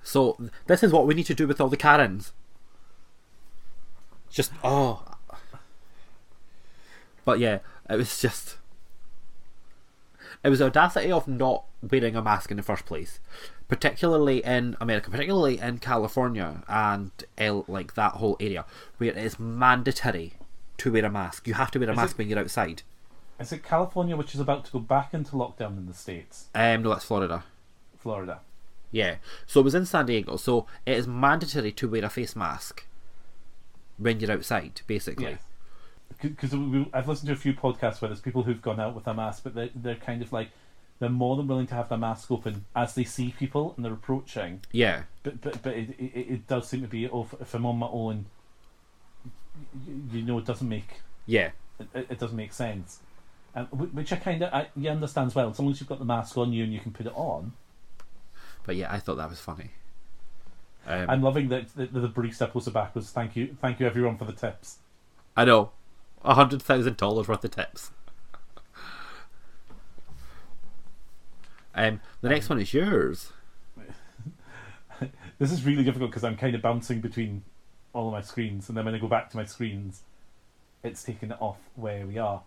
So 0.03 0.37
this 0.67 0.83
is 0.83 0.93
what 0.93 1.07
we 1.07 1.15
need 1.15 1.27
to 1.27 1.35
do 1.35 1.47
with 1.47 1.61
all 1.61 1.69
the 1.69 1.77
Karens. 1.77 2.33
Just 4.31 4.53
oh, 4.63 5.05
but 7.25 7.39
yeah, 7.39 7.61
it 7.89 7.97
was 7.97 8.21
just. 8.21 8.57
It 10.43 10.51
was 10.51 10.61
audacity 10.61 11.11
of 11.11 11.27
not 11.27 11.65
wearing 11.83 12.17
a 12.17 12.23
mask 12.23 12.51
in 12.51 12.59
the 12.59 12.63
first 12.63 12.85
place, 12.85 13.19
particularly 13.69 14.45
in 14.45 14.77
America, 14.81 15.11
particularly 15.11 15.59
in 15.59 15.79
California 15.79 16.63
and 16.69 17.11
L, 17.39 17.65
like 17.69 17.95
that 17.95 18.13
whole 18.15 18.37
area, 18.41 18.65
where 18.99 19.11
it 19.11 19.17
is 19.17 19.39
mandatory 19.39 20.35
to 20.79 20.93
wear 20.93 21.05
a 21.05 21.11
mask. 21.11 21.47
You 21.47 21.55
have 21.55 21.71
to 21.73 21.79
wear 21.79 21.89
a 21.89 21.93
Is 21.93 21.97
mask 21.97 22.13
it- 22.13 22.19
when 22.19 22.29
you're 22.29 22.39
outside. 22.39 22.83
Is 23.41 23.53
it 23.53 23.65
California 23.65 24.17
which 24.17 24.33
is 24.35 24.41
about 24.41 24.65
to 24.67 24.73
go 24.73 24.79
back 24.79 25.13
into 25.13 25.33
lockdown 25.33 25.77
in 25.77 25.87
the 25.87 25.95
states? 25.95 26.47
Um, 26.55 26.83
no, 26.83 26.91
that's 26.91 27.05
Florida. 27.05 27.43
Florida. 27.99 28.41
Yeah. 28.93 29.17
So 29.47 29.59
it 29.61 29.65
was 29.65 29.75
in 29.75 29.87
San 29.87 30.07
Diego. 30.07 30.37
So 30.37 30.67
it 30.87 30.97
is 30.97 31.09
mandatory 31.09 31.73
to 31.73 31.89
wear 31.89 32.05
a 32.05 32.09
face 32.11 32.37
mask 32.37 32.87
when 33.99 34.21
you're 34.21 34.31
outside, 34.31 34.83
basically. 34.87 35.31
Yes 35.33 35.41
Because 36.23 36.55
I've 36.93 37.09
listened 37.09 37.27
to 37.27 37.33
a 37.33 37.37
few 37.37 37.55
podcasts 37.55 38.01
where 38.01 38.09
there's 38.09 38.21
people 38.21 38.45
who've 38.45 38.63
gone 38.63 38.79
out 38.79 38.95
with 38.95 39.07
a 39.09 39.15
mask, 39.15 39.43
but 39.43 39.55
they're, 39.55 39.71
they're 39.75 39.97
kind 39.97 40.23
of 40.23 40.33
like 40.33 40.51
they're 41.01 41.09
more 41.11 41.37
than 41.37 41.47
willing 41.49 41.67
to 41.67 41.75
have 41.75 41.89
their 41.89 41.99
mask 41.99 42.31
open 42.31 42.65
as 42.75 42.95
they 42.95 43.05
see 43.05 43.35
people 43.39 43.75
and 43.77 43.85
they're 43.85 43.93
approaching. 43.93 44.61
Yeah. 44.73 45.03
But 45.23 45.41
but 45.41 45.63
but 45.63 45.75
it 45.75 45.91
it, 45.99 46.13
it 46.17 46.47
does 46.47 46.69
seem 46.69 46.83
to 46.83 46.89
be 46.89 47.09
oh, 47.09 47.29
if- 47.41 47.55
I'm 47.55 47.67
on 47.67 47.79
my 47.79 47.89
own, 47.89 48.27
you, 50.13 50.23
know, 50.23 50.39
it 50.39 50.45
doesn't 50.45 50.69
make 50.69 51.01
Yeah. 51.27 51.51
it, 51.95 52.07
it 52.11 52.19
doesn't 52.19 52.37
make 52.37 52.53
sense. 52.53 53.01
Um, 53.57 53.67
which 53.67 54.13
I 54.13 54.17
kind 54.17 54.43
of 54.43 54.53
I 54.53 54.69
you 54.77 54.91
understand 54.91 55.29
as 55.29 55.35
well. 55.35 55.51
As 55.51 55.59
long 55.59 55.71
as 55.71 55.81
you've 55.81 55.89
got 55.89 55.99
the 55.99 56.05
mask 56.05 56.37
on 56.39 56.53
you 56.53 56.65
and 56.65 56.73
you 56.73 56.81
can 56.81 56.93
put 56.93 57.07
it 57.07 57.13
on. 57.15 57.53
But 58.65 58.77
yeah, 58.77 58.93
I 58.93 58.99
thought 58.99 59.17
that 59.17 59.29
was 59.31 59.41
funny. 59.41 59.71
Um, 60.87 61.09
I'm 61.09 61.23
loving 61.23 61.49
that 61.49 61.75
the, 61.75 61.87
the 61.87 62.09
barista 62.09 62.51
posted 62.51 62.75
back 62.75 62.95
was 62.95 63.11
thank 63.11 63.37
you 63.37 63.57
thank 63.61 63.81
you 63.81 63.87
everyone 63.87 64.17
for 64.17 64.25
the 64.27 64.33
tips. 64.33 64.79
I 65.37 65.45
know. 65.45 65.71
A 66.25 66.35
hundred 66.35 66.63
thousand 66.63 66.97
dollars 66.97 67.29
worth 67.29 67.45
of 67.45 67.51
tips. 67.51 67.91
Um, 71.75 72.01
the 72.21 72.29
next 72.29 72.49
one 72.49 72.61
is 72.61 72.73
yours. 72.75 73.33
This 75.39 75.51
is 75.51 75.65
really 75.67 75.83
difficult 75.83 76.11
because 76.13 76.23
I'm 76.23 76.37
kind 76.37 76.55
of 76.55 76.63
bouncing 76.63 77.01
between 77.01 77.43
all 77.93 78.07
of 78.07 78.13
my 78.13 78.21
screens, 78.21 78.69
and 78.69 78.79
then 78.79 78.85
when 78.85 78.95
I 78.95 78.99
go 78.99 79.09
back 79.09 79.31
to 79.31 79.37
my 79.37 79.45
screens, 79.45 80.03
it's 80.85 81.03
taken 81.03 81.33
off 81.33 81.59
where 81.75 82.07
we 82.07 82.19
are. 82.19 82.43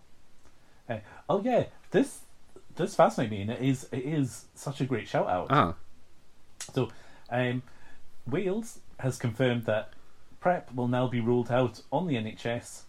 Uh, 0.88 0.98
oh 1.28 1.42
yeah, 1.42 1.64
this 1.90 2.20
this 2.76 2.94
fascinates 2.94 3.30
me, 3.30 3.42
and 3.42 3.50
it 3.50 3.60
is 3.60 3.86
it 3.92 3.98
is 4.04 4.46
such 4.54 4.80
a 4.80 4.86
great 4.86 5.06
shout 5.06 5.28
out. 5.28 5.48
Ah, 5.50 5.74
So, 6.72 6.88
um, 7.28 7.62
Wales 8.26 8.80
has 9.00 9.18
confirmed 9.18 9.64
that 9.66 9.90
PrEP 10.40 10.74
will 10.74 10.88
now 10.88 11.06
be 11.08 11.20
rolled 11.20 11.50
out 11.52 11.82
on 11.92 12.06
the 12.06 12.14
NHS, 12.16 12.84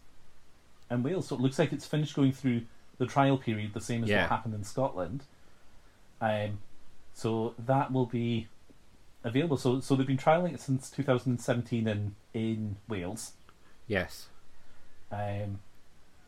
and 0.89 1.03
Wales. 1.03 1.27
So 1.27 1.35
it 1.35 1.41
looks 1.41 1.59
like 1.59 1.73
it's 1.73 1.85
finished 1.85 2.15
going 2.15 2.31
through 2.31 2.61
the 2.97 3.05
trial 3.05 3.37
period 3.37 3.73
the 3.73 3.81
same 3.81 4.03
as 4.05 4.09
Yeah. 4.09 4.21
what 4.21 4.29
happened 4.29 4.53
in 4.55 4.63
Scotland. 4.63 5.25
Um, 6.21 6.59
so 7.13 7.53
that 7.57 7.91
will 7.91 8.05
be 8.05 8.47
available. 9.23 9.57
So 9.57 9.79
so 9.79 9.95
they've 9.95 10.07
been 10.07 10.17
trialing 10.17 10.53
it 10.53 10.61
since 10.61 10.89
2017 10.89 11.87
in 11.87 12.15
in 12.33 12.75
Wales. 12.87 13.33
Yes. 13.87 14.27
Um, 15.11 15.59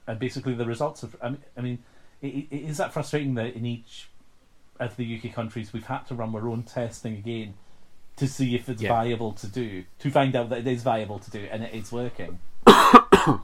and 0.08 0.20
basically, 0.20 0.54
the 0.56 0.66
results 0.66 1.04
of 1.04 1.16
I 1.22 1.30
mean, 1.30 1.42
I 1.58 1.62
mean 1.62 1.80
it, 2.22 2.48
it 2.50 2.62
is 2.70 2.78
that 2.78 2.94
frustrating 2.94 3.36
that 3.36 3.54
in 3.56 3.66
each 3.66 4.10
of 4.80 4.96
the 4.98 5.20
UK 5.24 5.34
countries 5.34 5.74
we've 5.74 5.86
had 5.86 6.08
to 6.08 6.16
run 6.16 6.34
our 6.36 6.48
own 6.48 6.64
testing 6.64 7.16
again 7.16 7.54
to 8.18 8.28
see 8.28 8.56
if 8.56 8.68
it's 8.68 8.82
Yeah. 8.82 8.90
viable 8.90 9.32
to 9.34 9.48
do, 9.48 9.84
to 10.00 10.10
find 10.12 10.36
out 10.36 10.50
that 10.50 10.60
it 10.60 10.68
is 10.68 10.84
viable 10.84 11.20
to 11.20 11.32
do 11.32 11.48
and 11.52 11.64
it 11.64 11.74
is 11.74 11.92
working. 11.92 12.40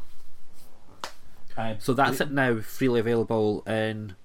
Um, 1.60 1.78
So 1.80 1.94
that's 1.96 2.22
it 2.22 2.30
now, 2.30 2.60
freely 2.62 3.00
available 3.00 3.64
in 3.66 4.16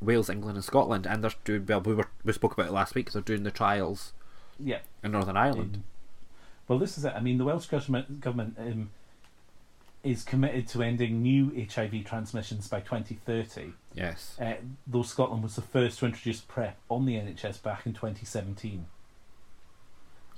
Wales, 0.00 0.30
England, 0.30 0.56
and 0.56 0.64
Scotland. 0.64 1.06
And 1.06 1.22
they're 1.24 1.32
doing 1.44 1.66
well. 1.66 1.80
We 1.80 1.94
were 1.94 2.08
we 2.24 2.32
spoke 2.32 2.52
about 2.52 2.66
it 2.66 2.72
last 2.72 2.94
week. 2.94 3.12
They're 3.12 3.22
doing 3.22 3.42
the 3.42 3.50
trials 3.50 4.12
Yeah. 4.58 4.78
in 5.02 5.12
Northern 5.12 5.36
Ireland. 5.36 5.76
Um, 5.76 5.84
well, 6.68 6.78
this 6.78 6.98
is 6.98 7.04
it. 7.04 7.12
I 7.16 7.20
mean, 7.20 7.38
the 7.38 7.44
Welsh 7.44 7.66
government, 7.66 8.20
government 8.20 8.56
um, 8.58 8.90
is 10.04 10.22
committed 10.22 10.68
to 10.68 10.82
ending 10.82 11.22
new 11.22 11.50
HIV 11.72 12.04
transmissions 12.04 12.68
by 12.68 12.80
2030. 12.80 13.72
yes. 13.94 14.36
Uh, 14.40 14.54
though 14.86 15.02
Scotland 15.02 15.42
was 15.42 15.56
the 15.56 15.62
first 15.62 15.98
to 16.00 16.06
introduce 16.06 16.40
PrEP 16.40 16.76
on 16.90 17.04
the 17.06 17.14
NHS 17.14 17.62
back 17.62 17.86
in 17.86 17.94
2017. 17.94 18.86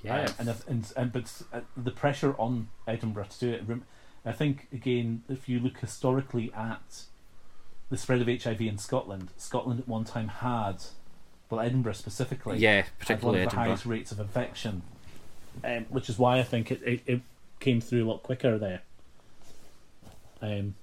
Yes. 0.03 0.31
Uh, 0.31 0.35
and, 0.39 0.49
if- 0.49 0.69
and 0.69 0.93
and 0.97 1.13
but 1.13 1.43
uh, 1.53 1.61
the 1.77 1.91
pressure 1.91 2.35
on 2.39 2.69
Edinburgh 2.87 3.27
to 3.39 3.39
do 3.41 3.53
it. 3.53 3.81
I 4.25 4.33
think 4.33 4.69
again, 4.73 5.23
if 5.29 5.49
you 5.49 5.61
look 5.61 5.79
historically 5.79 6.53
at 6.55 7.03
the 7.91 7.97
spread 7.97 8.21
of 8.21 8.29
HIV 8.29 8.61
in 8.63 8.79
Scotland, 8.79 9.29
Scotland 9.37 9.81
at 9.81 9.89
one 9.89 10.05
time 10.05 10.29
had, 10.29 10.77
well, 11.51 11.61
Edinburgh 11.61 11.95
specifically, 11.95 12.59
yeah, 12.59 12.85
had 13.01 13.23
one 13.23 13.35
of 13.35 13.41
the 13.41 13.47
Edinburgh. 13.47 13.65
highest 13.65 13.85
rates 13.85 14.13
of 14.13 14.21
infection, 14.21 14.83
um, 15.65 15.87
which 15.91 16.09
is 16.09 16.19
why 16.19 16.39
I 16.39 16.45
think 16.45 16.71
it, 16.71 16.81
it, 16.83 17.01
it 17.07 17.21
came 17.59 17.81
through 17.81 18.05
a 18.05 18.09
lot 18.09 18.23
quicker 18.23 18.57
there. 18.59 18.83
Um, 20.41 20.75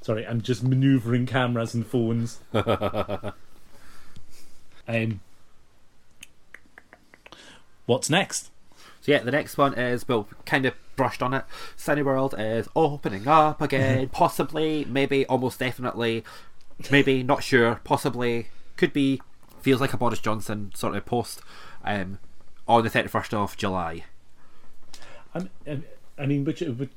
sorry, 0.00 0.26
I'm 0.26 0.40
just 0.40 0.64
manoeuvring 0.64 1.26
cameras 1.26 1.74
and 1.74 1.86
phones. 1.86 2.40
um, 4.88 5.20
what's 7.86 8.08
next? 8.08 8.50
So 9.02 9.12
yeah, 9.12 9.18
the 9.18 9.30
next 9.30 9.58
one 9.58 9.74
is 9.74 10.08
well, 10.08 10.26
kind 10.46 10.64
of 10.64 10.74
brushed 10.96 11.22
on 11.22 11.34
it. 11.34 11.44
Cineworld 11.76 12.34
is 12.38 12.68
opening 12.74 13.26
up 13.28 13.60
again, 13.60 14.08
possibly, 14.08 14.84
maybe, 14.86 15.26
almost 15.26 15.58
definitely, 15.58 16.24
maybe, 16.90 17.22
not 17.22 17.42
sure, 17.42 17.80
possibly, 17.84 18.48
could 18.76 18.92
be, 18.92 19.20
feels 19.60 19.80
like 19.80 19.92
a 19.92 19.96
Boris 19.96 20.18
Johnson 20.20 20.72
sort 20.74 20.96
of 20.96 21.04
post, 21.04 21.40
um, 21.84 22.18
on 22.66 22.82
the 22.82 22.90
thirty 22.90 23.08
first 23.08 23.34
of 23.34 23.56
July. 23.56 24.04
I'm, 25.34 25.50
I 26.18 26.26
mean, 26.26 26.44
which, 26.44 26.60
which 26.60 26.90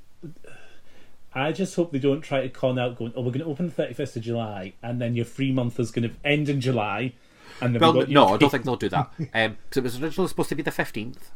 I 1.33 1.51
just 1.51 1.75
hope 1.75 1.91
they 1.91 1.99
don't 1.99 2.21
try 2.21 2.41
to 2.41 2.49
con 2.49 2.79
out 2.79 2.97
going, 2.97 3.13
oh, 3.15 3.21
we're 3.21 3.31
going 3.31 3.43
to 3.43 3.45
open 3.45 3.67
the 3.67 3.71
thirty 3.71 3.93
first 3.93 4.15
of 4.15 4.23
July, 4.23 4.73
and 4.81 5.01
then 5.01 5.15
your 5.15 5.25
free 5.25 5.51
month 5.51 5.79
is 5.79 5.91
going 5.91 6.09
to 6.09 6.15
end 6.23 6.49
in 6.49 6.61
July, 6.61 7.13
and 7.61 7.75
then 7.75 7.81
Well, 7.81 7.93
got 7.93 8.09
no, 8.09 8.27
I 8.29 8.37
don't 8.37 8.49
think 8.49 8.63
they'll 8.63 8.75
do 8.75 8.89
that. 8.89 9.11
Um, 9.33 9.57
because 9.69 9.77
it 9.77 9.83
was 9.83 10.01
originally 10.01 10.27
supposed 10.29 10.49
to 10.49 10.55
be 10.55 10.63
the 10.63 10.71
fifteenth. 10.71 11.31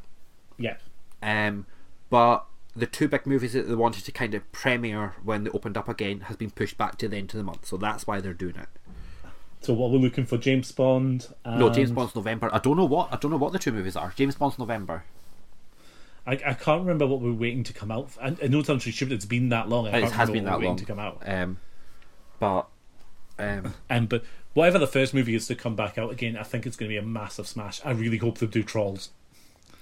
Yeah, 0.58 0.78
Um, 1.24 1.66
but 2.10 2.46
the 2.76 2.86
two 2.86 3.08
big 3.08 3.26
movies 3.26 3.54
that 3.54 3.68
they 3.68 3.76
wanted 3.76 4.06
to 4.06 4.12
kind 4.12 4.34
of 4.34 4.50
premiere 4.52 5.16
when 5.24 5.44
they 5.44 5.50
opened 5.52 5.78
up 5.78 5.90
again 5.90 6.22
has 6.22 6.38
been 6.38 6.52
pushed 6.52 6.78
back 6.78 6.98
to 7.00 7.08
the 7.08 7.18
end 7.18 7.32
of 7.32 7.38
the 7.38 7.44
month, 7.44 7.66
so 7.66 7.78
that's 7.78 8.08
why 8.08 8.22
they're 8.22 8.34
doing 8.34 8.56
it. 8.56 8.70
so 9.62 9.74
what 9.74 9.92
we're 9.92 9.98
looking 10.00 10.26
for 10.26 10.38
James 10.38 10.72
Bond. 10.72 11.28
No, 11.46 11.70
James 11.70 11.92
Bond's 11.92 12.16
November. 12.16 12.50
I 12.54 12.60
don't 12.60 12.78
know 12.78 12.86
what 12.86 13.12
I 13.12 13.18
don't 13.18 13.32
know 13.32 13.38
what 13.38 13.54
the 13.54 13.60
two 13.60 13.72
movies 13.72 13.96
are. 13.96 14.14
James 14.16 14.36
Bond's 14.36 14.58
November. 14.58 15.04
I, 16.26 16.34
I 16.34 16.54
can't 16.54 16.82
remember 16.82 17.08
what 17.08 17.20
we're 17.20 17.34
waiting 17.34 17.64
to 17.64 17.74
come 17.74 17.92
out. 17.92 18.12
I, 18.22 18.36
I 18.44 18.48
know 18.48 18.60
it's 18.60 18.70
actually 18.70 18.92
sure 18.92 19.12
it's 19.12 19.26
been 19.26 19.50
that 19.50 19.70
long. 19.70 19.88
I 19.88 19.98
It 19.98 20.12
has 20.12 20.30
been 20.30 20.46
that 20.46 20.62
long 20.62 20.76
to 20.76 20.86
come 20.86 21.00
out. 21.00 21.22
Um, 21.26 21.58
but 22.40 22.68
um, 23.40 23.74
Um, 23.90 24.06
but 24.06 24.24
whatever 24.54 24.78
the 24.78 24.88
first 24.88 25.14
movie 25.14 25.36
is 25.36 25.48
to 25.48 25.56
come 25.56 25.76
back 25.76 25.98
out 25.98 26.12
again, 26.12 26.38
I 26.38 26.44
think 26.44 26.66
it's 26.66 26.76
going 26.78 26.90
to 26.90 26.94
be 26.94 26.98
a 26.98 27.02
massive 27.02 27.48
smash. 27.48 27.82
I 27.84 27.92
really 27.92 28.18
hope 28.18 28.38
they 28.38 28.46
do 28.48 28.64
Trolls. 28.64 29.10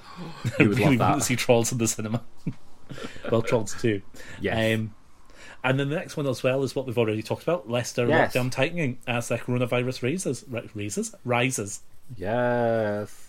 I 0.59 0.63
really 0.63 0.97
want 0.97 1.19
to 1.19 1.25
see 1.25 1.35
Trolls 1.35 1.71
in 1.71 1.77
the 1.77 1.87
cinema. 1.87 2.23
well, 3.31 3.41
Trolls 3.41 3.79
too. 3.79 4.01
Yes. 4.41 4.77
Um, 4.79 4.93
and 5.63 5.79
then 5.79 5.89
the 5.89 5.95
next 5.95 6.15
one 6.15 6.25
as 6.27 6.41
well 6.41 6.63
is 6.63 6.75
what 6.75 6.85
we've 6.87 6.97
already 6.97 7.21
talked 7.23 7.43
about: 7.43 7.69
Leicester 7.69 8.07
Yes. 8.07 8.33
lockdown 8.33 8.51
tightening 8.51 8.97
as 9.07 9.27
the 9.27 9.37
coronavirus 9.37 10.01
raises, 10.03 10.45
raises, 10.73 11.13
rises. 11.25 11.81
yes. 12.17 13.25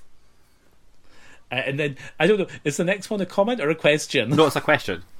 Uh, 1.52 1.56
and 1.56 1.80
then 1.80 1.96
I 2.20 2.28
don't 2.28 2.38
know, 2.38 2.46
is 2.62 2.76
the 2.76 2.84
next 2.84 3.10
one 3.10 3.20
a 3.20 3.26
comment 3.26 3.60
or 3.60 3.68
a 3.70 3.74
question? 3.74 4.30
No, 4.30 4.46
it's 4.46 4.56
a 4.56 4.60
question. 4.60 5.02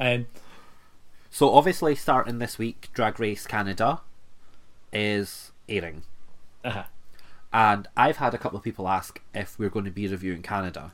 Um, 0.00 0.26
So 1.30 1.50
obviously, 1.54 1.94
starting 1.94 2.38
this 2.40 2.58
week, 2.58 2.88
Drag 2.94 3.20
Race 3.20 3.46
Canada 3.46 4.00
is 4.92 5.52
airing, 5.68 6.02
uh-huh. 6.64 6.84
and 7.52 7.86
I've 7.96 8.16
had 8.16 8.34
a 8.34 8.38
couple 8.38 8.56
of 8.58 8.64
people 8.64 8.88
ask 8.88 9.20
if 9.34 9.56
we're 9.58 9.68
going 9.68 9.84
to 9.84 9.90
be 9.92 10.08
reviewing 10.08 10.42
Canada. 10.42 10.90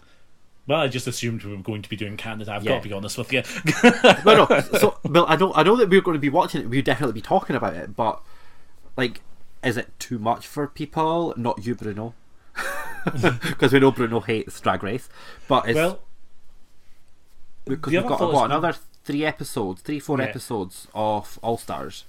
Well, 0.71 0.79
I 0.79 0.87
just 0.87 1.09
assumed 1.09 1.43
we 1.43 1.51
were 1.51 1.63
going 1.65 1.83
to 1.83 1.89
be 1.91 1.97
doing 1.97 2.17
Canada. 2.17 2.53
I've 2.53 2.63
Yeah. 2.63 2.75
got 2.75 2.83
to 2.85 2.89
be 2.89 2.95
honest 2.95 3.19
with 3.19 3.33
you. 3.33 3.43
No, 4.25 4.47
no. 4.49 4.61
So, 4.79 4.99
well, 5.03 5.25
I 5.27 5.35
know, 5.35 5.53
I 5.53 5.65
know 5.65 5.75
that 5.75 5.91
we're 5.91 6.01
going 6.01 6.15
to 6.15 6.21
be 6.21 6.29
watching 6.29 6.61
it. 6.61 6.71
We'll 6.71 6.81
definitely 6.81 7.15
be 7.15 7.21
talking 7.21 7.57
about 7.57 7.75
it, 7.75 7.97
but 7.97 8.23
like, 8.97 9.21
is 9.65 9.77
it 9.77 9.89
too 9.99 10.21
much 10.21 10.47
for 10.47 10.69
people? 10.69 11.35
Not 11.37 11.67
you, 11.67 11.75
Bruno, 11.75 12.15
because 13.05 13.73
we 13.73 13.81
know 13.81 13.91
Bruno 13.91 14.21
hates 14.21 14.61
Drag 14.61 14.81
Race. 14.85 15.09
But 15.49 15.69
it's 15.69 15.75
well, 15.75 15.99
because 17.65 17.93
we've 17.93 18.07
got 18.07 18.21
what 18.33 18.45
another 18.45 18.77
three 19.03 19.25
episodes, 19.25 19.83
three, 19.83 19.99
four 19.99 20.19
Yeah. 20.19 20.27
episodes 20.27 20.87
of 20.95 21.37
All 21.43 21.59
Stars. 21.59 22.05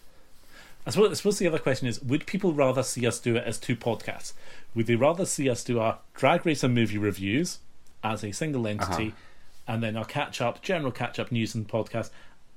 I 0.85 0.91
suppose, 0.91 1.09
I 1.09 1.13
suppose 1.15 1.39
the 1.39 1.47
other 1.47 1.57
question 1.57 1.87
is: 1.87 1.99
Would 2.03 2.27
people 2.27 2.53
rather 2.53 2.83
see 2.83 3.07
us 3.07 3.19
do 3.19 3.37
it 3.37 3.43
as 3.43 3.57
two 3.57 3.75
podcasts? 3.75 4.33
Would 4.75 4.85
they 4.85 4.95
rather 4.95 5.25
see 5.25 5.49
us 5.49 5.63
do 5.63 5.79
our 5.79 5.97
drag 6.13 6.45
race 6.45 6.63
and 6.63 6.75
movie 6.75 6.99
reviews 6.99 7.57
as 8.03 8.23
a 8.23 8.31
single 8.31 8.67
entity, 8.67 9.07
Uh-huh. 9.09 9.73
and 9.73 9.83
then 9.83 9.95
our 9.97 10.05
catch 10.05 10.41
up, 10.41 10.61
general 10.61 10.91
catch 10.91 11.19
up 11.19 11.31
news 11.31 11.53
and 11.55 11.67
podcast 11.67 12.09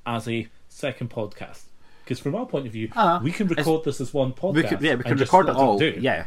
as 0.06 0.28
a 0.28 0.48
second 0.68 1.10
podcast? 1.10 1.62
Because 2.04 2.18
from 2.18 2.34
our 2.34 2.46
point 2.46 2.66
of 2.66 2.72
view, 2.72 2.90
Uh, 2.94 3.18
we 3.22 3.30
can 3.32 3.46
it's- 3.50 3.58
record 3.66 3.84
this 3.84 4.00
as 4.00 4.12
one 4.12 4.32
podcast. 4.32 4.54
We 4.54 4.62
could, 4.64 4.80
yeah, 4.82 4.94
we 4.94 5.04
can 5.04 5.16
record 5.16 5.48
it 5.48 5.56
all. 5.56 5.82
Yeah, 5.82 6.26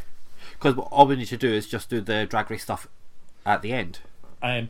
because 0.54 0.76
all 0.92 1.06
we 1.08 1.16
need 1.16 1.28
to 1.28 1.38
do 1.38 1.52
is 1.54 1.68
just 1.68 1.90
do 1.90 2.02
the 2.02 2.26
Drag 2.26 2.50
Race 2.50 2.64
stuff 2.64 2.88
at 3.46 3.62
the 3.62 3.74
end. 3.74 4.00
Um, 4.42 4.70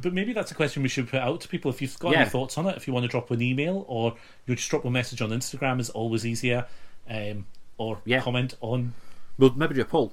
but 0.00 0.12
maybe 0.12 0.32
that's 0.32 0.50
a 0.50 0.54
question 0.54 0.82
we 0.82 0.88
should 0.88 1.08
put 1.08 1.20
out 1.20 1.40
to 1.42 1.48
people. 1.48 1.70
If 1.70 1.80
you've 1.82 1.98
got 1.98 2.12
Yeah. 2.12 2.20
any 2.22 2.30
thoughts 2.30 2.58
on 2.58 2.66
it, 2.66 2.76
if 2.76 2.86
you 2.86 2.92
want 2.92 3.04
to 3.04 3.08
drop 3.08 3.30
an 3.30 3.40
email 3.42 3.84
or 3.88 4.16
you 4.46 4.56
just 4.56 4.68
drop 4.70 4.84
a 4.84 4.90
message 4.90 5.20
on 5.22 5.30
Instagram, 5.30 5.78
is 5.80 5.90
always 5.90 6.24
easier. 6.26 6.66
Um, 7.08 7.46
or 7.78 7.98
Yeah. 8.04 8.20
comment 8.20 8.54
on 8.60 8.94
We'll 9.36 9.52
maybe 9.54 9.74
do 9.74 9.80
a 9.80 9.84
poll. 9.84 10.12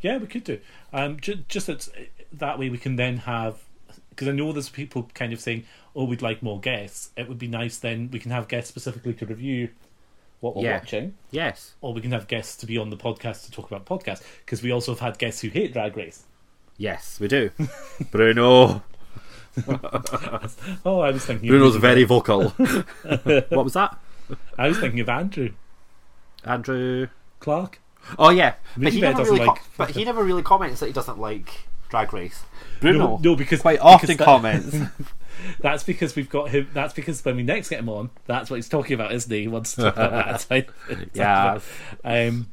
Yeah, 0.00 0.18
we 0.18 0.26
could 0.28 0.44
do. 0.44 0.60
Um, 0.92 1.18
ju- 1.20 1.44
just 1.48 1.66
that 1.66 1.88
that 2.32 2.58
way 2.58 2.68
we 2.70 2.78
can 2.78 2.96
then 2.96 3.18
have 3.18 3.58
because 4.10 4.28
I 4.28 4.32
know 4.32 4.52
there's 4.52 4.68
people 4.68 5.08
kind 5.14 5.32
of 5.32 5.40
saying, 5.40 5.64
"Oh, 5.96 6.04
we'd 6.04 6.22
like 6.22 6.42
more 6.42 6.60
guests." 6.60 7.10
It 7.16 7.28
would 7.28 7.38
be 7.38 7.48
nice 7.48 7.78
then 7.78 8.10
we 8.12 8.18
can 8.18 8.30
have 8.30 8.48
guests 8.48 8.68
specifically 8.68 9.14
to 9.14 9.26
review 9.26 9.70
what 10.40 10.56
we're 10.56 10.64
Yeah. 10.64 10.78
watching, 10.78 11.14
Yes. 11.30 11.74
or 11.80 11.92
we 11.92 12.00
can 12.00 12.12
have 12.12 12.26
guests 12.28 12.56
to 12.58 12.66
be 12.66 12.78
on 12.78 12.90
the 12.90 12.96
podcast 12.96 13.44
to 13.44 13.50
talk 13.50 13.70
about 13.70 13.84
podcasts 13.84 14.22
because 14.44 14.62
we 14.62 14.70
also 14.70 14.92
have 14.92 15.00
had 15.00 15.18
guests 15.18 15.40
who 15.42 15.48
hate 15.48 15.72
Drag 15.72 15.96
Race. 15.96 16.24
Yes, 16.78 17.18
we 17.20 17.28
do. 17.28 17.50
Bruno. 18.10 18.82
Oh, 20.84 21.00
I 21.00 21.10
was 21.10 21.24
thinking. 21.26 21.48
Bruno's 21.48 21.76
very 21.76 22.04
vocal. 22.04 22.48
what 22.50 23.50
was 23.64 23.72
that? 23.74 23.98
I 24.56 24.68
was 24.68 24.78
thinking 24.78 25.00
of 25.00 25.08
Andrew 25.08 25.50
Andrew. 26.44 27.08
Clark. 27.40 27.80
Oh 28.18 28.30
yeah, 28.30 28.54
but 28.76 28.92
he 28.92 29.00
never 29.00 29.24
really. 29.24 29.38
like- 29.40 29.46
com- 29.58 29.64
but 29.76 29.90
he 29.90 30.04
never 30.04 30.22
really 30.22 30.42
comments 30.42 30.80
that 30.80 30.86
he 30.86 30.92
doesn't 30.92 31.18
like 31.18 31.66
Drag 31.90 32.12
Race. 32.12 32.42
Bruno. 32.80 32.98
No, 32.98 33.20
no, 33.22 33.36
because 33.36 33.60
quite 33.60 33.78
because 33.78 33.94
often 33.94 34.16
that- 34.16 34.24
comments. 34.24 34.76
That's 35.60 35.82
because 35.82 36.14
we've 36.16 36.28
got 36.28 36.50
him. 36.50 36.68
That's 36.74 36.92
because 36.92 37.24
when 37.24 37.36
we 37.36 37.42
next 37.42 37.70
get 37.70 37.78
him 37.78 37.88
on, 37.88 38.10
that's 38.26 38.50
what 38.50 38.56
he's 38.56 38.68
talking 38.68 38.92
about, 38.92 39.10
isn't 39.12 39.32
he? 39.32 39.40
He 39.42 39.48
wants 39.48 39.74
to 39.74 39.82
talk 39.84 39.96
about 39.96 40.10
that. 40.26 40.40
side. 40.42 40.66
yeah. 41.14 41.58
Um, 42.04 42.48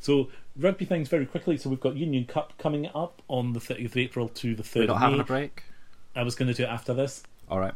so 0.00 0.30
rugby 0.56 0.86
things 0.86 1.08
very 1.08 1.26
quickly. 1.26 1.58
So 1.58 1.68
we've 1.68 1.78
got 1.78 1.94
Union 1.94 2.24
Cup 2.24 2.54
coming 2.56 2.88
up 2.94 3.20
on 3.28 3.52
the 3.52 3.60
30th 3.60 3.84
of 3.84 3.96
April 3.98 4.28
to 4.30 4.54
the 4.54 4.62
3rd 4.62 4.76
We're 4.76 4.86
not 4.86 4.94
of 4.96 5.00
having 5.02 5.16
May. 5.18 5.22
a 5.22 5.24
break. 5.26 5.62
I 6.16 6.22
was 6.22 6.34
going 6.34 6.48
to 6.48 6.54
do 6.54 6.62
it 6.62 6.68
after 6.70 6.94
this, 6.94 7.22
All 7.50 7.60
right. 7.60 7.74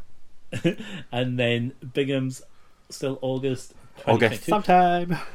and 1.11 1.37
then 1.37 1.73
Bingham's 1.93 2.41
still 2.89 3.19
August. 3.21 3.75
August 4.05 4.45
2022. 4.45 4.49
sometime. 4.49 5.17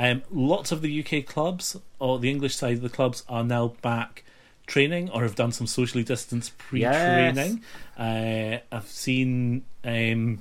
Um, 0.00 0.22
lots 0.30 0.72
of 0.72 0.80
the 0.80 1.04
UK 1.04 1.26
clubs 1.26 1.76
or 1.98 2.18
the 2.18 2.30
English 2.30 2.56
side 2.56 2.76
of 2.76 2.80
the 2.80 2.88
clubs 2.88 3.22
are 3.28 3.44
now 3.44 3.74
back 3.82 4.24
training 4.66 5.10
or 5.10 5.24
have 5.24 5.34
done 5.34 5.52
some 5.52 5.66
socially 5.66 6.02
distanced 6.02 6.56
pre-training. 6.56 7.62
Uh, 7.98 8.58
I've 8.72 8.88
seen 8.88 9.64
um, 9.84 10.40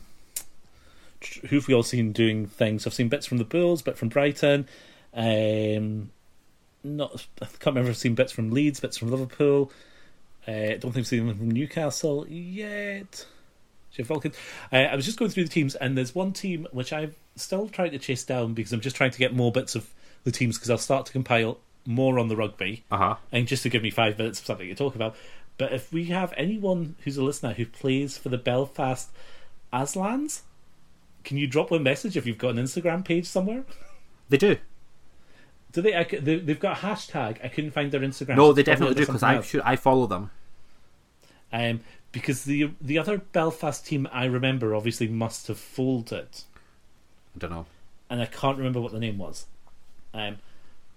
who 1.50 1.58
have 1.58 1.68
we 1.68 1.74
all 1.74 1.84
seen 1.84 2.12
doing 2.12 2.48
things? 2.48 2.86
I've 2.86 2.94
seen 2.94 3.10
bits 3.10 3.26
from 3.26 3.38
the 3.38 3.44
Bulls, 3.44 3.82
bit 3.82 3.98
from 3.98 4.10
Brighton. 4.10 4.68
Um, 5.14 6.12
not 6.84 7.26
I 7.42 7.46
can't 7.46 7.68
remember. 7.68 7.90
I've 7.90 7.98
seen 7.98 8.16
bits 8.16 8.32
from 8.32 8.52
Leeds, 8.52 8.80
bits 8.80 8.98
from 8.98 9.12
Liverpool. 9.12 9.72
Uh, 10.48 10.78
don't 10.78 10.92
think 10.92 10.98
I've 10.98 11.08
seen 11.08 11.28
them 11.28 11.38
from 11.38 11.52
Newcastle 11.52 12.28
yet. 12.30 13.26
Jeff 13.92 14.08
Vulcan. 14.08 14.34
Uh, 14.72 14.78
I 14.78 14.96
was 14.96 15.06
just 15.06 15.18
going 15.18 15.32
through 15.32 15.46
the 15.46 15.50
teams, 15.50 15.76
and 15.76 15.98
there's 15.98 16.14
one 16.14 16.34
team 16.34 16.68
which 16.72 16.94
I've 16.94 17.16
still 17.36 17.68
trying 17.68 17.92
to 17.92 18.00
chase 18.00 18.24
down 18.24 18.54
because 18.54 18.72
I'm 18.74 18.82
just 18.82 18.96
trying 18.96 19.12
to 19.12 19.18
get 19.20 19.34
more 19.34 19.52
bits 19.52 19.76
of 19.76 19.90
the 20.24 20.32
teams 20.32 20.58
because 20.58 20.70
I'll 20.70 20.78
start 20.78 21.06
to 21.08 21.12
compile 21.12 21.58
more 21.86 22.18
on 22.18 22.28
the 22.30 22.36
rugby, 22.36 22.84
Uh 22.92 22.98
huh. 22.98 23.16
and 23.32 23.48
just 23.48 23.64
to 23.64 23.70
give 23.70 23.84
me 23.84 23.92
five 23.92 24.18
minutes 24.18 24.40
of 24.40 24.46
something 24.46 24.68
to 24.68 24.76
talk 24.76 24.96
about. 24.96 25.16
But 25.58 25.72
if 25.72 25.94
we 25.94 26.06
have 26.06 26.34
anyone 26.36 26.96
who's 27.04 27.18
a 27.18 27.24
listener 27.24 27.54
who 27.54 27.66
plays 27.66 28.18
for 28.18 28.30
the 28.30 28.38
Belfast 28.38 29.10
Aslans, 29.72 30.42
can 31.24 31.38
you 31.38 31.48
drop 31.48 31.72
a 31.72 31.80
message 31.80 32.18
if 32.18 32.26
you've 32.26 32.38
got 32.38 32.50
an 32.58 32.58
Instagram 32.58 33.06
page 33.06 33.26
somewhere? 33.26 33.64
They 34.30 34.38
do. 34.38 34.58
Do 35.72 35.82
they, 35.82 35.94
I, 35.94 36.04
they? 36.04 36.38
They've 36.38 36.60
got 36.60 36.78
a 36.78 36.82
hashtag. 36.88 37.44
I 37.44 37.50
couldn't 37.50 37.72
find 37.72 37.92
their 37.92 38.02
Instagram. 38.02 38.38
No, 38.38 38.54
they 38.54 38.64
definitely 38.64 38.96
do 38.96 39.06
because 39.06 39.24
I 39.24 39.42
should 39.42 39.62
I 39.62 39.76
follow 39.76 40.08
them. 40.08 40.32
Um, 41.54 41.82
because 42.12 42.44
the 42.46 42.72
the 42.82 42.98
other 42.98 43.18
Belfast 43.18 43.86
team 43.86 44.08
I 44.12 44.26
remember 44.26 44.74
obviously 44.74 45.08
must 45.08 45.48
have 45.48 45.60
folded, 45.60 46.28
I 47.36 47.38
don't 47.40 47.52
know. 47.52 47.66
and 48.10 48.22
I 48.22 48.26
can't 48.26 48.58
remember 48.58 48.80
what 48.82 48.92
the 48.94 49.00
name 49.00 49.18
was. 49.18 49.46
Um, 50.14 50.38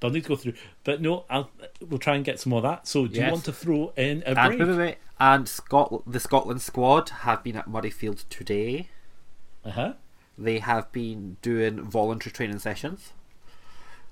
but 0.01 0.09
I'll 0.09 0.13
need 0.13 0.23
to 0.25 0.29
go 0.29 0.37
through. 0.37 0.53
But 0.85 1.01
no, 1.03 1.25
I'll 1.29 1.51
we'll 1.81 1.99
try 1.99 2.15
and 2.15 2.25
get 2.25 2.39
some 2.39 2.51
more 2.51 2.59
of 2.59 2.63
that. 2.63 2.87
So, 2.87 3.07
do 3.09 3.21
you 3.21 3.31
want 3.31 3.45
to 3.47 3.53
throw 3.53 3.93
in 3.97 4.23
a 4.25 4.31
And 4.31 4.35
break? 4.37 4.59
wait, 4.61 4.69
wait, 4.69 4.79
wait. 4.79 4.97
And 5.19 5.49
Scot- 5.49 6.03
the 6.07 6.21
Scotland 6.21 6.63
squad 6.63 7.09
have 7.09 7.43
been 7.43 7.57
at 7.57 7.67
Murrayfield 7.69 8.25
today. 8.31 8.89
Uh 9.65 9.71
huh. 9.73 9.93
They 10.37 10.61
have 10.61 10.93
been 10.93 11.37
doing 11.43 11.83
voluntary 11.83 12.33
training 12.33 12.61
sessions. 12.61 13.13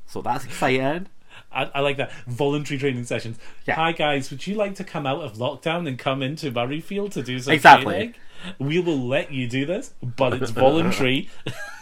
So 0.07 0.23
that's 0.23 0.45
exciting. 0.45 1.07
I, 1.53 1.65
I 1.75 1.81
like 1.81 1.99
that 1.99 2.11
voluntary 2.27 2.79
training 2.81 3.05
sessions. 3.05 3.39
Yeah. 3.67 3.75
Hi 3.77 3.93
guys, 3.93 4.31
would 4.31 4.45
you 4.47 4.57
like 4.57 4.75
to 4.77 4.85
come 4.85 5.07
out 5.07 5.21
of 5.23 5.35
lockdown 5.35 5.87
and 5.87 5.97
come 5.99 6.23
into 6.23 6.51
Murrayfield 6.51 7.13
to 7.13 7.23
do 7.23 7.39
some 7.39 7.53
Exactly. 7.55 7.85
training? 7.95 8.15
We 8.59 8.81
will 8.81 8.99
let 8.99 9.33
you 9.33 9.49
do 9.49 9.67
this, 9.67 9.93
but 10.03 10.35
it's 10.35 10.51
voluntary. 10.53 11.29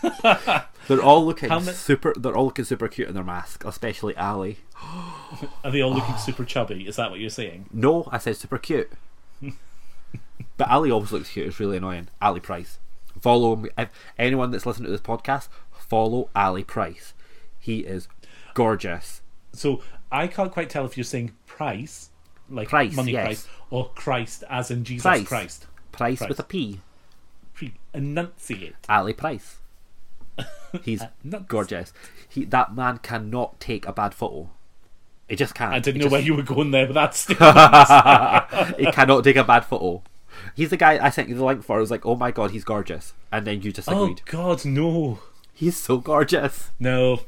They're 0.89 1.03
all 1.03 1.25
looking 1.25 1.49
ma- 1.49 1.61
super. 1.61 2.13
They're 2.17 2.37
all 2.37 2.47
looking 2.47 2.65
super 2.65 2.89
cute 2.89 3.09
in 3.09 3.15
their 3.15 3.25
mask, 3.25 3.65
especially 3.65 4.17
Ali. 4.17 4.59
Are 5.65 5.71
they 5.71 5.81
all 5.81 5.93
looking 5.95 6.17
super 6.19 6.45
chubby? 6.45 6.87
Is 6.87 6.97
that 6.97 7.11
what 7.11 7.21
you're 7.21 7.31
saying? 7.31 7.67
No, 7.73 8.09
I 8.11 8.19
said 8.19 8.37
super 8.37 8.59
cute. 8.59 8.91
but 10.57 10.69
Ali 10.69 10.91
always 10.91 11.13
looks 11.13 11.31
cute. 11.31 11.47
It's 11.47 11.61
really 11.61 11.79
annoying. 11.79 12.09
Ali 12.21 12.41
Price. 12.41 12.79
Follow 13.21 13.57
me. 13.57 13.71
If 13.79 13.89
anyone 14.19 14.51
that's 14.51 14.67
listening 14.67 14.87
to 14.87 14.93
this 14.93 15.01
podcast, 15.01 15.49
follow 15.73 16.29
Ali 16.35 16.65
Price. 16.65 17.15
He 17.59 17.81
is 17.81 18.09
gorgeous. 18.53 19.23
So 19.53 19.83
I 20.13 20.27
can't 20.27 20.53
quite 20.53 20.69
tell 20.69 20.85
if 20.85 20.97
you're 20.97 21.05
saying 21.05 21.33
price, 21.47 22.11
like 22.51 22.69
Price, 22.69 22.95
money 22.95 23.13
yes. 23.13 23.25
price, 23.25 23.49
or 23.71 23.89
Christ 23.95 24.45
as 24.51 24.71
in 24.71 24.85
Jesus 24.85 25.03
Price. 25.03 25.27
Christ. 25.27 25.67
Price, 25.97 26.19
Price. 26.19 26.29
with 26.29 26.39
a 26.41 26.43
P. 26.45 26.81
Pre- 27.55 27.75
enunciate. 27.93 28.75
Ali 28.89 29.13
Price. 29.13 29.57
He's 30.83 31.03
gorgeous. 31.47 31.93
He 32.29 32.45
that 32.47 32.75
man 32.75 32.99
cannot 32.99 33.61
take 33.61 33.87
a 33.87 33.93
bad 33.93 34.15
photo. 34.15 34.51
He 35.29 35.37
just 35.37 35.55
can't. 35.55 35.73
I 35.73 35.79
didn't 35.79 35.97
He 35.97 35.99
know 36.01 36.05
just- 36.07 36.13
where 36.13 36.21
you 36.21 36.35
were 36.35 36.43
going 36.43 36.71
there, 36.73 36.87
but 36.87 36.95
that's 36.95 37.19
still. 37.21 37.37
he 38.77 38.91
cannot 38.93 39.25
take 39.25 39.37
a 39.37 39.45
bad 39.45 39.65
photo. 39.65 40.03
He's 40.55 40.71
the 40.71 40.77
guy 40.77 40.99
I 41.05 41.11
sent 41.11 41.29
you 41.29 41.37
the 41.37 41.45
link 41.45 41.63
for. 41.63 41.77
I 41.77 41.81
was 41.81 41.91
like, 41.91 42.05
oh 42.05 42.17
my 42.17 42.31
god, 42.33 42.51
he's 42.51 42.65
gorgeous, 42.65 43.15
and 43.33 43.47
then 43.47 43.63
you 43.63 43.73
just 43.73 43.87
agreed. 43.89 43.99
oh 44.01 44.05
agreed. 44.05 44.23
God, 44.27 44.65
no, 44.65 45.19
He's 45.53 45.77
so 45.77 45.99
gorgeous. 45.99 46.71
no. 46.81 47.21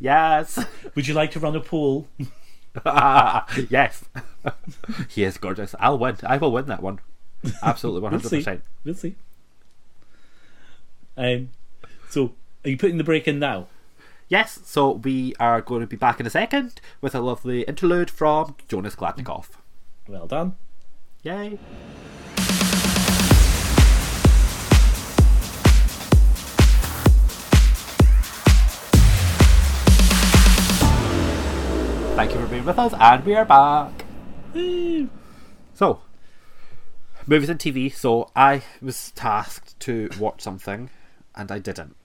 Yes, 0.00 0.64
Would 0.94 1.08
you 1.08 1.14
like 1.14 1.30
to 1.32 1.40
run 1.40 1.56
a 1.56 1.60
pool? 1.60 2.06
yes. 3.70 4.04
he 5.08 5.24
is 5.24 5.36
gorgeous. 5.38 5.74
I'll 5.80 5.98
win. 5.98 6.16
I 6.22 6.36
will 6.36 6.52
win 6.52 6.66
that 6.66 6.82
one. 6.82 7.00
Absolutely, 7.62 8.00
one 8.02 8.12
We'll 8.12 8.20
hundred 8.20 8.44
see. 8.44 8.60
We'll 8.84 8.94
see. 8.94 9.14
Um. 11.16 11.50
So, 12.08 12.32
are 12.64 12.70
you 12.70 12.76
putting 12.76 12.98
the 12.98 13.04
break 13.04 13.26
in 13.26 13.38
now? 13.38 13.68
Yes. 14.28 14.60
So 14.64 14.92
we 14.92 15.34
are 15.38 15.60
going 15.60 15.82
to 15.82 15.86
be 15.86 15.96
back 15.96 16.18
in 16.18 16.26
a 16.26 16.30
second 16.30 16.80
with 17.00 17.14
a 17.14 17.20
lovely 17.20 17.62
interlude 17.62 18.10
from 18.10 18.56
Jonas 18.68 18.94
Gladnikoff. 18.96 19.48
Well 20.08 20.26
done. 20.26 20.56
Yay! 21.22 21.58
Thank 32.16 32.34
you 32.34 32.40
for 32.40 32.46
being 32.46 32.64
with 32.64 32.78
us, 32.78 32.92
and 32.98 33.24
we 33.24 33.34
are 33.34 33.44
back. 33.44 34.04
Woo. 34.54 35.08
So, 35.74 36.00
movies 37.26 37.48
and 37.48 37.58
TV. 37.58 37.92
So, 37.92 38.30
I 38.36 38.62
was 38.80 39.10
tasked 39.12 39.78
to 39.80 40.08
watch 40.18 40.40
something, 40.42 40.90
and 41.34 41.50
I 41.50 41.58
didn't. 41.58 41.96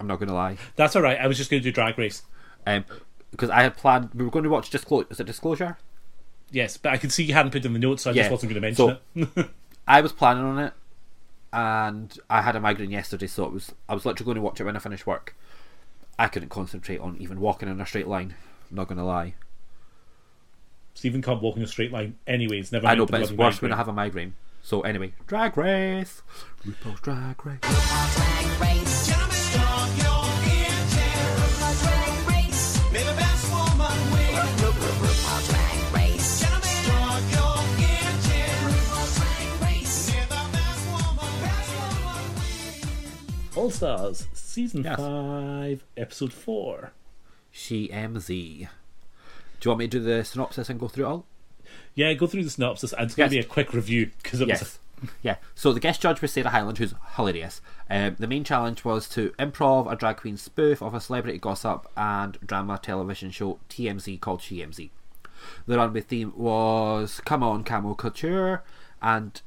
I'm 0.00 0.06
not 0.06 0.16
going 0.18 0.28
to 0.28 0.34
lie. 0.34 0.56
That's 0.76 0.94
all 0.96 1.02
right. 1.02 1.18
I 1.18 1.26
was 1.26 1.36
just 1.36 1.50
going 1.50 1.62
to 1.62 1.68
do 1.68 1.72
Drag 1.72 1.98
Race. 1.98 2.22
Um, 2.66 2.84
because 3.30 3.50
I 3.50 3.62
had 3.62 3.76
planned, 3.76 4.10
we 4.14 4.24
were 4.24 4.30
going 4.30 4.44
to 4.44 4.50
watch 4.50 4.70
Disclosure. 4.70 5.06
Is 5.10 5.20
it 5.20 5.24
Disclosure? 5.26 5.76
Yes, 6.50 6.76
but 6.76 6.92
I 6.92 6.96
could 6.96 7.12
see 7.12 7.24
you 7.24 7.34
hadn't 7.34 7.52
put 7.52 7.64
in 7.64 7.72
the 7.72 7.78
notes, 7.78 8.02
so 8.04 8.10
I 8.10 8.14
Yeah. 8.14 8.22
just 8.22 8.30
wasn't 8.32 8.52
going 8.52 8.62
to 8.62 8.66
mention 8.66 9.26
So- 9.36 9.40
it. 9.42 9.50
I 9.88 10.00
was 10.00 10.12
planning 10.12 10.44
on 10.44 10.58
it, 10.58 10.72
and 11.52 12.16
I 12.30 12.42
had 12.42 12.56
a 12.56 12.60
migraine 12.60 12.90
yesterday, 12.90 13.26
so 13.26 13.44
it 13.44 13.52
was 13.52 13.72
I 13.88 13.94
was 13.94 14.04
literally 14.06 14.24
going 14.26 14.34
to 14.36 14.40
watch 14.42 14.60
it 14.60 14.64
when 14.64 14.76
I 14.76 14.78
finished 14.78 15.06
work. 15.06 15.34
I 16.18 16.28
couldn't 16.28 16.48
concentrate 16.50 16.98
on 17.00 17.16
even 17.20 17.40
walking 17.40 17.68
in 17.68 17.80
a 17.80 17.86
straight 17.86 18.06
line. 18.08 18.34
I'm 18.70 18.76
not 18.76 18.88
going 18.88 18.98
to 18.98 19.04
lie. 19.04 19.34
Stephen 20.94 21.22
can't 21.22 21.40
walk 21.40 21.56
in 21.56 21.62
a 21.62 21.66
straight 21.66 21.92
line, 21.92 22.16
anyways. 22.26 22.72
Never 22.72 22.86
I 22.86 22.94
know, 22.94 23.06
but 23.06 23.20
it's 23.22 23.30
worse 23.30 23.62
when 23.62 23.72
I 23.72 23.76
have 23.76 23.88
a 23.88 23.92
migraine. 23.92 24.34
So 24.62 24.82
anyway, 24.82 25.12
Drag 25.26 25.56
Race, 25.56 26.22
RuPaul's 26.66 27.00
Drag 27.00 27.44
Race. 27.46 27.60
Drag 27.62 28.60
race. 28.60 29.06
Gentlemen, 29.06 29.36
start 29.36 29.90
your 29.96 30.24
engine. 30.44 31.26
RuPaul's 31.38 31.82
Drag 31.82 32.28
Race. 32.28 32.92
May 32.92 33.02
the 33.02 33.14
best 33.14 33.50
woman 33.50 33.98
win. 34.12 34.34
RuPaul's 34.34 35.48
Drag 35.48 35.94
Race. 35.94 36.40
Gentlemen, 36.40 36.68
start 36.68 37.22
your 37.32 37.56
engine. 37.88 38.58
RuPaul's 38.68 39.16
Drag 39.16 39.62
Race. 39.62 40.10
May 40.12 40.22
the 40.22 40.44
best 40.52 40.82
woman, 40.92 41.32
best 41.40 41.70
woman 41.78 42.34
win. 42.36 43.64
All 43.64 43.70
Stars, 43.70 44.26
season 44.34 44.84
Yes. 44.84 44.96
five, 44.98 45.84
episode 45.96 46.32
four. 46.34 46.92
She 47.50 47.88
MZ. 47.88 48.68
Do 49.60 49.66
you 49.66 49.70
want 49.70 49.78
me 49.78 49.88
to 49.88 49.98
do 49.98 50.04
the 50.04 50.24
synopsis 50.24 50.68
and 50.68 50.78
go 50.78 50.88
through 50.88 51.06
it 51.06 51.08
all? 51.08 51.26
Yeah, 51.94 52.12
go 52.14 52.26
through 52.26 52.44
the 52.44 52.50
synopsis. 52.50 52.92
and 52.92 53.02
It's 53.06 53.14
going 53.14 53.30
Yes. 53.32 53.42
to 53.42 53.48
be 53.48 53.50
a 53.50 53.52
quick 53.54 53.72
review 53.72 54.10
because 54.22 54.40
it 54.40 54.48
was. 54.48 54.60
Yes. 54.60 54.78
Yeah. 55.22 55.36
So 55.54 55.72
the 55.72 55.78
guest 55.80 56.00
judge 56.00 56.20
was 56.20 56.32
Sarah 56.32 56.50
Hyland, 56.50 56.78
who's 56.78 56.92
hilarious. 57.16 57.60
Um, 57.88 58.16
the 58.18 58.26
main 58.26 58.42
challenge 58.44 58.84
was 58.84 59.08
to 59.10 59.30
improv 59.38 59.90
a 59.90 59.94
drag 59.96 60.16
queen 60.16 60.36
spoof 60.36 60.82
of 60.82 60.92
a 60.94 61.00
celebrity 61.00 61.38
gossip 61.38 61.86
and 61.96 62.36
drama 62.44 62.78
television 62.82 63.30
show 63.30 63.58
TMZ 63.68 64.20
called 64.20 64.42
She 64.42 64.56
MZ. 64.58 64.90
The 65.66 65.76
runway 65.76 66.00
theme 66.00 66.32
was 66.36 67.20
Come 67.24 67.44
On 67.44 67.62
Camel 67.62 67.94
Couture, 67.94 68.64
and 69.00 69.40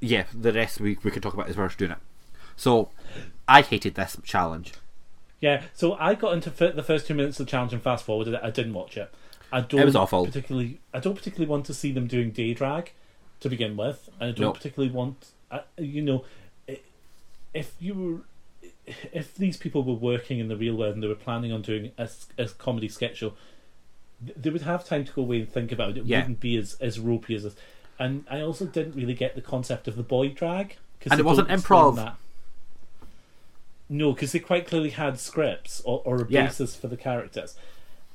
yeah, 0.00 0.24
the 0.34 0.52
rest 0.52 0.80
we, 0.80 0.98
we 1.02 1.10
can 1.10 1.22
talk 1.22 1.34
about 1.34 1.48
as 1.48 1.56
we're 1.56 1.68
doing 1.68 1.92
it. 1.92 1.98
So 2.56 2.90
I 3.46 3.62
hated 3.62 3.94
this 3.94 4.16
challenge. 4.24 4.72
Yeah, 5.40 5.62
so 5.74 5.94
I 5.94 6.14
got 6.14 6.32
into 6.34 6.50
f- 6.50 6.74
the 6.74 6.82
first 6.82 7.06
two 7.06 7.14
minutes 7.14 7.38
of 7.40 7.46
the 7.46 7.50
challenge 7.50 7.72
and 7.72 7.82
fast 7.82 8.04
forwarded 8.04 8.34
it. 8.34 8.40
I 8.42 8.50
didn't 8.50 8.74
watch 8.74 8.96
it. 8.96 9.12
I 9.52 9.60
don't 9.60 9.80
It 9.80 9.84
was 9.84 9.96
awful. 9.96 10.24
Particularly, 10.26 10.80
I 10.94 10.98
don't 11.00 11.14
particularly 11.14 11.48
want 11.50 11.66
to 11.66 11.74
see 11.74 11.92
them 11.92 12.06
doing 12.06 12.30
day 12.30 12.54
drag 12.54 12.92
to 13.40 13.48
begin 13.50 13.76
with, 13.76 14.08
and 14.18 14.30
I 14.30 14.32
don't 14.32 14.40
No. 14.46 14.52
particularly 14.52 14.92
want, 14.94 15.30
uh, 15.50 15.60
you 15.78 16.00
know, 16.02 16.24
if 17.54 17.74
you 17.78 17.94
were, 17.94 18.70
if 19.12 19.34
these 19.34 19.56
people 19.58 19.82
were 19.84 19.92
working 19.94 20.38
in 20.38 20.48
the 20.48 20.56
real 20.56 20.74
world 20.74 20.94
and 20.94 21.02
they 21.02 21.06
were 21.08 21.14
planning 21.14 21.52
on 21.52 21.60
doing 21.62 21.92
a, 21.98 22.08
a 22.38 22.46
comedy 22.48 22.88
sketch 22.88 23.18
show, 23.18 23.34
they 24.20 24.48
would 24.50 24.62
have 24.62 24.84
time 24.86 25.04
to 25.04 25.12
go 25.12 25.22
away 25.22 25.40
and 25.40 25.52
think 25.52 25.70
about 25.70 25.90
it. 25.90 25.98
It 25.98 26.04
Yeah. 26.06 26.20
wouldn't 26.20 26.40
be 26.40 26.56
as 26.56 26.74
as 26.80 26.98
ropey 26.98 27.34
as 27.34 27.42
this. 27.42 27.54
And 27.98 28.24
I 28.30 28.40
also 28.40 28.64
didn't 28.66 28.94
really 28.94 29.14
get 29.14 29.34
the 29.34 29.42
concept 29.42 29.86
of 29.86 29.96
the 29.96 30.02
boy 30.02 30.28
drag 30.30 30.76
because 30.98 31.12
And 31.12 31.20
it 31.20 31.24
wasn't 31.24 31.48
improv. 31.48 32.14
No, 33.88 34.12
because 34.12 34.32
they 34.32 34.38
quite 34.38 34.66
clearly 34.66 34.90
had 34.90 35.18
scripts 35.20 35.82
or, 35.84 36.00
or 36.06 36.22
a 36.22 36.26
Yeah. 36.28 36.46
basis 36.46 36.74
for 36.74 36.88
the 36.88 36.96
characters, 36.96 37.54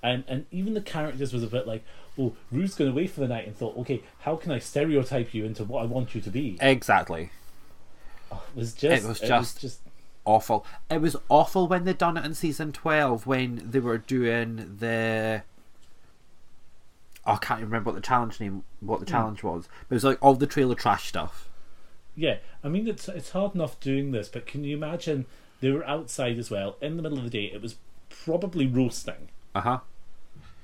and 0.04 0.24
and 0.28 0.46
even 0.52 0.74
the 0.74 0.82
characters 0.82 1.34
was 1.34 1.44
a 1.44 1.48
bit 1.48 1.68
like, 1.68 1.84
oh, 2.18 2.36
Ru's 2.52 2.76
going 2.76 2.92
away 2.92 3.08
for 3.08 3.22
the 3.22 3.28
night 3.28 3.48
and 3.48 3.56
thought, 3.56 3.78
okay, 3.78 4.04
how 4.20 4.36
can 4.36 4.52
I 4.52 4.60
stereotype 4.60 5.34
you 5.34 5.46
into 5.46 5.64
what 5.64 5.84
I 5.84 5.86
want 5.86 6.16
you 6.16 6.22
to 6.22 6.30
be? 6.30 6.58
Exactly. 6.60 7.32
It 8.32 8.38
was 8.56 8.74
just, 8.74 9.04
It 9.04 9.08
was 9.08 9.22
it 9.22 9.28
just- 9.28 9.62
just 9.62 9.80
awful. 10.26 10.66
It 10.90 11.02
was 11.02 11.16
awful 11.30 11.68
when 11.68 11.86
they 11.86 11.94
done 11.94 12.18
it 12.18 12.26
in 12.26 12.34
season 12.34 12.72
twelve 12.72 13.26
when 13.26 13.62
they 13.72 13.80
were 13.80 13.98
doing 13.98 14.78
the. 14.80 15.44
Oh, 17.26 17.34
I 17.34 17.38
can't 17.38 17.62
remember 17.62 17.90
what 17.90 17.96
the 17.96 18.02
challenge 18.02 18.40
name, 18.40 18.64
what 18.80 19.00
the 19.00 19.06
hmm. 19.06 19.12
challenge 19.12 19.44
was. 19.44 19.68
But 19.88 19.96
it 19.96 19.98
was 19.98 20.04
like 20.04 20.18
all 20.22 20.36
the 20.36 20.48
trailer 20.48 20.76
trash 20.76 21.08
stuff. 21.08 21.50
Yeah, 22.16 22.38
I 22.64 22.68
mean 22.68 22.88
it's 22.88 23.08
it's 23.08 23.32
hard 23.32 23.56
enough 23.56 23.80
doing 23.80 24.12
this, 24.12 24.28
but 24.28 24.46
can 24.46 24.64
you 24.64 24.76
imagine 24.76 25.26
they 25.62 25.72
were 25.72 25.88
outside 25.88 26.38
as 26.38 26.52
well 26.52 26.76
in 26.82 26.98
the 26.98 27.04
middle 27.04 27.18
of 27.18 27.24
the 27.24 27.30
day? 27.30 27.46
It 27.46 27.62
was 27.62 27.76
probably 28.10 28.68
roasting. 28.68 29.30
Uh 29.56 29.62
huh. 29.62 29.80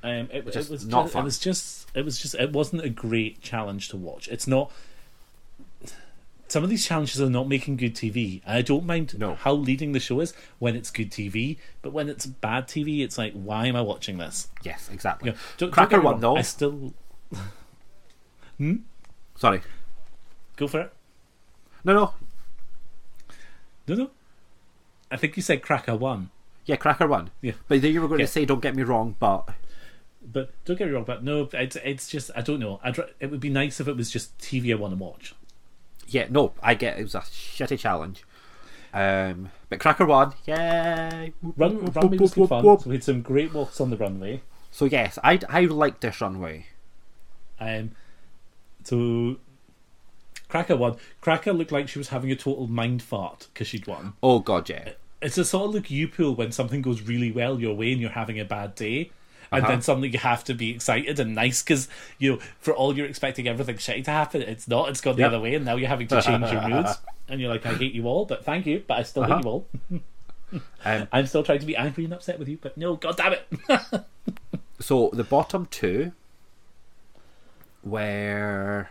Um, 0.04 0.28
it, 0.34 0.46
it 0.48 0.70
was 0.70 0.86
not 0.86 1.04
just, 1.04 1.14
fun. 1.14 1.22
It 1.22 1.26
was 1.26 1.40
just. 1.40 1.88
It 1.96 2.06
was 2.06 2.20
just. 2.20 2.36
It 2.36 2.52
wasn't 2.52 2.84
a 2.84 2.90
great 2.90 3.42
challenge 3.42 3.90
to 3.90 3.98
watch. 3.98 4.28
It's 4.28 4.48
not. 4.48 4.72
Some 6.50 6.64
of 6.64 6.70
these 6.70 6.86
challenges 6.86 7.20
are 7.20 7.30
not 7.30 7.48
making 7.48 7.78
good 7.78 7.96
TV. 7.96 8.42
I 8.46 8.62
don't 8.62 8.86
mind 8.86 9.18
No. 9.18 9.34
how 9.34 9.54
leading 9.54 9.94
the 9.94 10.00
show 10.00 10.20
is 10.20 10.34
when 10.60 10.76
it's 10.76 10.92
good 10.92 11.10
TV, 11.10 11.58
but 11.82 11.94
when 11.94 12.10
it's 12.10 12.28
bad 12.28 12.68
TV, 12.68 13.00
it's 13.04 13.18
like, 13.18 13.34
why 13.34 13.66
am 13.66 13.76
I 13.76 13.82
watching 13.82 14.20
this? 14.20 14.50
Yes, 14.62 14.88
exactly. 14.94 15.30
You 15.30 15.34
know, 15.34 15.40
don't- 15.58 15.70
don't 15.70 15.72
Cracker 15.72 16.02
one 16.02 16.20
though. 16.20 16.36
I 16.36 16.42
still 16.44 16.94
hmm. 18.58 18.76
Sorry. 19.36 19.62
go 20.58 20.68
for 20.68 20.82
it. 20.82 20.94
No, 21.84 21.94
no. 21.94 22.14
No, 23.88 23.96
no. 23.96 24.12
I 25.10 25.18
think 25.18 25.36
you 25.36 25.42
said 25.42 25.64
Cracker 25.64 25.96
one. 25.96 26.30
Yeah, 26.66 26.78
Cracker 26.78 27.08
one. 27.08 27.32
Yeah. 27.42 27.54
But 27.68 27.82
then 27.82 27.94
you 27.94 28.02
were 28.02 28.08
going 28.08 28.20
Yeah. 28.22 28.26
to 28.26 28.32
say, 28.32 28.46
don't 28.46 28.62
get 28.62 28.76
me 28.76 28.84
wrong, 28.84 29.16
but 29.20 29.50
But 30.26 30.52
don't 30.66 30.78
get 30.78 30.88
me 30.88 30.94
wrong, 30.94 31.04
but 31.04 31.24
no, 31.24 31.50
it's 31.54 31.76
it's 31.78 32.08
just 32.08 32.32
I 32.36 32.42
don't 32.42 32.60
know. 32.60 32.80
I'd, 32.84 32.98
it 33.20 33.30
would 33.32 33.40
be 33.42 33.50
nice 33.50 33.80
if 33.80 33.88
it 33.88 33.98
was 33.98 34.10
just 34.10 34.38
TV 34.38 34.72
I 34.72 34.76
want 34.76 34.98
to 34.98 35.04
watch. 35.04 35.36
yeah, 36.08 36.28
no, 36.30 36.54
I 36.62 36.74
get 36.76 36.98
it 37.00 37.04
was 37.04 37.16
a 37.16 37.20
shitty 37.22 37.80
challenge. 37.80 38.24
Um, 38.94 39.50
but 39.70 39.80
Cracker 39.80 40.06
one, 40.06 40.34
yay! 40.46 41.34
Run, 41.58 41.84
runway 41.86 42.18
was 42.20 42.34
fun. 42.36 42.48
So 42.48 42.82
we 42.86 42.96
had 42.96 43.04
some 43.04 43.22
great 43.24 43.52
walks 43.54 43.82
on 43.82 43.90
the 43.90 43.98
runway. 43.98 44.42
So 44.72 44.86
yes, 44.86 45.18
I 45.24 45.40
I 45.50 45.62
like 45.66 46.00
this 46.00 46.22
runway. 46.22 46.68
Um, 47.60 47.92
so 48.84 49.38
Cracker 50.48 50.76
won. 50.78 50.98
Cracker 51.22 51.54
looked 51.54 51.72
like 51.72 51.90
she 51.90 51.98
was 52.00 52.10
having 52.10 52.32
a 52.32 52.36
total 52.36 52.68
mind 52.68 53.02
fart 53.02 53.48
because 53.54 53.68
she'd 53.68 53.88
won. 53.88 54.14
Oh 54.22 54.40
god, 54.40 54.70
yeah. 54.70 54.90
It's 55.24 55.38
a 55.38 55.46
sort 55.46 55.70
of 55.70 55.74
look 55.76 55.90
you 55.90 56.08
pull 56.08 56.36
when 56.36 56.52
something 56.52 56.82
goes 56.82 57.02
really 57.02 57.32
well 57.32 57.60
your 57.60 57.76
way 57.76 57.92
and 57.92 58.02
you're 58.02 58.10
having 58.12 58.40
a 58.40 58.46
bad 58.46 58.76
day. 58.76 59.12
And 59.52 59.64
Uh-huh. 59.64 59.72
then 59.74 59.82
suddenly 59.82 60.10
you 60.10 60.20
have 60.20 60.44
to 60.46 60.54
be 60.54 60.72
excited 60.72 61.20
and 61.20 61.36
nice 61.36 61.62
because, 61.64 61.88
you 62.18 62.32
know, 62.34 62.40
for 62.60 62.74
all 62.74 62.96
you're 62.98 63.06
expecting 63.08 63.48
everything 63.48 63.76
shitty 63.78 64.04
to 64.06 64.12
happen, 64.12 64.42
it's 64.42 64.68
not. 64.68 64.90
It's 64.90 65.00
gone 65.02 65.16
the 65.16 65.22
Yep. 65.22 65.28
other 65.32 65.40
way 65.40 65.56
and 65.56 65.64
now 65.66 65.76
you're 65.76 65.90
having 65.90 66.08
to 66.08 66.22
change 66.22 66.52
your 66.52 66.62
moods. 66.62 67.00
And 67.30 67.40
you're 67.40 67.50
like, 67.50 67.66
I 67.66 67.74
hate 67.74 67.94
you 67.94 68.06
all, 68.08 68.26
but 68.26 68.44
thank 68.44 68.66
you, 68.66 68.84
but 68.86 68.98
I 68.98 69.04
still 69.04 69.24
Uh-huh. 69.24 69.36
hate 69.36 69.44
you 69.46 69.50
all. 69.50 69.68
Um, 70.86 71.08
I'm 71.14 71.26
still 71.26 71.42
trying 71.42 71.60
to 71.60 71.66
be 71.66 71.76
angry 71.78 72.04
and 72.04 72.14
upset 72.14 72.38
with 72.38 72.48
you, 72.50 72.58
but 72.62 72.76
no, 72.78 72.96
god 72.98 73.16
damn 73.18 73.34
it. 73.34 73.48
so 74.80 75.10
the 75.14 75.24
bottom 75.24 75.66
two 75.68 76.12
were 77.84 78.90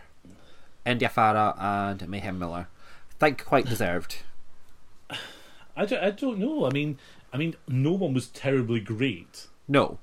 India 0.85 1.09
Ferrah 1.09 1.55
and 1.59 2.07
Mayhem 2.09 2.39
Miller. 2.39 2.67
I 3.11 3.13
think 3.19 3.45
quite 3.45 3.65
deserved. 3.65 4.17
I 5.75 5.85
don't, 5.85 6.03
I 6.03 6.11
don't 6.11 6.39
know. 6.39 6.65
I 6.65 6.69
mean, 6.71 6.97
I 7.31 7.37
mean, 7.37 7.55
no 7.67 7.91
one 7.93 8.13
was 8.13 8.27
terribly 8.27 8.79
great. 8.79 9.47
No. 9.67 9.97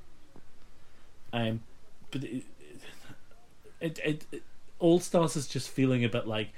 Um, 1.32 1.60
but 2.10 2.24
it, 2.24 2.42
it, 3.80 3.98
it, 4.04 4.26
it 4.32 4.42
All 4.78 5.00
Stars 5.00 5.36
is 5.36 5.46
just 5.46 5.68
feeling 5.70 6.04
a 6.04 6.08
bit 6.08 6.26
like 6.26 6.48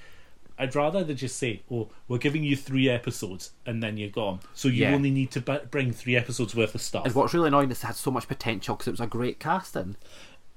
I'd 0.59 0.75
rather 0.75 1.03
they 1.03 1.15
just 1.15 1.37
say, 1.37 1.63
"Oh, 1.71 1.89
we're 2.09 2.19
giving 2.19 2.45
you 2.45 2.57
three 2.57 2.89
episodes 2.89 3.51
and 3.67 3.83
then 3.83 3.97
you're 3.97 4.11
gone." 4.11 4.41
So 4.55 4.69
you 4.69 4.83
Yeah. 4.85 4.95
only 4.95 5.11
need 5.11 5.31
to 5.33 5.41
b- 5.41 5.59
bring 5.71 5.93
three 5.93 6.17
episodes 6.17 6.55
worth 6.55 6.75
of 6.75 6.81
stuff. 6.83 7.05
And 7.05 7.15
what's 7.15 7.35
really 7.35 7.49
annoying 7.49 7.71
is 7.71 7.83
it 7.83 7.87
had 7.87 7.97
so 7.97 8.11
much 8.11 8.29
potential 8.29 8.77
because 8.77 8.89
it 8.89 8.93
was 8.93 9.01
a 9.01 9.07
great 9.07 9.39
casting. 9.41 9.97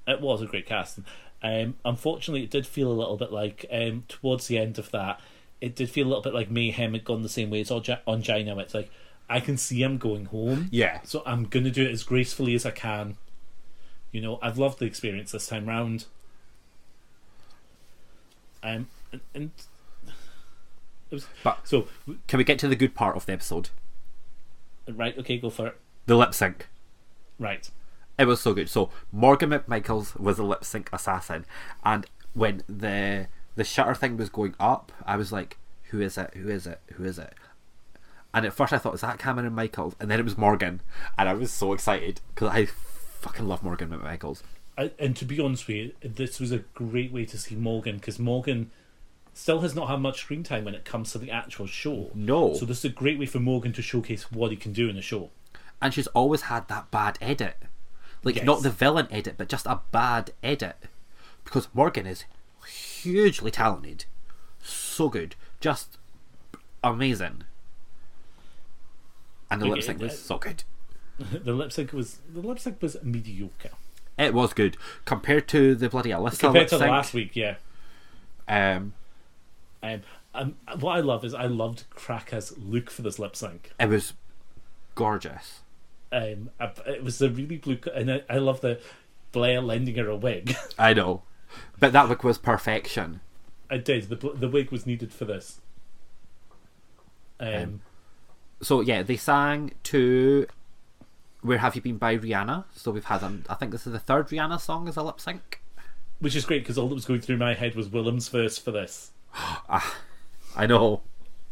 It 0.06 0.20
was 0.20 0.42
a 0.42 0.46
great 0.46 0.66
casting. 0.66 1.04
Um, 1.42 1.74
unfortunately, 1.84 2.44
it 2.44 2.50
did 2.50 2.66
feel 2.66 2.90
a 2.90 2.94
little 2.94 3.16
bit 3.16 3.32
like 3.32 3.66
um, 3.70 4.04
towards 4.08 4.46
the 4.46 4.58
end 4.58 4.78
of 4.78 4.90
that, 4.92 5.20
it 5.60 5.74
did 5.74 5.90
feel 5.90 6.06
a 6.06 6.08
little 6.08 6.22
bit 6.22 6.34
like 6.34 6.50
Mayhem 6.50 6.92
had 6.92 7.04
gone 7.04 7.22
the 7.22 7.28
same 7.28 7.50
way 7.50 7.60
It's 7.60 7.70
as 7.70 7.88
on 8.06 8.20
Ongina. 8.20 8.58
It's 8.58 8.74
like 8.74 8.90
I 9.28 9.40
can 9.40 9.56
see 9.56 9.82
him 9.82 9.98
going 9.98 10.26
home. 10.26 10.68
Yeah. 10.70 11.00
So 11.04 11.22
I'm 11.26 11.44
going 11.44 11.64
to 11.64 11.70
do 11.70 11.84
it 11.84 11.90
as 11.90 12.02
gracefully 12.02 12.54
as 12.54 12.66
I 12.66 12.70
can. 12.70 13.16
You 14.12 14.20
know, 14.20 14.38
I've 14.42 14.58
loved 14.58 14.78
the 14.78 14.84
experience 14.84 15.32
this 15.32 15.46
time 15.46 15.66
round. 15.66 16.06
Um, 18.62 18.88
and, 19.12 19.20
and 19.34 19.50
it 21.10 21.14
was 21.14 21.26
But 21.42 21.60
so 21.64 21.88
can 22.26 22.38
we 22.38 22.44
get 22.44 22.58
to 22.60 22.68
the 22.68 22.76
good 22.76 22.94
part 22.94 23.16
of 23.16 23.26
the 23.26 23.32
episode? 23.32 23.70
right. 24.88 25.16
Okay, 25.18 25.38
go 25.38 25.50
for 25.50 25.68
it. 25.68 25.76
The 26.06 26.16
lip 26.16 26.32
sync. 26.34 26.68
Right. 27.38 27.68
It 28.18 28.26
was 28.26 28.40
so 28.40 28.54
good. 28.54 28.68
So 28.68 28.90
Morgan 29.12 29.50
McMichaels 29.50 30.18
was 30.18 30.38
a 30.38 30.44
lip 30.44 30.64
sync 30.64 30.88
assassin, 30.92 31.44
and 31.84 32.06
when 32.34 32.62
the 32.68 33.26
the 33.56 33.64
shutter 33.64 33.94
thing 33.94 34.16
was 34.16 34.28
going 34.28 34.54
up, 34.60 34.92
I 35.04 35.16
was 35.16 35.32
like, 35.32 35.58
"Who 35.90 36.00
is 36.00 36.16
it? 36.16 36.32
Who 36.34 36.48
is 36.48 36.66
it? 36.66 36.80
Who 36.94 37.04
is 37.04 37.18
it?" 37.18 37.34
And 38.32 38.44
at 38.46 38.52
first 38.52 38.72
I 38.72 38.78
thought, 38.78 38.94
"Is 38.94 39.00
that 39.00 39.18
Cameron 39.18 39.52
Michaels?" 39.54 39.96
And 39.98 40.10
then 40.10 40.20
it 40.20 40.24
was 40.24 40.38
Morgan, 40.38 40.80
and 41.18 41.28
I 41.28 41.34
was 41.34 41.50
so 41.50 41.72
excited 41.72 42.20
because 42.34 42.48
I 42.50 42.66
fucking 42.66 43.48
love 43.48 43.62
Morgan 43.62 43.88
McMichaels. 43.90 44.42
I, 44.78 44.90
and 44.98 45.16
to 45.16 45.24
be 45.24 45.40
honest 45.40 45.66
with 45.66 45.76
you, 45.76 45.92
this 46.02 46.38
was 46.38 46.52
a 46.52 46.58
great 46.74 47.10
way 47.12 47.24
to 47.24 47.38
see 47.38 47.54
Morgan 47.56 47.96
because 47.96 48.18
Morgan 48.18 48.70
still 49.32 49.60
has 49.60 49.74
not 49.74 49.88
had 49.88 50.00
much 50.00 50.20
screen 50.20 50.42
time 50.42 50.64
when 50.64 50.74
it 50.74 50.84
comes 50.84 51.12
to 51.12 51.18
the 51.18 51.30
actual 51.30 51.66
show. 51.66 52.10
No. 52.14 52.54
So 52.54 52.66
this 52.66 52.78
is 52.78 52.84
a 52.86 52.88
great 52.90 53.18
way 53.18 53.26
for 53.26 53.38
Morgan 53.40 53.72
to 53.74 53.82
showcase 53.82 54.30
what 54.30 54.50
he 54.50 54.56
can 54.56 54.72
do 54.72 54.88
in 54.88 54.96
the 54.96 55.02
show. 55.02 55.30
And 55.80 55.92
she's 55.94 56.06
always 56.08 56.42
had 56.42 56.68
that 56.68 56.90
bad 56.90 57.18
edit, 57.20 57.56
like 58.22 58.36
Yes. 58.36 58.44
not 58.44 58.62
the 58.62 58.70
villain 58.70 59.08
edit, 59.10 59.34
but 59.38 59.48
just 59.48 59.66
a 59.66 59.80
bad 59.92 60.32
edit. 60.42 60.76
Because 61.44 61.68
Morgan 61.74 62.06
is 62.06 62.24
hugely 63.06 63.50
talented, 63.50 64.04
so 64.62 65.08
good, 65.08 65.34
just 65.60 65.98
amazing. 66.82 67.44
And 69.50 69.60
the 69.62 69.66
Okay, 69.66 69.74
lip 69.74 69.82
sync 69.84 70.00
was 70.00 70.12
uh, 70.12 70.16
so 70.16 70.38
good. 70.38 70.64
the 71.18 71.52
lip 71.52 71.72
sync 71.72 71.92
was 71.92 72.18
the 72.32 72.40
lip 72.40 72.58
sync 72.58 72.82
was 72.82 72.96
mediocre 73.02 73.70
It 74.18 74.34
was 74.34 74.52
good 74.52 74.76
compared 75.04 75.48
to 75.48 75.74
the 75.74 75.88
bloody 75.88 76.10
Alyssa 76.10 76.40
compared 76.40 76.68
to 76.68 76.78
last 76.78 77.14
week. 77.14 77.34
Yeah. 77.36 77.56
Um, 78.48 78.92
Um, 79.82 80.02
um, 80.34 80.56
what 80.80 80.96
I 80.96 81.00
love 81.00 81.24
is 81.24 81.32
I 81.32 81.46
loved 81.46 81.84
Cracker's 81.90 82.56
look 82.58 82.90
for 82.90 83.02
this 83.02 83.18
lip 83.18 83.34
sync. 83.36 83.72
it 83.80 83.88
was 83.88 84.12
gorgeous. 84.94 85.60
Um, 86.12 86.50
it 86.86 87.02
was 87.02 87.20
a 87.20 87.28
really 87.30 87.56
blue, 87.56 87.78
and 87.94 88.10
I, 88.12 88.22
I 88.28 88.38
love 88.38 88.60
the 88.60 88.80
Blair 89.32 89.60
lending 89.60 89.96
her 89.96 90.08
a 90.08 90.16
wig. 90.16 90.54
I 90.78 90.92
know, 90.94 91.22
but 91.78 91.92
that 91.92 92.08
look 92.08 92.24
was 92.24 92.38
perfection. 92.38 93.20
I 93.70 93.78
did. 93.78 94.08
The 94.08 94.16
the 94.34 94.48
wig 94.48 94.70
was 94.70 94.86
needed 94.86 95.12
for 95.12 95.24
this. 95.24 95.60
Um, 97.40 97.54
Um, 97.54 97.80
So 98.62 98.80
yeah, 98.80 99.02
they 99.02 99.16
sang 99.16 99.72
to 99.84 100.46
"Where 101.42 101.58
Have 101.58 101.74
You 101.76 101.82
Been" 101.82 101.98
by 101.98 102.16
Rihanna. 102.16 102.64
So 102.74 102.90
we've 102.90 103.04
had, 103.04 103.22
um, 103.22 103.44
I 103.48 103.54
think 103.54 103.72
this 103.72 103.86
is 103.86 103.92
the 103.92 103.98
third 103.98 104.28
Rihanna 104.28 104.60
song 104.60 104.88
as 104.88 104.96
a 104.96 105.02
lip 105.02 105.20
sync. 105.20 105.60
which 106.18 106.34
is 106.34 106.46
great 106.46 106.62
because 106.62 106.78
all 106.78 106.88
that 106.88 106.94
was 106.94 107.04
going 107.04 107.20
through 107.20 107.36
my 107.36 107.52
head 107.52 107.74
was 107.74 107.88
Willam's 107.90 108.28
verse 108.28 108.56
for 108.56 108.70
this. 108.70 109.10
I 109.68 110.66
know. 110.66 111.02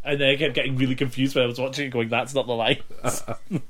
And 0.02 0.18
then 0.20 0.30
I 0.30 0.36
kept 0.36 0.54
getting 0.54 0.76
really 0.76 0.94
confused 0.94 1.34
when 1.34 1.44
I 1.44 1.46
was 1.46 1.58
watching 1.58 1.86
it, 1.86 1.90
going, 1.90 2.08
"That's 2.08 2.34
not 2.34 2.46
the 2.46 2.54
line." 2.54 2.78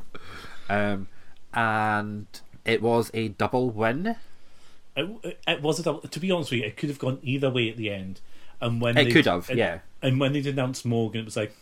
Um, 0.69 1.09
and 1.53 2.27
it 2.65 2.81
was 2.81 3.11
a 3.13 3.29
double 3.29 3.69
win. 3.71 4.17
It, 4.97 5.39
it 5.47 5.63
was 5.63 5.81
a 5.81 5.83
double. 5.83 6.01
To 6.03 6.21
be 6.21 6.31
honest 6.31 6.51
with 6.51 6.61
you, 6.61 6.67
it 6.67 6.77
could 6.77 6.89
have 6.89 6.99
gone 6.99 7.19
either 7.23 7.51
way 7.51 7.71
at 7.71 7.77
the 7.77 7.91
end. 7.91 8.21
And 8.61 8.81
when 8.81 8.97
It 8.97 9.05
they- 9.07 9.11
could 9.13 9.27
have, 9.27 9.49
and- 9.51 9.59
yeah. 9.59 9.79
And 10.03 10.21
when 10.21 10.33
they 10.33 10.41
announced 10.49 10.85
Morgan, 10.85 11.23
it 11.23 11.25
was 11.25 11.37
like, 11.37 11.55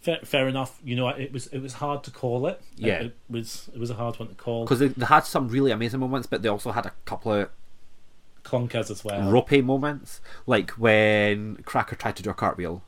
fair, 0.00 0.18
fair 0.24 0.48
enough. 0.48 0.78
You 0.84 0.96
know, 0.96 1.08
it 1.08 1.32
was 1.32 1.46
it 1.48 1.60
was 1.60 1.74
hard 1.74 2.02
to 2.04 2.10
call 2.10 2.46
it. 2.46 2.60
It- 2.78 2.84
Yeah. 2.86 2.94
it, 3.02 3.14
was 3.30 3.70
it 3.74 3.78
was 3.78 3.90
a 3.90 3.94
hard 3.94 4.18
one 4.18 4.28
to 4.28 4.34
call. 4.34 4.64
Because 4.64 4.78
they, 4.80 4.88
they 4.88 5.06
had 5.06 5.24
some 5.24 5.48
really 5.48 5.70
amazing 5.70 6.00
moments, 6.00 6.26
but 6.26 6.42
they 6.42 6.48
also 6.48 6.72
had 6.72 6.86
a 6.86 6.92
couple 7.04 7.32
of 7.32 7.50
Clunkers 8.44 8.90
as 8.90 9.04
well. 9.04 9.30
ropey 9.30 9.60
moments, 9.60 10.20
like 10.46 10.70
when 10.72 11.56
Cracker 11.64 11.96
tried 11.96 12.16
to 12.16 12.22
do 12.22 12.30
a 12.30 12.34
cartwheel. 12.34 12.82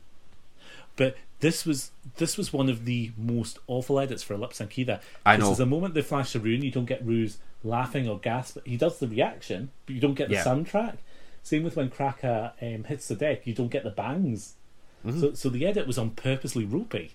But 0.95 1.17
this 1.39 1.65
was 1.65 1.91
this 2.17 2.37
was 2.37 2.51
one 2.51 2.69
of 2.69 2.85
the 2.85 3.11
most 3.17 3.59
awful 3.67 3.99
edits 3.99 4.23
for 4.23 4.33
a 4.33 4.37
lip 4.37 4.53
sync 4.53 4.77
either. 4.77 4.99
I 5.25 5.37
know. 5.37 5.47
There's 5.47 5.59
a 5.59 5.65
moment 5.65 5.93
they 5.93 6.01
flash 6.01 6.33
the 6.33 6.39
rune, 6.39 6.61
you 6.63 6.71
don't 6.71 6.85
get 6.85 7.03
Ru's 7.05 7.37
laughing 7.63 8.07
or 8.09 8.19
gasp. 8.19 8.57
He 8.65 8.77
does 8.77 8.99
the 8.99 9.07
reaction, 9.07 9.71
but 9.85 9.95
you 9.95 10.01
don't 10.01 10.13
get 10.15 10.27
the 10.29 10.35
Yeah. 10.35 10.43
soundtrack. 10.43 10.97
Same 11.43 11.63
with 11.63 11.75
when 11.77 11.89
Cracker 11.89 12.53
um, 12.61 12.83
hits 12.83 13.07
the 13.07 13.15
deck, 13.15 13.47
you 13.47 13.53
don't 13.53 13.69
get 13.71 13.83
the 13.83 13.89
bangs. 13.89 14.55
Mm-hmm. 15.05 15.19
So, 15.21 15.33
so 15.33 15.49
the 15.49 15.65
edit 15.65 15.87
was 15.87 15.97
on 15.97 16.11
purposely 16.11 16.65
ropey. 16.65 17.11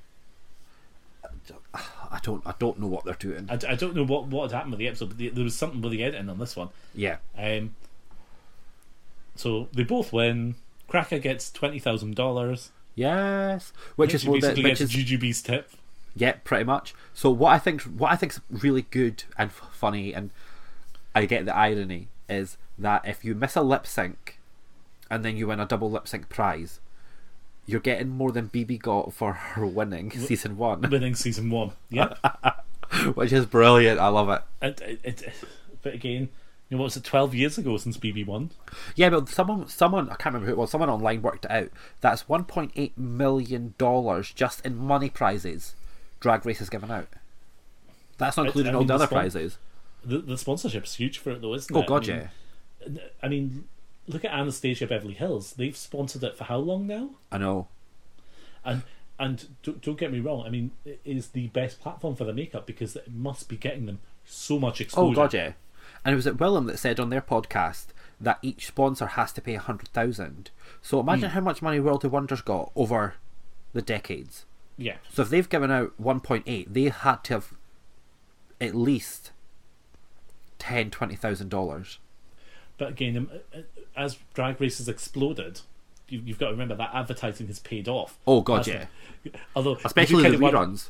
I 2.11 2.21
don't, 2.23 2.47
I 2.47 2.55
don't 2.59 2.79
know 2.79 2.87
what 2.87 3.05
they're 3.05 3.15
doing. 3.15 3.47
I, 3.51 3.55
I 3.73 3.75
don't 3.75 3.95
know 3.95 4.05
what 4.05 4.27
what 4.29 4.51
had 4.51 4.57
happened 4.57 4.73
with 4.73 4.79
the 4.79 4.89
episode, 4.89 5.09
but 5.11 5.19
the, 5.19 5.29
there 5.31 5.45
was 5.45 5.55
something 5.57 5.83
with 5.83 5.93
the 5.93 6.03
editing 6.03 6.29
on 6.31 6.39
this 6.39 6.57
one. 6.57 6.69
Yeah, 6.95 7.17
Um, 7.39 7.75
so 9.37 9.69
they 9.73 9.83
both 9.83 10.13
win. 10.13 10.55
Cracker 10.89 11.19
gets 11.19 11.51
twenty 11.51 11.79
thousand 11.79 12.15
dollars. 12.15 12.71
Yes, 12.95 13.73
which 13.97 14.15
is 14.15 14.23
She 14.23 14.29
what 14.29 14.41
the, 14.41 14.63
which 14.63 14.81
is 14.81 14.93
Jujubee's 14.93 15.43
tip. 15.43 15.71
Yeah, 16.17 16.35
pretty 16.45 16.65
much. 16.65 16.95
So 17.13 17.31
what 17.31 17.53
I 17.53 17.59
think, 17.59 17.83
what 17.83 18.13
I 18.13 18.17
think's 18.17 18.41
really 18.49 18.83
good 18.83 19.25
and 19.37 19.51
f- 19.51 19.69
funny, 19.73 20.15
and 20.15 20.31
I 21.15 21.27
get 21.27 21.45
the 21.45 21.57
irony 21.57 22.09
is 22.29 22.57
that 22.79 23.07
if 23.07 23.25
you 23.25 23.35
miss 23.35 23.57
a 23.57 23.63
lip 23.63 23.87
sync, 23.87 24.39
and 25.11 25.25
then 25.25 25.37
you 25.37 25.49
win 25.49 25.61
a 25.61 25.67
double 25.67 25.91
lip 25.91 26.07
sync 26.09 26.29
prize, 26.29 26.81
You're 27.67 27.81
getting 27.81 28.09
more 28.11 28.31
than 28.31 28.49
BeBe 28.49 28.81
got 28.81 29.13
for 29.13 29.33
her 29.33 29.67
winning 29.67 30.11
season 30.13 30.57
one, 30.57 30.83
winning 30.83 31.15
season 31.15 31.51
one. 31.51 31.73
Yeah, 31.91 32.15
which 33.15 33.33
is 33.33 33.47
brilliant. 33.47 33.99
I 33.99 34.09
love 34.09 34.29
it. 34.29 34.43
it, 34.63 35.01
it, 35.03 35.23
it, 35.23 35.35
but 35.83 35.95
again, 35.95 36.29
know, 36.75 36.81
what 36.81 36.85
was 36.87 36.97
it? 36.97 37.05
Twelve 37.05 37.35
years 37.35 37.57
ago 37.59 37.77
since 37.77 37.97
BB1? 37.97 38.51
Yeah, 38.95 39.11
but 39.11 39.29
someone, 39.29 39.69
someone, 39.69 40.07
I 40.11 40.15
can't 40.17 40.35
remember 40.35 40.47
who 40.47 40.53
it 40.53 40.59
was. 40.59 40.71
Someone 40.71 40.91
online 40.91 41.23
worked 41.23 41.45
it 41.45 41.51
out. 41.51 41.71
That's 42.01 42.25
1.8 42.25 42.97
million 42.97 43.75
dollars 43.79 44.33
just 44.33 44.65
in 44.65 44.77
money 44.77 45.11
prizes. 45.11 45.75
Drag 46.21 46.45
Race 46.47 46.59
has 46.59 46.71
given 46.71 46.91
out. 46.91 47.09
That's 48.19 48.37
not 48.37 48.47
including 48.47 48.73
I 48.73 48.75
all 48.77 48.81
mean, 48.81 48.87
the 48.89 48.93
the 48.93 49.05
other 49.05 49.07
spon- 49.07 49.19
prizes. 49.19 49.59
The 50.05 50.19
the 50.19 50.39
sponsorship's 50.39 50.95
huge 50.97 51.19
for 51.19 51.31
it 51.31 51.41
though, 51.43 51.55
isn't 51.55 51.75
Oh 51.77 51.81
it? 51.81 51.87
god, 51.87 52.09
I 52.09 52.13
mean, 52.13 52.29
yeah. 52.87 53.01
I 53.23 53.29
mean, 53.29 53.65
look 54.07 54.25
at 54.25 54.33
Anastasia 54.33 54.87
Beverly 54.87 55.15
Hills. 55.15 55.55
They've 55.55 55.77
sponsored 55.77 56.23
it 56.25 56.37
for 56.37 56.45
how 56.45 56.59
long 56.59 56.87
now? 56.87 57.11
I 57.33 57.39
know. 57.39 57.69
And 58.65 58.83
and 59.19 59.47
don't, 59.63 59.81
don't 59.81 59.99
get 59.99 60.13
me 60.13 60.19
wrong. 60.21 60.45
I 60.47 60.51
mean, 60.51 60.73
it 60.85 61.01
is 61.05 61.29
the 61.29 61.47
best 61.49 61.81
platform 61.81 62.17
for 62.17 62.25
the 62.25 62.33
makeup 62.33 62.67
because 62.67 62.97
it 62.97 63.13
must 63.13 63.49
be 63.49 63.57
getting 63.57 63.87
them 63.87 64.01
so 64.25 64.59
much 64.59 64.81
exposure. 64.81 65.13
Oh 65.13 65.15
god, 65.15 65.35
yeah. 65.35 65.53
And 66.05 66.13
it 66.13 66.17
was 66.17 66.27
at 66.27 66.37
Willam 66.37 66.67
that 66.67 66.79
said 66.79 67.01
on 67.01 67.11
their 67.11 67.23
podcast 67.23 67.87
that 68.21 68.39
each 68.43 68.67
sponsor 68.67 69.07
has 69.07 69.33
to 69.33 69.41
pay 69.41 69.55
a 69.55 69.61
hundred 69.61 69.89
thousand. 69.89 70.51
So 70.83 71.01
imagine 71.01 71.31
how 71.31 71.41
much 71.41 71.63
money 71.63 71.81
World 71.81 72.05
of 72.05 72.13
Wonders 72.13 72.43
got 72.43 72.71
over 72.77 73.15
the 73.73 73.83
decades. 73.83 74.45
Yeah. 74.77 74.97
So 75.13 75.23
if 75.23 75.31
they've 75.31 75.49
given 75.49 75.71
out 75.71 75.93
one 75.99 76.21
point 76.21 76.45
eight, 76.47 76.73
they 76.73 76.85
had 76.85 77.25
to 77.25 77.35
have 77.35 77.55
at 78.61 78.75
least 78.75 79.31
ten, 80.59 80.91
twenty 80.91 81.17
thousand 81.17 81.49
dollars. 81.49 81.99
But 82.77 82.91
again, 82.91 83.17
um, 83.17 83.31
uh, 83.55 83.59
as 83.97 84.19
Drag 84.35 84.61
races 84.61 84.89
exploded, 84.89 85.61
you, 86.09 86.23
you've 86.25 86.39
got 86.39 86.47
to 86.47 86.53
remember 86.53 86.75
that 86.75 86.91
advertising 86.93 87.47
has 87.47 87.61
paid 87.61 87.89
off. 87.89 88.19
Oh 88.27 88.41
god, 88.41 88.67
yeah. 88.67 88.87
Although, 89.57 89.79
Especially 89.85 90.17
you 90.17 90.23
the 90.23 90.23
kind 90.25 90.35
of 90.35 90.41
wonder- 90.55 90.83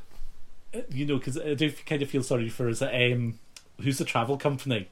you 0.91 1.07
know, 1.07 1.19
because 1.19 1.39
I 1.39 1.55
do 1.55 1.71
kind 1.87 2.03
of 2.03 2.11
feel 2.11 2.23
sorry 2.23 2.49
for 2.49 2.69
is 2.69 2.83
um, 2.83 3.39
who's 3.81 3.99
the 3.99 4.05
travel 4.05 4.37
company? 4.37 4.89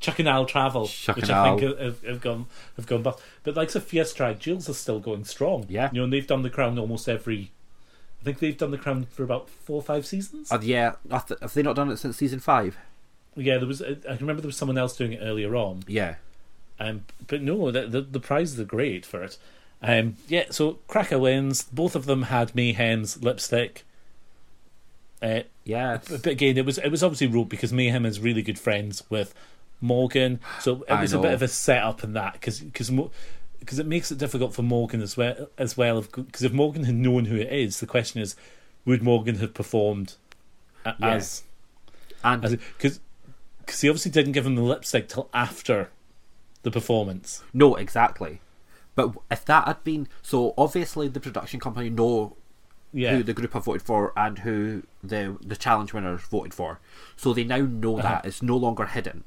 Chuck 0.00 0.18
and 0.20 0.28
Al 0.28 0.46
Travel, 0.46 0.86
Chuck 0.86 1.16
which 1.16 1.24
and 1.28 1.32
I 1.32 1.56
think 1.56 1.78
have, 1.78 2.02
have 2.04 2.20
gone 2.20 2.46
have 2.76 2.86
gone 2.86 3.02
bust. 3.02 3.20
But 3.42 3.56
like 3.56 3.70
the 3.70 3.80
Fiesta 3.80 4.36
Jules 4.38 4.68
is 4.68 4.78
still 4.78 5.00
going 5.00 5.24
strong. 5.24 5.66
Yeah. 5.68 5.90
you 5.92 5.98
know, 5.98 6.04
and 6.04 6.12
they've 6.12 6.26
done 6.26 6.42
the 6.42 6.50
crown 6.50 6.78
almost 6.78 7.08
every. 7.08 7.50
I 8.20 8.24
think 8.24 8.38
they've 8.40 8.56
done 8.56 8.70
the 8.72 8.78
crown 8.78 9.06
for 9.10 9.22
about 9.22 9.48
four 9.48 9.76
or 9.76 9.82
five 9.82 10.04
seasons. 10.06 10.50
Uh, 10.52 10.58
yeah, 10.62 10.92
have 11.10 11.54
they 11.54 11.62
not 11.62 11.76
done 11.76 11.90
it 11.90 11.96
since 11.98 12.16
season 12.16 12.40
five? 12.40 12.76
yeah, 13.36 13.58
there 13.58 13.66
was. 13.68 13.80
I 13.82 13.96
I 14.08 14.14
remember 14.16 14.42
there 14.42 14.48
was 14.48 14.56
someone 14.56 14.78
else 14.78 14.96
doing 14.96 15.12
it 15.12 15.20
earlier 15.22 15.54
on. 15.56 15.82
Yeah. 15.86 16.16
Um, 16.80 17.04
but 17.26 17.42
no, 17.42 17.70
the, 17.72 17.86
the 17.86 18.00
the 18.02 18.20
prizes 18.20 18.58
are 18.60 18.64
great 18.64 19.04
for 19.04 19.22
it. 19.24 19.36
Um, 19.82 20.16
yeah, 20.28 20.44
so 20.50 20.78
Cracker 20.88 21.18
wins. 21.18 21.62
Both 21.64 21.94
of 21.96 22.06
them 22.06 22.22
had 22.22 22.54
Mayhem's 22.54 23.22
lipstick. 23.22 23.84
Uh, 25.20 25.40
Yeah. 25.64 25.98
but 26.08 26.22
but 26.22 26.32
again, 26.32 26.56
it 26.56 26.64
was 26.64 26.78
it 26.78 26.88
was 26.90 27.02
obviously 27.02 27.26
ruled 27.26 27.48
because 27.48 27.72
Mayhem 27.72 28.06
is 28.06 28.20
really 28.20 28.42
good 28.42 28.58
friends 28.58 29.02
with 29.10 29.34
Morgan, 29.80 30.40
so 30.60 30.84
it 30.88 31.00
was 31.00 31.12
a 31.12 31.18
bit 31.18 31.32
of 31.32 31.42
a 31.42 31.48
setup 31.48 32.02
in 32.04 32.12
that 32.14 32.32
because 32.34 32.60
because 32.60 32.90
because 33.60 33.78
it 33.78 33.86
makes 33.86 34.10
it 34.10 34.18
difficult 34.18 34.54
for 34.54 34.62
Morgan 34.62 35.00
as 35.02 35.16
well 35.16 35.48
as 35.58 35.76
well 35.76 36.02
because 36.02 36.42
if 36.42 36.52
Morgan 36.52 36.84
had 36.84 36.94
known 36.94 37.26
who 37.26 37.36
it 37.36 37.52
is, 37.52 37.80
the 37.80 37.86
question 37.86 38.20
is, 38.20 38.34
would 38.84 39.02
Morgan 39.02 39.36
have 39.36 39.54
performed 39.54 40.14
a- 40.84 40.94
Yeah. 40.98 41.14
as 41.14 41.42
And 42.24 42.42
because 42.42 43.00
because 43.60 43.80
he 43.82 43.88
obviously 43.88 44.10
didn't 44.10 44.32
give 44.32 44.46
him 44.46 44.54
the 44.56 44.62
lipstick 44.62 45.08
till 45.08 45.28
after 45.32 45.90
the 46.62 46.70
performance. 46.70 47.42
No, 47.52 47.76
exactly. 47.76 48.40
But 48.96 49.12
if 49.30 49.44
that 49.44 49.66
had 49.68 49.84
been 49.84 50.08
so, 50.22 50.54
obviously 50.58 51.06
the 51.06 51.20
production 51.20 51.60
company 51.60 51.88
know 51.90 52.36
Yeah, 52.92 53.14
who 53.16 53.22
the 53.22 53.34
group 53.34 53.52
have 53.52 53.64
voted 53.66 53.82
for 53.82 54.12
and 54.16 54.40
who 54.40 54.82
the 55.04 55.36
the 55.40 55.54
challenge 55.54 55.92
winners 55.92 56.22
voted 56.22 56.52
for, 56.54 56.80
so 57.16 57.32
they 57.32 57.44
now 57.44 57.58
know 57.60 57.98
Uh-huh. 57.98 58.08
that 58.08 58.24
it's 58.26 58.42
no 58.42 58.56
longer 58.56 58.86
hidden. 58.86 59.22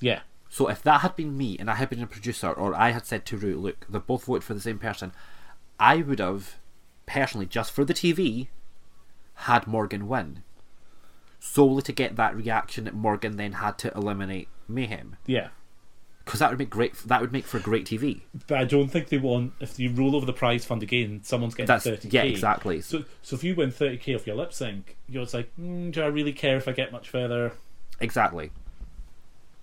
Yeah, 0.00 0.20
So 0.48 0.68
if 0.68 0.82
that 0.82 1.00
had 1.00 1.16
been 1.16 1.36
me 1.36 1.56
and 1.58 1.70
I 1.70 1.74
had 1.74 1.90
been 1.90 2.02
a 2.02 2.06
producer, 2.06 2.50
or 2.50 2.74
I 2.74 2.90
had 2.90 3.04
said 3.04 3.26
to 3.26 3.36
Ru, 3.36 3.56
look, 3.56 3.86
they 3.88 3.98
both 3.98 4.24
voted 4.24 4.44
for 4.44 4.54
the 4.54 4.60
same 4.60 4.78
person, 4.78 5.12
I 5.78 5.96
would 5.96 6.18
have 6.20 6.56
personally 7.06 7.46
just 7.46 7.72
for 7.72 7.84
the 7.84 7.94
TV 7.94 8.48
had 9.34 9.66
Morgan 9.66 10.08
win, 10.08 10.42
solely 11.40 11.82
to 11.82 11.92
get 11.92 12.16
that 12.16 12.36
reaction 12.36 12.84
that 12.84 12.94
Morgan 12.94 13.36
then 13.36 13.52
had 13.52 13.78
to 13.78 13.92
eliminate 13.94 14.48
Mayhem, 14.68 15.16
yeah. 15.26 15.48
because 16.24 16.40
that 16.40 16.50
would 16.50 16.58
make 16.58 16.70
great. 16.70 16.94
That 17.06 17.20
would 17.20 17.32
make 17.32 17.44
for 17.44 17.58
great 17.58 17.86
TV. 17.86 18.22
But 18.46 18.58
I 18.58 18.64
don't 18.64 18.88
think 18.88 19.08
they 19.08 19.18
want 19.18 19.52
if 19.60 19.78
you 19.78 19.90
roll 19.92 20.16
over 20.16 20.26
the 20.26 20.32
prize 20.32 20.64
fund 20.64 20.82
again, 20.82 21.20
someone's 21.22 21.54
getting 21.54 21.68
That's 21.68 21.84
thirty. 21.84 22.08
yeah, 22.10 22.22
exactly. 22.22 22.80
So, 22.80 23.04
so 23.22 23.36
if 23.36 23.44
you 23.44 23.54
win 23.54 23.70
thirty 23.70 23.96
k 23.96 24.14
off 24.14 24.26
your 24.26 24.36
lip 24.36 24.52
sync, 24.52 24.96
you're 25.08 25.22
just 25.22 25.34
like, 25.34 25.50
mm, 25.58 25.92
do 25.92 26.02
I 26.02 26.06
really 26.06 26.32
care 26.32 26.56
if 26.56 26.68
I 26.68 26.72
get 26.72 26.92
much 26.92 27.08
further? 27.08 27.52
Exactly. 28.00 28.50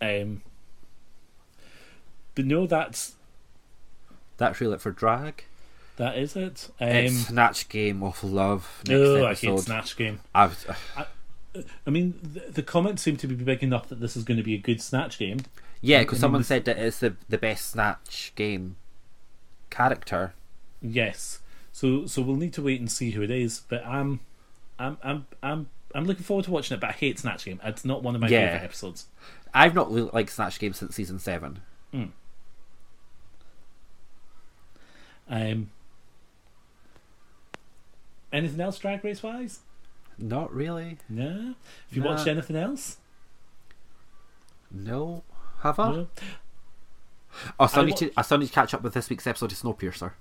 Um, 0.02 0.42
but 2.36 2.46
no, 2.46 2.68
that's 2.68 3.14
That's 4.38 4.60
really 4.60 4.76
it 4.76 4.82
for 4.82 4.92
drag. 4.92 5.44
that 5.98 6.18
is 6.18 6.36
it. 6.36 6.70
Um, 6.80 6.88
it's 6.90 7.28
Snatch 7.28 7.70
Game 7.70 8.04
of 8.04 8.24
Love. 8.24 8.82
Next 8.88 9.00
oh, 9.00 9.26
I 9.26 9.34
hate 9.34 9.60
Snatch 9.60 9.96
Game. 9.96 10.20
I've, 10.34 10.66
I 11.88 11.90
mean, 11.90 12.20
the, 12.22 12.52
the 12.52 12.64
comments 12.64 13.02
seem 13.02 13.16
to 13.18 13.28
be 13.28 13.36
big 13.36 13.64
enough 13.64 13.88
that 13.90 14.02
this 14.02 14.18
is 14.18 14.24
going 14.26 14.38
to 14.38 14.44
be 14.44 14.56
a 14.56 14.58
good 14.60 14.82
Snatch 14.82 15.18
Game. 15.18 15.40
yeah, 15.82 16.00
because 16.02 16.20
someone 16.20 16.42
this- 16.42 16.48
said 16.48 16.66
that 16.66 16.78
it's 16.78 17.00
the 17.00 17.16
the 17.30 17.38
best 17.38 17.72
Snatch 17.72 18.34
Game 18.36 18.76
character. 19.70 20.34
Yes. 20.82 21.40
So, 21.72 22.06
so 22.06 22.22
we'll 22.22 22.36
need 22.38 22.54
to 22.54 22.62
wait 22.62 22.80
and 22.80 22.92
see 22.92 23.12
who 23.12 23.22
it 23.22 23.32
is. 23.32 23.62
But 23.68 23.86
I'm, 23.86 24.20
I'm, 24.80 24.98
I'm, 25.04 25.26
I'm, 25.44 25.70
I'm 25.96 26.06
looking 26.06 26.24
forward 26.24 26.46
to 26.46 26.52
watching 26.52 26.76
it. 26.78 26.80
But 26.82 26.90
I 26.92 26.94
hate 26.94 27.18
Snatch 27.20 27.46
Game. 27.46 27.60
It's 27.64 27.86
not 27.86 28.04
one 28.04 28.14
of 28.16 28.22
my 28.22 28.28
Yeah. 28.28 28.48
favorite 28.52 28.66
episodes. 28.66 29.08
I've 29.54 29.74
not 29.74 29.92
liked 30.14 30.30
Snatch 30.30 30.60
Game 30.60 30.74
since 30.74 30.96
season 30.96 31.18
seven. 31.20 31.62
Um, 35.28 35.72
anything 38.32 38.60
else 38.62 38.78
Drag 38.78 39.04
Race 39.04 39.24
wise? 39.24 39.60
Not 40.18 40.54
really. 40.54 40.98
No. 41.10 41.56
Have 41.90 41.98
you 41.98 42.04
watched 42.04 42.28
anything 42.28 42.56
else? 42.56 42.98
No. 44.72 45.24
Have 45.62 45.80
I? 45.80 45.92
No. 45.92 46.08
Oh, 47.60 47.68
so 47.68 47.80
I, 47.80 47.84
I 47.84 47.86
need 47.88 47.98
to. 47.98 48.12
I 48.16 48.22
still 48.22 48.38
need 48.38 48.48
to 48.48 48.54
catch 48.54 48.74
up 48.74 48.82
with 48.82 48.94
this 48.94 49.10
week's 49.10 49.28
episode 49.28 49.52
of 49.52 49.58
Snowpiercer. 49.58 50.12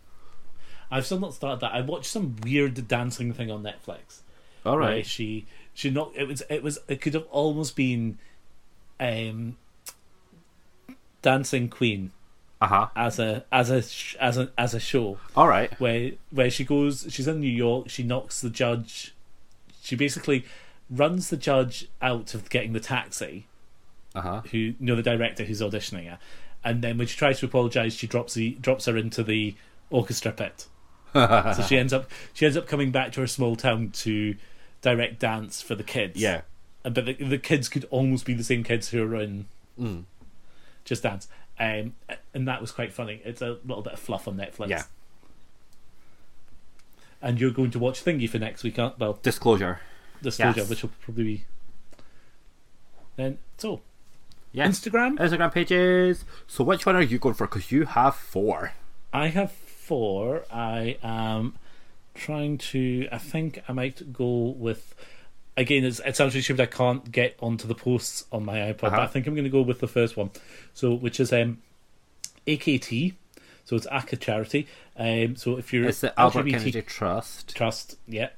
I've 0.90 1.06
still 1.06 1.20
not 1.20 1.34
started 1.34 1.60
that. 1.60 1.72
I 1.72 1.80
watched 1.80 2.06
some 2.10 2.36
weird 2.42 2.88
dancing 2.88 3.32
thing 3.32 3.50
on 3.50 3.62
Netflix. 3.62 4.20
All 4.66 4.78
right. 4.78 4.94
where 4.94 5.04
she 5.04 5.46
she 5.74 5.90
not 5.90 6.12
it 6.14 6.26
was 6.28 6.42
it 6.48 6.62
was 6.62 6.78
it 6.88 7.00
could 7.00 7.14
have 7.14 7.26
almost 7.30 7.74
been 7.76 8.16
um 9.00 9.56
dancing 11.22 11.68
queen 11.68 12.10
Uh 12.60 12.66
huh. 12.66 12.88
as 12.96 13.18
a 13.18 13.44
as 13.50 13.70
a 13.70 13.82
as 14.22 14.38
a 14.38 14.50
as 14.56 14.74
a 14.74 14.80
show 14.80 15.18
All 15.36 15.48
right. 15.48 15.72
where 15.80 16.12
where 16.30 16.50
she 16.50 16.64
goes 16.64 17.06
she's 17.10 17.26
in 17.28 17.40
New 17.40 17.48
York 17.50 17.88
she 17.88 18.02
knocks 18.02 18.40
the 18.40 18.50
judge 18.50 19.14
she 19.82 19.96
basically 19.96 20.44
runs 20.90 21.30
the 21.30 21.36
judge 21.36 21.88
out 22.02 22.34
of 22.34 22.48
getting 22.50 22.72
the 22.72 22.80
taxi 22.80 23.46
Uh 24.14 24.20
huh. 24.20 24.40
who 24.50 24.58
you 24.58 24.74
know 24.80 24.96
the 24.96 25.02
director 25.02 25.44
who's 25.44 25.60
auditioning 25.60 26.08
her 26.08 26.18
and 26.62 26.82
then 26.82 26.98
when 26.98 27.06
she 27.06 27.16
tries 27.16 27.40
to 27.40 27.46
apologize 27.46 27.94
she 27.94 28.06
drops 28.06 28.34
the 28.34 28.50
drops 28.60 28.84
her 28.86 28.96
into 28.96 29.22
the 29.22 29.54
orchestra 29.90 30.32
pit 30.32 30.66
so 31.14 31.64
she 31.66 31.78
ends 31.78 31.92
up 31.92 32.10
she 32.32 32.44
ends 32.44 32.56
up 32.56 32.66
coming 32.66 32.90
back 32.90 33.12
to 33.12 33.20
her 33.20 33.26
small 33.26 33.56
town 33.56 33.90
to 33.90 34.34
direct 34.84 35.18
dance 35.18 35.60
for 35.62 35.74
the 35.74 35.82
kids 35.82 36.20
Yeah. 36.20 36.42
And- 36.84 36.94
but 36.94 37.06
the, 37.06 37.14
the 37.14 37.38
kids 37.38 37.68
could 37.68 37.86
almost 37.90 38.24
be 38.26 38.34
the 38.34 38.44
same 38.44 38.62
kids 38.62 38.90
who 38.90 39.02
are 39.02 39.16
in 39.16 39.46
Mm. 39.80 40.04
just 40.84 41.02
dance 41.02 41.26
um, 41.58 41.94
and 42.34 42.46
that 42.46 42.60
was 42.60 42.70
quite 42.70 42.92
funny 42.92 43.20
it's 43.24 43.42
a 43.42 43.58
little 43.64 43.82
bit 43.82 43.94
of 43.94 43.98
fluff 43.98 44.28
on 44.28 44.36
netflix 44.36 44.68
Yeah. 44.68 44.82
and 47.22 47.40
you're 47.40 47.50
going 47.50 47.70
to 47.72 47.78
watch 47.78 48.04
thingy 48.04 48.28
for 48.28 48.38
next 48.38 48.62
week 48.62 48.78
aren't 48.78 48.98
well 48.98 49.18
Disclosure. 49.22 49.80
disclosure 50.22 50.60
Yes. 50.60 50.70
which 50.70 50.82
will 50.82 50.90
probably 51.00 51.24
be 51.24 51.44
then 53.16 53.38
so 53.58 53.80
Yeah. 54.52 54.66
instagram 54.68 55.16
Instagram 55.18 55.52
pages. 55.52 56.24
So 56.46 56.62
which 56.64 56.84
one 56.86 56.94
are 56.96 57.02
you 57.02 57.18
going 57.18 57.34
for? 57.34 57.46
Because 57.46 57.72
you 57.72 57.86
have 57.86 58.14
four. 58.14 58.72
I 59.12 59.28
have 59.28 59.50
four. 59.52 60.44
I 60.52 60.98
am 61.02 61.54
trying 62.14 62.58
to. 62.58 63.08
I 63.12 63.18
think 63.18 63.62
I 63.68 63.72
might 63.72 64.12
go 64.12 64.54
with. 64.56 64.94
Again, 65.56 65.84
it's, 65.84 66.00
it 66.00 66.16
sounds 66.16 66.34
really 66.34 66.42
stupid. 66.42 66.62
I 66.62 66.66
can't 66.66 67.12
get 67.12 67.36
onto 67.40 67.68
the 67.68 67.76
posts 67.76 68.24
on 68.32 68.44
my 68.44 68.58
iPod, 68.58 68.78
but 68.78 68.92
Uh-huh. 68.92 69.02
I 69.02 69.06
think 69.06 69.26
I'm 69.28 69.34
going 69.34 69.44
to 69.44 69.50
go 69.50 69.62
with 69.62 69.78
the 69.78 69.86
first 69.86 70.16
one. 70.16 70.30
So, 70.72 70.92
which 70.94 71.20
is 71.20 71.32
um, 71.32 71.58
AKT. 72.46 73.14
So 73.64 73.76
it's 73.76 73.86
AKA 73.86 74.16
charity. 74.16 74.66
Um, 74.96 75.36
so 75.36 75.56
if 75.56 75.72
you're 75.72 75.86
It's 75.88 76.00
the 76.00 76.18
Albert 76.20 76.44
LGBT 76.44 76.50
Kennedy 76.50 76.82
Trust. 76.82 77.54
Trust, 77.56 77.96
yeah. 78.08 78.30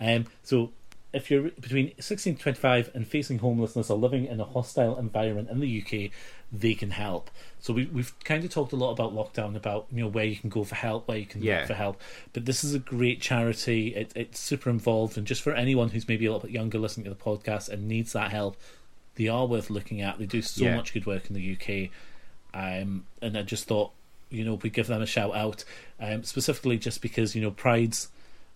Um, 0.00 0.26
so 0.42 0.70
if 1.16 1.30
you're 1.30 1.50
between 1.50 1.92
16 1.98 2.36
to 2.36 2.42
25 2.42 2.90
and 2.94 3.06
facing 3.06 3.38
homelessness 3.38 3.90
or 3.90 3.98
living 3.98 4.26
in 4.26 4.38
a 4.40 4.44
hostile 4.44 4.96
environment 4.98 5.48
in 5.50 5.58
the 5.60 5.82
UK, 5.82 6.10
they 6.52 6.74
can 6.74 6.90
help. 6.92 7.30
So 7.58 7.72
we, 7.72 7.86
we've 7.86 8.14
kind 8.22 8.44
of 8.44 8.50
talked 8.50 8.72
a 8.72 8.76
lot 8.76 8.92
about 8.92 9.12
lockdown, 9.14 9.56
about 9.56 9.86
you 9.90 10.02
know 10.02 10.08
where 10.08 10.24
you 10.24 10.36
can 10.36 10.48
go 10.50 10.62
for 10.62 10.74
help, 10.76 11.08
where 11.08 11.18
you 11.18 11.26
can 11.26 11.42
Yeah. 11.42 11.58
look 11.58 11.66
for 11.68 11.74
help. 11.74 12.00
But 12.32 12.44
this 12.44 12.62
is 12.62 12.74
a 12.74 12.78
great 12.78 13.20
charity. 13.20 13.94
It, 13.94 14.12
it's 14.14 14.38
super 14.38 14.70
involved, 14.70 15.18
and 15.18 15.26
just 15.26 15.42
for 15.42 15.52
anyone 15.52 15.88
who's 15.88 16.06
maybe 16.06 16.26
a 16.26 16.32
little 16.32 16.46
bit 16.46 16.54
younger 16.54 16.78
listening 16.78 17.04
to 17.04 17.10
the 17.10 17.16
podcast 17.16 17.68
and 17.68 17.88
needs 17.88 18.12
that 18.12 18.30
help, 18.30 18.56
they 19.16 19.26
are 19.28 19.46
worth 19.46 19.70
looking 19.70 20.00
at. 20.02 20.18
They 20.18 20.26
do 20.26 20.42
so 20.42 20.64
Yeah. 20.66 20.76
much 20.76 20.92
good 20.94 21.06
work 21.06 21.28
in 21.28 21.34
the 21.34 21.52
UK, 21.56 21.90
um, 22.54 23.06
and 23.22 23.36
I 23.36 23.42
just 23.42 23.66
thought 23.66 23.90
you 24.30 24.44
know 24.44 24.54
we 24.54 24.70
give 24.70 24.86
them 24.86 25.02
a 25.02 25.06
shout 25.06 25.34
out, 25.34 25.64
um, 26.00 26.22
specifically 26.24 26.78
just 26.78 27.00
because 27.00 27.34
you 27.34 27.42
know 27.42 27.50
prides 27.50 28.08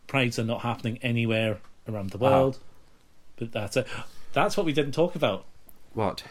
prides 0.07 0.39
are 0.39 0.45
not 0.45 0.61
happening 0.63 0.99
anywhere 1.03 1.59
around 1.93 2.11
the 2.11 2.19
world. 2.19 2.59
But 3.37 3.53
that's 3.53 3.77
it. 3.77 3.87
That's 4.33 4.57
what 4.57 4.67
we 4.67 4.73
didn't 4.73 4.93
talk 4.93 5.15
about. 5.15 5.45
What? 5.95 6.23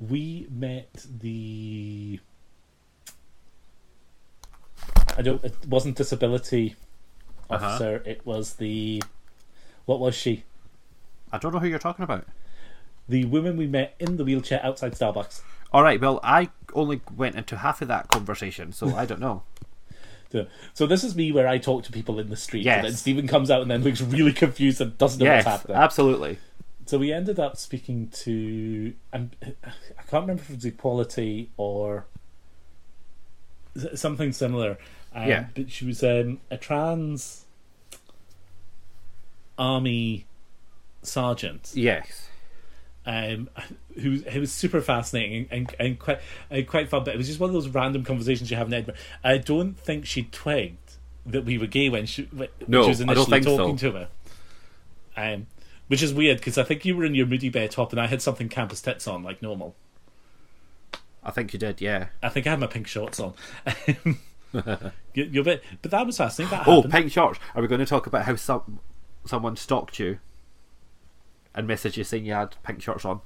We 0.00 0.46
met 0.50 1.06
the. 1.20 2.20
I 5.16 5.22
don't. 5.22 5.42
It 5.44 5.54
wasn't 5.66 5.96
disability 5.96 6.76
Uh-huh. 7.48 7.64
officer. 7.64 8.02
It 8.04 8.24
was 8.26 8.54
the. 8.54 9.02
What 9.86 10.00
was 10.00 10.14
she? 10.14 10.44
I 11.32 11.38
don't 11.38 11.52
know 11.52 11.60
who 11.60 11.68
you're 11.68 11.78
talking 11.78 12.02
about. 12.02 12.26
The 13.08 13.24
woman 13.26 13.56
we 13.56 13.66
met 13.66 13.94
in 14.00 14.16
the 14.16 14.24
wheelchair 14.24 14.60
outside 14.64 14.92
Starbucks. 14.92 15.42
All 15.72 15.82
right. 15.82 16.00
Well, 16.00 16.18
I 16.22 16.50
only 16.74 17.00
went 17.14 17.36
into 17.36 17.58
half 17.58 17.80
of 17.82 17.88
that 17.88 18.08
conversation, 18.08 18.72
so 18.72 18.94
I 18.96 19.06
don't 19.06 19.20
know. 19.20 19.42
So, 20.36 20.46
so 20.74 20.86
this 20.86 21.02
is 21.02 21.16
me 21.16 21.32
where 21.32 21.48
I 21.48 21.58
talk 21.58 21.84
to 21.84 21.92
people 21.92 22.18
in 22.18 22.28
the 22.28 22.36
street, 22.36 22.64
yes. 22.64 22.76
and 22.76 22.86
then 22.86 22.92
Stephen 22.92 23.26
comes 23.26 23.50
out 23.50 23.62
and 23.62 23.70
then 23.70 23.82
looks 23.82 24.00
really 24.00 24.32
confused 24.32 24.80
and 24.80 24.96
doesn't 24.98 25.18
know 25.18 25.24
yes, 25.24 25.44
what's 25.44 25.56
happening. 25.58 25.76
absolutely. 25.76 26.38
So 26.86 26.98
we 26.98 27.12
ended 27.12 27.40
up 27.40 27.56
speaking 27.56 28.08
to, 28.24 28.94
I 29.12 29.18
can't 29.18 29.32
remember 30.12 30.42
if 30.42 30.50
it 30.50 30.54
was 30.56 30.64
equality 30.64 31.50
or 31.56 32.06
something 33.94 34.32
similar. 34.32 34.78
Um, 35.14 35.28
Yeah. 35.28 35.46
But 35.54 35.70
she 35.70 35.84
was 35.84 36.04
um, 36.04 36.38
a 36.50 36.56
trans 36.56 37.44
army 39.58 40.26
sergeant 41.02 41.72
Yes. 41.74 42.28
Um, 43.06 43.48
who, 44.00 44.10
was- 44.10 44.24
who 44.24 44.40
was 44.40 44.52
super 44.52 44.80
fascinating 44.80 45.46
and, 45.50 45.70
and, 45.70 45.76
and 45.78 45.98
quite 45.98 46.20
and 46.50 46.66
quite 46.66 46.88
fun. 46.88 47.04
But 47.04 47.14
it 47.14 47.18
was 47.18 47.26
just 47.28 47.40
one 47.40 47.48
of 47.50 47.54
those 47.54 47.68
random 47.68 48.04
conversations 48.04 48.50
you 48.50 48.56
have 48.56 48.66
in 48.66 48.74
Edinburgh. 48.74 48.96
I 49.24 49.38
don't 49.38 49.78
think 49.78 50.04
she 50.06 50.24
twigged 50.24 50.78
that 51.26 51.44
we 51.44 51.58
were 51.58 51.66
gay 51.66 51.88
when 51.88 52.06
she, 52.06 52.22
when 52.24 52.48
No, 52.68 52.82
she 52.82 52.88
was 52.90 53.00
I 53.00 53.04
initially 53.04 53.14
don't 53.14 53.30
think 53.30 53.44
so. 53.44 53.56
talking 53.56 53.76
to 53.78 53.92
her. 53.92 54.08
Um, 55.16 55.46
which 55.88 56.02
is 56.02 56.12
weird 56.12 56.38
because 56.38 56.58
I 56.58 56.62
think 56.64 56.84
you 56.84 56.96
were 56.96 57.04
in 57.04 57.14
your 57.14 57.26
Moody 57.26 57.48
Bear 57.48 57.68
top 57.68 57.92
and 57.92 58.00
I 58.00 58.06
had 58.06 58.20
something 58.20 58.48
campus 58.48 58.80
tits 58.82 59.06
on 59.06 59.22
like 59.22 59.40
normal. 59.40 59.74
I 61.24 61.30
think 61.30 61.52
you 61.52 61.58
did. 61.58 61.80
Yeah. 61.80 62.08
I 62.22 62.28
think 62.28 62.46
I 62.46 62.50
had 62.50 62.60
my 62.60 62.66
pink 62.66 62.86
shorts 62.86 63.18
on. 63.18 63.34
you, 64.04 64.14
you're 65.14 65.40
a 65.42 65.44
bit, 65.44 65.64
but 65.82 65.90
that 65.90 66.06
was 66.06 66.16
fascinating. 66.16 66.56
That 66.56 66.68
Oh, 66.68 66.76
happened. 66.76 66.92
pink 66.92 67.12
shorts. 67.12 67.38
Are 67.54 67.62
we 67.62 67.68
going 67.68 67.80
to 67.80 67.86
talk 67.86 68.06
about 68.06 68.24
how 68.24 68.36
some 68.36 68.78
someone 69.24 69.56
stalked 69.56 69.98
you 69.98 70.18
and 71.56 71.68
messaged 71.68 71.96
you 71.96 72.04
saying 72.04 72.24
you 72.26 72.34
had 72.34 72.54
pink 72.62 72.82
shorts 72.82 73.04
on? 73.04 73.20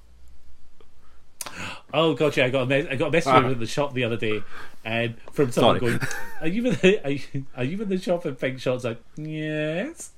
Oh 1.93 2.15
god, 2.15 2.37
yeah, 2.37 2.45
I 2.47 2.51
got 2.51 2.63
a 2.63 2.67
me- 2.67 2.89
I 2.89 2.97
got 2.97 3.09
a 3.09 3.11
message 3.11 3.33
Ah. 3.33 3.49
in 3.49 3.59
the 3.59 3.67
shop 3.67 3.93
the 3.95 4.05
other 4.05 4.17
day, 4.17 4.43
um, 4.87 5.15
from 5.33 5.51
someone 5.51 5.81
Sorry. 5.81 5.91
going, 5.99 6.01
"Are 6.41 6.47
you 6.49 6.67
in 6.67 6.73
the 6.75 7.05
are 7.05 7.11
you, 7.11 7.47
are 7.57 7.65
you 7.65 7.83
in 7.83 7.89
the 7.89 7.99
shop 7.99 8.25
in 8.27 8.37
pink 8.37 8.61
shorts?" 8.61 8.85
Like, 8.85 9.03
yes. 9.17 10.13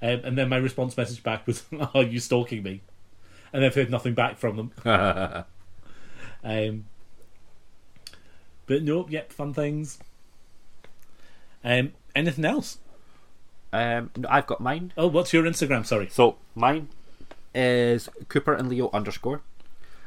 Um, 0.00 0.20
and 0.24 0.38
then 0.38 0.48
my 0.48 0.56
response 0.56 0.96
message 0.96 1.22
back 1.22 1.46
was, 1.46 1.64
"Are 1.94 2.02
you 2.02 2.18
stalking 2.20 2.62
me?" 2.62 2.80
And 3.52 3.64
I've 3.64 3.74
heard 3.74 3.90
nothing 3.90 4.14
back 4.14 4.38
from 4.38 4.56
them. 4.56 4.72
Um, 6.44 6.86
but 8.66 8.82
nope, 8.82 9.10
yep, 9.12 9.30
fun 9.32 9.54
things. 9.54 10.00
Um, 11.62 11.92
anything 12.16 12.44
else? 12.44 12.78
Um, 13.72 14.10
I've 14.28 14.46
got 14.48 14.60
mine. 14.60 14.92
Oh, 14.96 15.06
what's 15.06 15.32
your 15.32 15.44
Instagram? 15.44 15.86
Sorry. 15.86 16.08
So 16.08 16.38
mine 16.56 16.88
is 17.54 18.08
Cooper 18.28 18.54
and 18.54 18.68
Leo 18.68 18.90
underscore, 18.92 19.42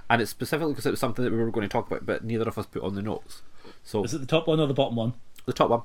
and 0.09 0.21
it's 0.21 0.31
specifically 0.31 0.73
because 0.73 0.85
it 0.85 0.91
was 0.91 0.99
something 0.99 1.23
that 1.23 1.31
we 1.31 1.37
were 1.37 1.51
going 1.51 1.67
to 1.67 1.71
talk 1.71 1.87
about, 1.87 2.05
but 2.05 2.23
neither 2.23 2.47
of 2.47 2.57
us 2.57 2.65
put 2.65 2.83
on 2.83 2.95
the 2.95 3.01
notes. 3.01 3.41
So 3.83 4.03
Is 4.03 4.13
it 4.13 4.19
the 4.19 4.25
top 4.27 4.47
one 4.47 4.59
or 4.59 4.67
the 4.67 4.73
bottom 4.73 4.95
one? 4.95 5.13
the 5.45 5.53
top 5.53 5.69
one. 5.69 5.81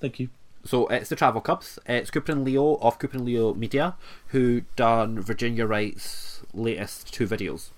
Thank 0.00 0.20
you. 0.20 0.28
So 0.64 0.86
it's 0.86 1.08
the 1.08 1.16
Travel 1.16 1.40
Cubs. 1.40 1.78
It's 1.86 2.10
Cooper 2.10 2.30
and 2.30 2.44
Leo 2.44 2.76
of 2.76 2.98
Cooper 3.00 3.16
and 3.16 3.26
Leo 3.26 3.52
Media, 3.52 3.96
who 4.28 4.62
done 4.76 5.20
Virginia 5.20 5.66
Wright's 5.66 6.42
latest 6.54 7.12
two 7.12 7.26
videos, 7.26 7.70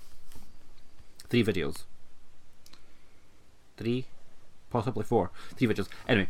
three 1.29 1.43
videos, 1.43 1.83
three, 3.77 4.05
possibly 4.69 5.03
four, 5.03 5.31
three 5.55 5.67
videos. 5.67 5.87
Anyway, 6.07 6.29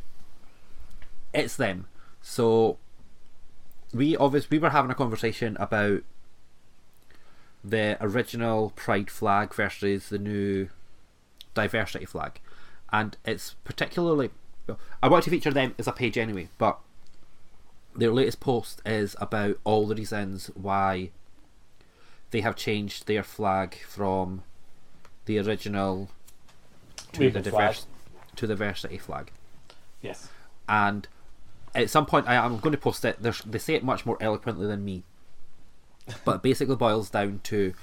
it's 1.34 1.58
them. 1.58 1.88
So 2.22 2.78
we 3.94 4.16
obviously 4.16 4.58
we 4.58 4.62
were 4.62 4.70
having 4.70 4.92
a 4.92 4.96
conversation 4.96 5.58
about 5.60 6.04
the 7.68 7.98
original 8.02 8.72
pride 8.76 9.10
flag 9.10 9.54
versus 9.54 10.10
the 10.10 10.20
new 10.20 10.70
diversity 11.54 12.06
flag, 12.06 12.40
and 12.92 13.18
it's 13.26 13.56
particularly. 13.64 14.30
I 15.02 15.08
want 15.08 15.24
to 15.26 15.30
feature 15.30 15.52
them 15.52 15.76
as 15.78 15.88
a 15.88 15.92
page 15.92 16.18
anyway, 16.18 16.50
but 16.58 16.80
their 17.96 18.12
latest 18.12 18.40
post 18.40 18.82
is 18.86 19.16
about 19.22 19.58
all 19.64 19.88
the 19.88 19.96
reasons 19.96 20.48
why 20.56 21.12
they 22.32 22.42
have 22.42 22.56
changed 22.56 23.08
their 23.08 23.24
flag 23.24 23.78
from 23.88 24.44
the 25.26 25.40
original 25.40 26.10
to 27.14 27.30
the 27.32 27.42
to 28.36 28.48
the 28.48 28.56
diversity 28.56 28.98
flag 28.98 29.32
Yes. 30.02 30.28
and 30.68 31.08
at 31.74 31.90
some 31.90 32.06
point 32.06 32.28
I 32.28 32.36
am 32.36 32.58
going 32.60 32.74
to 32.74 32.78
post 32.78 33.06
it. 33.06 33.18
There's, 33.22 33.42
they 33.44 33.58
say 33.60 33.76
it 33.76 33.84
much 33.84 34.06
more 34.06 34.18
eloquently 34.20 34.68
than 34.68 34.84
me, 34.84 35.04
but 36.24 36.36
it 36.38 36.42
basically 36.44 36.76
boils 36.76 37.10
down 37.10 37.40
to, 37.46 37.74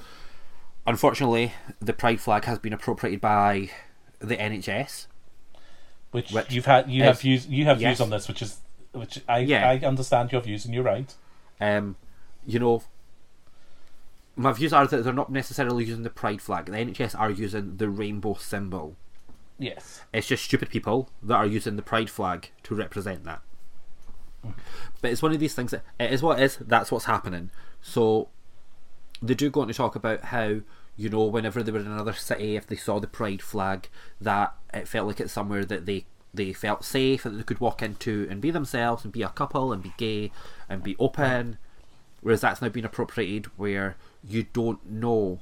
unfortunately, 0.87 1.53
the 1.81 1.93
pride 1.93 2.21
flag 2.21 2.45
has 2.45 2.59
been 2.59 2.73
appropriated 2.73 3.21
by 3.21 3.71
the 4.19 4.37
NHS. 4.37 5.07
Which, 6.11 6.31
Which 6.33 6.53
you've 6.53 6.67
had 6.67 6.91
you 6.91 7.03
is- 7.03 7.07
have 7.07 7.21
views 7.21 7.47
you 7.47 7.65
have 7.65 7.81
yes. 7.81 7.97
views 7.97 8.01
on 8.03 8.11
this, 8.11 8.29
which 8.29 8.43
is 8.43 8.59
which 8.93 9.21
I 9.29 9.39
Yeah. 9.39 9.69
I 9.71 9.79
understand 9.79 10.31
your 10.33 10.43
views 10.43 10.65
and 10.67 10.75
you're 10.75 10.85
right. 10.85 11.15
Um, 11.61 11.97
you 12.47 12.59
know, 12.59 12.83
my 14.37 14.53
views 14.53 14.73
are 14.75 14.87
that 14.87 15.05
they're 15.05 15.13
not 15.13 15.33
necessarily 15.33 15.85
using 15.85 16.03
the 16.03 16.11
pride 16.11 16.43
flag. 16.43 16.67
The 16.67 16.73
NHS 16.73 17.19
are 17.19 17.31
using 17.31 17.79
the 17.79 17.89
rainbow 17.89 18.35
symbol. 18.35 18.97
Yes. 19.59 20.03
It's 20.13 20.27
just 20.27 20.45
stupid 20.45 20.69
people 20.71 21.09
that 21.23 21.37
are 21.37 21.47
using 21.47 21.77
the 21.77 21.83
pride 21.83 22.11
flag 22.11 22.51
to 22.65 22.75
represent 22.75 23.25
that. 23.25 23.41
But 25.01 25.11
it's 25.13 25.23
one 25.23 25.33
of 25.33 25.39
these 25.41 25.55
things 25.55 25.71
that 25.71 25.83
it 26.01 26.13
is 26.13 26.23
what 26.23 26.39
it 26.41 26.43
is. 26.45 26.57
That's 26.61 26.91
what's 26.91 27.05
happening. 27.05 27.51
So 27.83 28.29
they 29.21 29.35
do 29.35 29.51
go 29.51 29.61
on 29.61 29.69
to 29.69 29.75
talk 29.75 29.95
about 29.95 30.27
how 30.27 30.61
you 30.97 31.09
know 31.09 31.25
whenever 31.25 31.63
they 31.63 31.73
were 31.73 31.81
in 31.81 31.87
another 31.87 32.13
city, 32.13 32.57
if 32.57 32.67
they 32.67 32.77
saw 32.77 32.99
the 33.01 33.07
pride 33.07 33.43
flag, 33.43 33.89
that 34.21 34.55
it 34.73 34.89
felt 34.89 35.07
like 35.09 35.21
it's 35.21 35.33
somewhere 35.33 35.65
that 35.65 35.87
they 35.87 36.07
they 36.35 36.53
felt 36.55 36.83
safe 36.85 37.25
that 37.25 37.31
they 37.31 37.43
could 37.43 37.61
walk 37.61 37.83
into 37.83 38.27
and 38.31 38.41
be 38.41 38.51
themselves 38.51 39.05
and 39.05 39.13
be 39.13 39.23
a 39.23 39.29
couple 39.29 39.71
and 39.71 39.83
be 39.83 39.93
gay 39.99 40.33
and 40.69 40.83
be 40.83 40.97
open. 40.99 41.59
Whereas 42.23 42.41
that's 42.41 42.63
now 42.63 42.69
been 42.71 42.85
appropriated 42.87 43.47
where 43.59 43.97
you 44.25 44.45
don't 44.53 44.89
know 44.89 45.41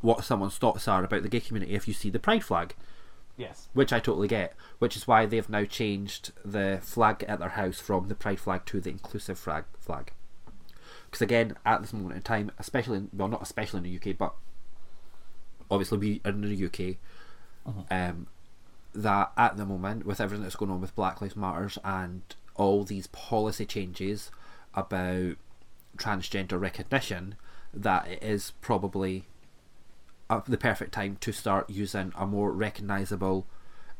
what 0.00 0.24
someone's 0.24 0.58
thoughts 0.58 0.88
are 0.88 1.04
about 1.04 1.22
the 1.22 1.28
gay 1.28 1.38
community 1.38 1.74
if 1.74 1.86
you 1.86 1.94
see 1.94 2.10
the 2.10 2.18
pride 2.18 2.42
flag 2.42 2.74
Yes. 3.36 3.68
which 3.72 3.92
I 3.92 4.00
totally 4.00 4.28
get, 4.28 4.54
which 4.78 4.96
is 4.96 5.06
why 5.06 5.26
they've 5.26 5.48
now 5.48 5.64
changed 5.64 6.32
the 6.44 6.80
flag 6.82 7.24
at 7.28 7.38
their 7.38 7.50
house 7.50 7.78
from 7.78 8.08
the 8.08 8.14
pride 8.14 8.40
flag 8.40 8.64
to 8.66 8.80
the 8.80 8.90
inclusive 8.90 9.38
flag. 9.38 9.64
Flag, 9.78 10.12
because 11.12 11.20
again, 11.20 11.54
at 11.66 11.82
this 11.82 11.92
moment 11.92 12.16
in 12.16 12.22
time, 12.22 12.50
especially 12.58 12.96
in, 12.96 13.10
well, 13.12 13.28
not 13.28 13.42
especially 13.42 13.76
in 13.76 13.84
the 13.84 13.96
UK, 14.10 14.16
but 14.16 14.32
obviously 15.70 15.98
we 15.98 16.20
are 16.24 16.30
in 16.30 16.40
the 16.40 16.66
UK, 16.66 16.96
um, 17.90 18.28
that 18.94 19.30
at 19.36 19.58
the 19.58 19.66
moment 19.66 20.06
with 20.06 20.22
everything 20.22 20.42
that's 20.42 20.56
going 20.56 20.70
on 20.70 20.80
with 20.80 20.96
Black 20.96 21.20
Lives 21.20 21.36
Matters 21.36 21.76
and 21.84 22.22
all 22.54 22.82
these 22.82 23.08
policy 23.08 23.66
changes 23.66 24.30
about 24.74 25.36
transgender 25.98 26.58
recognition, 26.58 27.34
that 27.74 28.08
it 28.08 28.22
is 28.22 28.52
probably 28.62 29.24
the 30.46 30.56
perfect 30.56 30.92
time 30.92 31.18
to 31.20 31.30
start 31.30 31.68
using 31.68 32.14
a 32.16 32.26
more 32.26 32.52
recognizable 32.52 33.46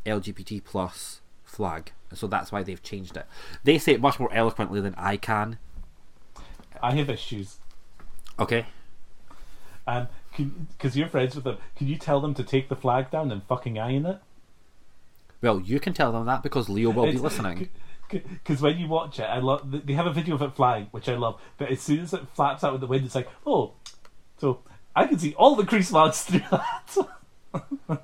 LGBT 0.07 0.65
plus 0.65 1.21
flag. 1.45 1.93
So 2.15 2.27
that's 2.27 2.51
why 2.51 2.63
they've 2.63 2.83
changed 2.83 3.19
it. 3.19 3.27
They 3.65 3.77
say 3.77 3.93
it 3.93 4.01
much 4.01 4.19
more 4.19 4.33
eloquently 4.33 4.81
than 4.81 4.95
I 4.97 5.19
can. 5.19 5.59
I 6.83 6.93
have 6.93 7.09
issues. 7.09 7.59
Okay. 8.39 8.67
Um, 9.87 10.09
because 10.37 10.97
you're 10.97 11.09
friends 11.09 11.35
with 11.35 11.45
them, 11.45 11.59
can 11.77 11.87
you 11.89 11.97
tell 11.97 12.21
them 12.21 12.35
to 12.35 12.45
take 12.45 12.69
the 12.69 12.77
flag 12.77 13.11
down 13.11 13.31
and 13.31 13.43
fucking 13.45 13.79
iron 13.79 14.07
it? 14.07 14.19
Well, 15.41 15.61
you 15.61 15.81
can 15.81 15.93
tell 15.93 16.13
them 16.13 16.25
that 16.27 16.43
because 16.43 16.69
Leo 16.69 16.91
will 16.91 17.07
be 17.07 17.19
listening. 17.19 17.69
Because 18.09 18.63
when 18.63 18.79
you 18.79 18.89
watch 18.89 19.19
it, 19.19 19.25
I 19.25 19.39
love. 19.39 19.87
They 19.87 19.95
have 19.95 20.07
a 20.07 20.13
video 20.13 20.35
of 20.35 20.43
it 20.43 20.55
flying, 20.55 20.87
which 20.91 21.09
I 21.09 21.17
love. 21.17 21.41
But 21.59 21.71
as 21.71 21.81
soon 21.81 22.01
as 22.01 22.13
it 22.13 22.29
flaps 22.35 22.63
out 22.63 22.75
in 22.75 22.81
the 22.81 22.87
wind, 22.87 23.07
it's 23.07 23.15
like, 23.15 23.29
oh, 23.47 23.73
so 24.39 24.61
I 24.95 25.07
can 25.07 25.19
see 25.19 25.35
all 25.35 25.57
the 25.57 25.65
crease 25.65 25.91
marks 25.91 26.23
through 26.23 26.43
that. 26.51 26.97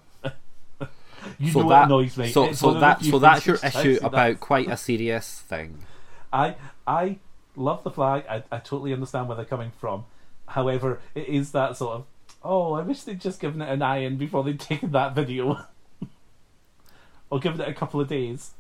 you 1.39 1.53
so 1.53 1.63
know 1.63 1.69
that, 1.69 1.85
annoys 1.85 2.17
me. 2.17 2.31
So, 2.31 2.53
so 2.53 2.69
one 2.69 2.77
of 2.77 2.81
the 2.81 2.87
that, 2.87 3.05
so 3.05 3.19
that's 3.19 3.47
your 3.47 3.57
issue 3.63 3.99
about 4.03 4.41
quite 4.41 4.69
a 4.69 4.77
serious 4.77 5.41
thing. 5.41 5.85
I 6.33 6.57
I 6.87 7.19
love 7.59 7.83
the 7.85 7.91
flag. 7.91 8.25
I, 8.29 8.43
I 8.51 8.59
totally 8.59 8.93
understand 8.93 9.29
where 9.29 9.37
they're 9.37 9.45
coming 9.45 9.73
from. 9.79 10.05
However, 10.47 11.01
it 11.15 11.29
is 11.29 11.53
that 11.53 11.77
sort 11.77 11.97
of 11.97 12.07
oh, 12.43 12.75
I 12.75 12.83
wish 12.83 13.03
they'd 13.03 13.21
just 13.21 13.41
given 13.41 13.61
it 13.61 13.69
an 13.69 13.83
iron 13.83 14.17
before 14.17 14.45
they'd 14.45 14.61
taken 14.71 14.93
that 14.93 15.15
video, 15.15 15.65
or 17.31 17.39
given 17.39 17.61
it 17.61 17.69
a 17.69 17.75
couple 17.75 18.01
of 18.01 18.09
days. 18.09 18.53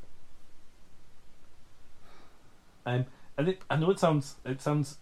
Um, 2.86 3.06
and 3.36 3.48
it, 3.48 3.60
I 3.68 3.76
know 3.76 3.90
it 3.90 3.98
sounds 3.98 4.36
it 4.44 4.60
sounds 4.60 4.98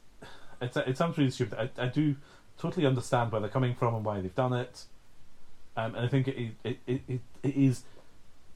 it, 0.61 0.77
it 0.77 0.97
sounds 0.97 1.17
really 1.17 1.31
stupid. 1.31 1.71
I, 1.79 1.85
I 1.85 1.87
do 1.87 2.17
totally 2.59 2.87
understand 2.87 3.33
where 3.33 3.41
they're 3.41 3.51
coming 3.51 3.75
from 3.75 3.95
and 3.95 4.05
why 4.05 4.21
they've 4.21 4.35
done 4.35 4.53
it. 4.53 4.85
Um, 5.77 5.95
and 5.95 6.07
I 6.07 6.09
think 6.09 6.29
it 6.29 6.55
it, 6.65 6.79
it, 6.87 7.03
it, 7.07 7.21
it 7.43 7.57
is 7.57 7.85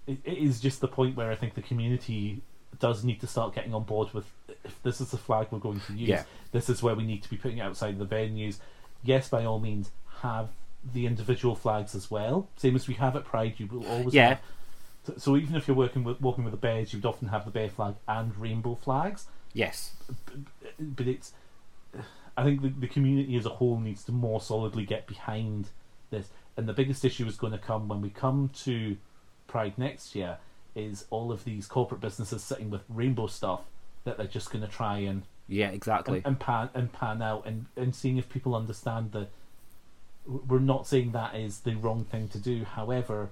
it, 0.06 0.18
it 0.24 0.38
is 0.38 0.60
just 0.60 0.80
the 0.80 0.88
point 0.88 1.16
where 1.16 1.30
I 1.30 1.36
think 1.36 1.54
the 1.54 1.62
community 1.62 2.42
does 2.80 3.04
need 3.04 3.20
to 3.20 3.26
start 3.26 3.54
getting 3.54 3.74
on 3.74 3.84
board 3.84 4.12
with 4.12 4.26
if 4.64 4.82
this 4.82 5.00
is 5.00 5.10
the 5.12 5.16
flag 5.16 5.46
we're 5.50 5.58
going 5.58 5.80
to 5.80 5.92
use, 5.94 6.08
Yeah. 6.08 6.24
this 6.52 6.68
is 6.68 6.82
where 6.82 6.94
we 6.94 7.04
need 7.04 7.22
to 7.22 7.30
be 7.30 7.36
putting 7.36 7.58
it 7.58 7.62
outside 7.62 7.98
the 7.98 8.06
venues. 8.06 8.58
Yes, 9.02 9.28
by 9.28 9.44
all 9.44 9.60
means, 9.60 9.90
have 10.20 10.48
the 10.92 11.06
individual 11.06 11.54
flags 11.54 11.94
as 11.94 12.10
well. 12.10 12.48
Same 12.56 12.74
as 12.76 12.88
we 12.88 12.94
have 12.94 13.16
at 13.16 13.24
Pride, 13.24 13.54
you 13.58 13.66
will 13.66 13.86
always 13.86 14.14
Yeah. 14.14 14.28
have. 14.28 14.40
So, 15.18 15.36
even 15.36 15.56
if 15.56 15.66
you're 15.66 15.76
working 15.76 16.04
with 16.04 16.20
walking 16.20 16.44
with 16.44 16.50
the 16.52 16.58
bears, 16.58 16.92
you'd 16.92 17.06
often 17.06 17.28
have 17.28 17.44
the 17.46 17.50
bear 17.50 17.70
flag 17.70 17.94
and 18.06 18.36
rainbow 18.36 18.74
flags. 18.74 19.26
Yes. 19.54 19.94
But 20.78 21.06
it's, 21.08 21.32
I 22.36 22.44
think 22.44 22.62
the, 22.62 22.68
the 22.68 22.86
community 22.86 23.36
as 23.36 23.46
a 23.46 23.50
whole 23.50 23.78
needs 23.80 24.04
to 24.04 24.12
more 24.12 24.40
solidly 24.40 24.84
get 24.84 25.06
behind 25.06 25.68
this. 26.10 26.28
And 26.56 26.68
the 26.68 26.72
biggest 26.74 27.04
issue 27.04 27.26
is 27.26 27.36
going 27.36 27.52
to 27.52 27.58
come 27.58 27.88
when 27.88 28.00
we 28.02 28.10
come 28.10 28.50
to 28.64 28.96
Pride 29.46 29.78
next 29.78 30.14
year. 30.14 30.38
Is 30.74 31.04
all 31.10 31.32
of 31.32 31.44
these 31.44 31.66
corporate 31.66 32.00
businesses 32.00 32.42
sitting 32.44 32.70
with 32.70 32.82
rainbow 32.88 33.26
stuff 33.26 33.62
that 34.04 34.16
they're 34.16 34.26
just 34.26 34.50
going 34.50 34.64
to 34.64 34.70
try 34.70 34.98
and 34.98 35.22
Yeah, 35.48 35.68
exactly. 35.70 36.18
and, 36.18 36.26
and 36.26 36.40
pan 36.40 36.70
and 36.74 36.92
pan 36.92 37.20
out 37.22 37.44
and, 37.46 37.66
and 37.76 37.94
seeing 37.94 38.16
if 38.18 38.28
people 38.28 38.54
understand 38.54 39.12
that 39.12 39.28
we're 40.26 40.58
not 40.60 40.86
saying 40.86 41.12
that 41.12 41.34
is 41.34 41.60
the 41.60 41.74
wrong 41.74 42.04
thing 42.04 42.28
to 42.28 42.38
do. 42.38 42.64
However, 42.64 43.30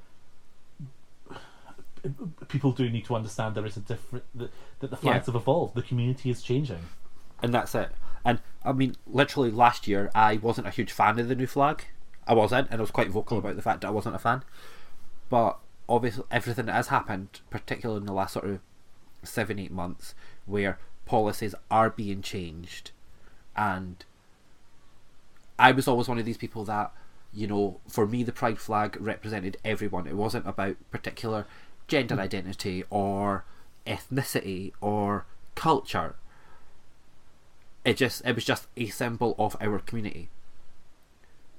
people 2.48 2.72
do 2.72 2.88
need 2.88 3.04
to 3.06 3.14
understand 3.14 3.54
there 3.54 3.66
is 3.66 3.76
a 3.76 3.80
different 3.80 4.24
that, 4.34 4.50
that 4.80 4.90
the 4.90 4.96
flags 4.96 5.26
Yeah. 5.28 5.32
have 5.32 5.40
evolved. 5.42 5.74
The 5.74 5.82
community 5.82 6.30
is 6.30 6.42
changing. 6.42 6.80
and 7.42 7.54
that's 7.54 7.74
it. 7.74 7.90
And 8.24 8.40
I 8.64 8.72
mean, 8.72 8.96
literally 9.06 9.50
last 9.52 9.86
year, 9.86 10.10
I 10.14 10.36
wasn't 10.38 10.66
a 10.66 10.70
huge 10.70 10.90
fan 10.90 11.18
of 11.20 11.28
the 11.28 11.34
new 11.36 11.46
flag. 11.46 11.84
I 12.26 12.34
wasn't, 12.34 12.68
and 12.70 12.80
I 12.80 12.82
was 12.82 12.90
quite 12.90 13.08
vocal 13.10 13.38
about 13.38 13.54
the 13.56 13.62
fact 13.62 13.80
that 13.82 13.86
I 13.88 13.90
wasn't 13.90 14.16
a 14.16 14.18
fan. 14.18 14.42
But 15.30 15.58
obviously, 15.88 16.24
everything 16.30 16.66
that 16.66 16.74
has 16.74 16.88
happened, 16.88 17.40
particularly 17.50 18.00
in 18.00 18.06
the 18.06 18.12
last 18.12 18.34
sort 18.34 18.46
of 18.46 18.60
seven, 19.22 19.58
eight 19.58 19.72
months, 19.72 20.14
where 20.46 20.78
policies 21.06 21.54
are 21.70 21.90
being 21.90 22.22
changed, 22.22 22.90
and 23.56 24.04
I 25.58 25.72
was 25.72 25.88
always 25.88 26.08
one 26.08 26.18
of 26.18 26.24
these 26.24 26.36
people 26.36 26.64
that, 26.64 26.92
you 27.32 27.46
know, 27.46 27.80
for 27.88 28.06
me, 28.06 28.22
the 28.22 28.32
pride 28.32 28.58
flag 28.58 28.96
represented 29.00 29.56
everyone. 29.64 30.06
It 30.06 30.16
wasn't 30.16 30.46
about 30.46 30.76
particular 30.90 31.46
gender 31.88 32.16
mm. 32.16 32.20
identity 32.20 32.84
or 32.90 33.44
ethnicity 33.86 34.72
or 34.80 35.26
culture. 35.54 36.14
It 37.84 37.96
just 37.96 38.22
it 38.24 38.34
was 38.34 38.44
just 38.44 38.68
a 38.76 38.88
symbol 38.88 39.34
of 39.38 39.56
our 39.60 39.78
community 39.78 40.28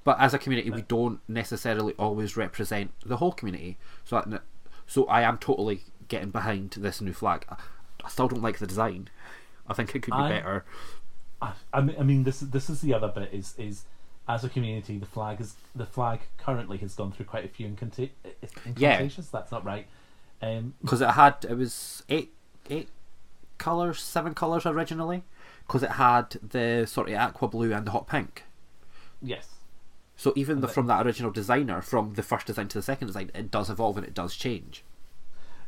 but 0.03 0.19
as 0.19 0.33
a 0.33 0.39
community 0.39 0.69
we 0.69 0.81
don't 0.83 1.19
necessarily 1.27 1.93
always 1.99 2.35
represent 2.37 2.91
the 3.05 3.17
whole 3.17 3.31
community 3.31 3.77
so 4.05 4.21
that, 4.25 4.41
so 4.87 5.05
i 5.05 5.21
am 5.21 5.37
totally 5.37 5.81
getting 6.07 6.29
behind 6.29 6.71
this 6.71 7.01
new 7.01 7.13
flag 7.13 7.45
I, 7.49 7.55
I 8.03 8.09
still 8.09 8.27
don't 8.27 8.41
like 8.41 8.59
the 8.59 8.67
design 8.67 9.09
i 9.67 9.73
think 9.73 9.93
it 9.95 10.01
could 10.01 10.13
be 10.13 10.19
I- 10.19 10.29
better 10.29 10.65
I, 11.41 11.53
I 11.73 11.81
mean, 11.81 12.23
this 12.23 12.41
is 12.41 12.49
this 12.49 12.69
is 12.69 12.81
the 12.81 12.93
other 12.93 13.07
bit 13.07 13.29
is 13.33 13.53
is 13.57 13.85
as 14.27 14.43
a 14.43 14.49
community, 14.49 14.97
the 14.97 15.05
flag 15.05 15.39
is 15.41 15.55
the 15.75 15.85
flag 15.85 16.19
currently 16.37 16.77
has 16.77 16.93
gone 16.93 17.11
through 17.11 17.25
quite 17.25 17.45
a 17.45 17.47
few 17.47 17.67
incanta- 17.67 18.09
Yeah. 18.77 19.07
That's 19.31 19.51
not 19.51 19.65
right. 19.65 19.87
Um, 20.41 20.75
because 20.81 21.01
it 21.01 21.09
had 21.11 21.45
it 21.49 21.55
was 21.55 22.03
eight 22.09 22.33
eight 22.69 22.89
colors 23.57 23.99
seven 23.99 24.33
colors 24.33 24.65
originally 24.65 25.23
because 25.67 25.83
it 25.83 25.91
had 25.91 26.29
the 26.41 26.85
sort 26.85 27.09
of 27.09 27.15
aqua 27.15 27.47
blue 27.47 27.73
and 27.73 27.85
the 27.85 27.91
hot 27.91 28.07
pink 28.07 28.43
yes. 29.21 29.47
So 30.21 30.33
even 30.35 30.59
the, 30.59 30.67
from 30.67 30.87
that 30.87 31.05
original 31.05 31.31
designer 31.31 31.81
from 31.81 32.13
the 32.15 32.23
first 32.23 32.45
design 32.47 32.67
to 32.67 32.77
the 32.77 32.81
second 32.91 33.07
design 33.07 33.31
it 33.33 33.49
does 33.49 33.69
evolve 33.69 33.95
and 33.97 34.05
it 34.05 34.13
does 34.13 34.35
change 34.35 34.83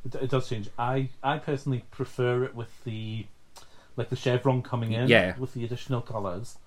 It, 0.05 0.15
it 0.15 0.29
does 0.29 0.49
change. 0.49 0.67
I 0.77 1.09
I 1.23 1.37
personally 1.37 1.83
prefer 1.91 2.43
it 2.47 2.53
with 2.55 2.73
the 2.83 3.25
like 3.97 4.09
the 4.09 4.15
chevron 4.15 4.61
coming 4.61 4.91
in 4.93 5.07
Yeah. 5.07 5.37
with 5.37 5.53
the 5.53 5.63
additional 5.63 6.01
colours, 6.01 6.57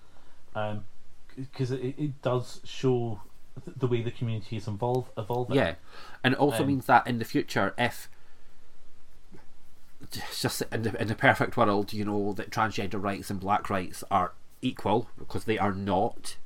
because 1.35 1.71
it, 1.71 1.95
it 1.97 2.21
does 2.21 2.61
show 2.63 3.19
th- 3.65 3.75
the 3.77 3.87
way 3.87 4.01
the 4.01 4.11
community 4.19 4.55
is 4.57 4.67
evolve 4.67 5.09
evolving. 5.17 5.57
Yeah, 5.57 5.75
and 6.23 6.33
it 6.35 6.39
also 6.39 6.61
Um, 6.63 6.67
means 6.67 6.85
that 6.85 7.05
in 7.07 7.17
the 7.19 7.25
future, 7.25 7.73
if 7.77 8.09
just 10.39 10.61
in 10.71 10.83
the, 10.83 11.01
in 11.01 11.07
the 11.07 11.15
perfect 11.15 11.57
world, 11.57 11.91
you 11.93 12.05
know 12.05 12.33
that 12.33 12.51
transgender 12.51 13.01
rights 13.01 13.29
and 13.29 13.39
black 13.39 13.69
rights 13.69 14.03
are 14.11 14.33
equal 14.61 15.09
because 15.17 15.45
they 15.45 15.57
are 15.57 15.73
not. 15.73 16.37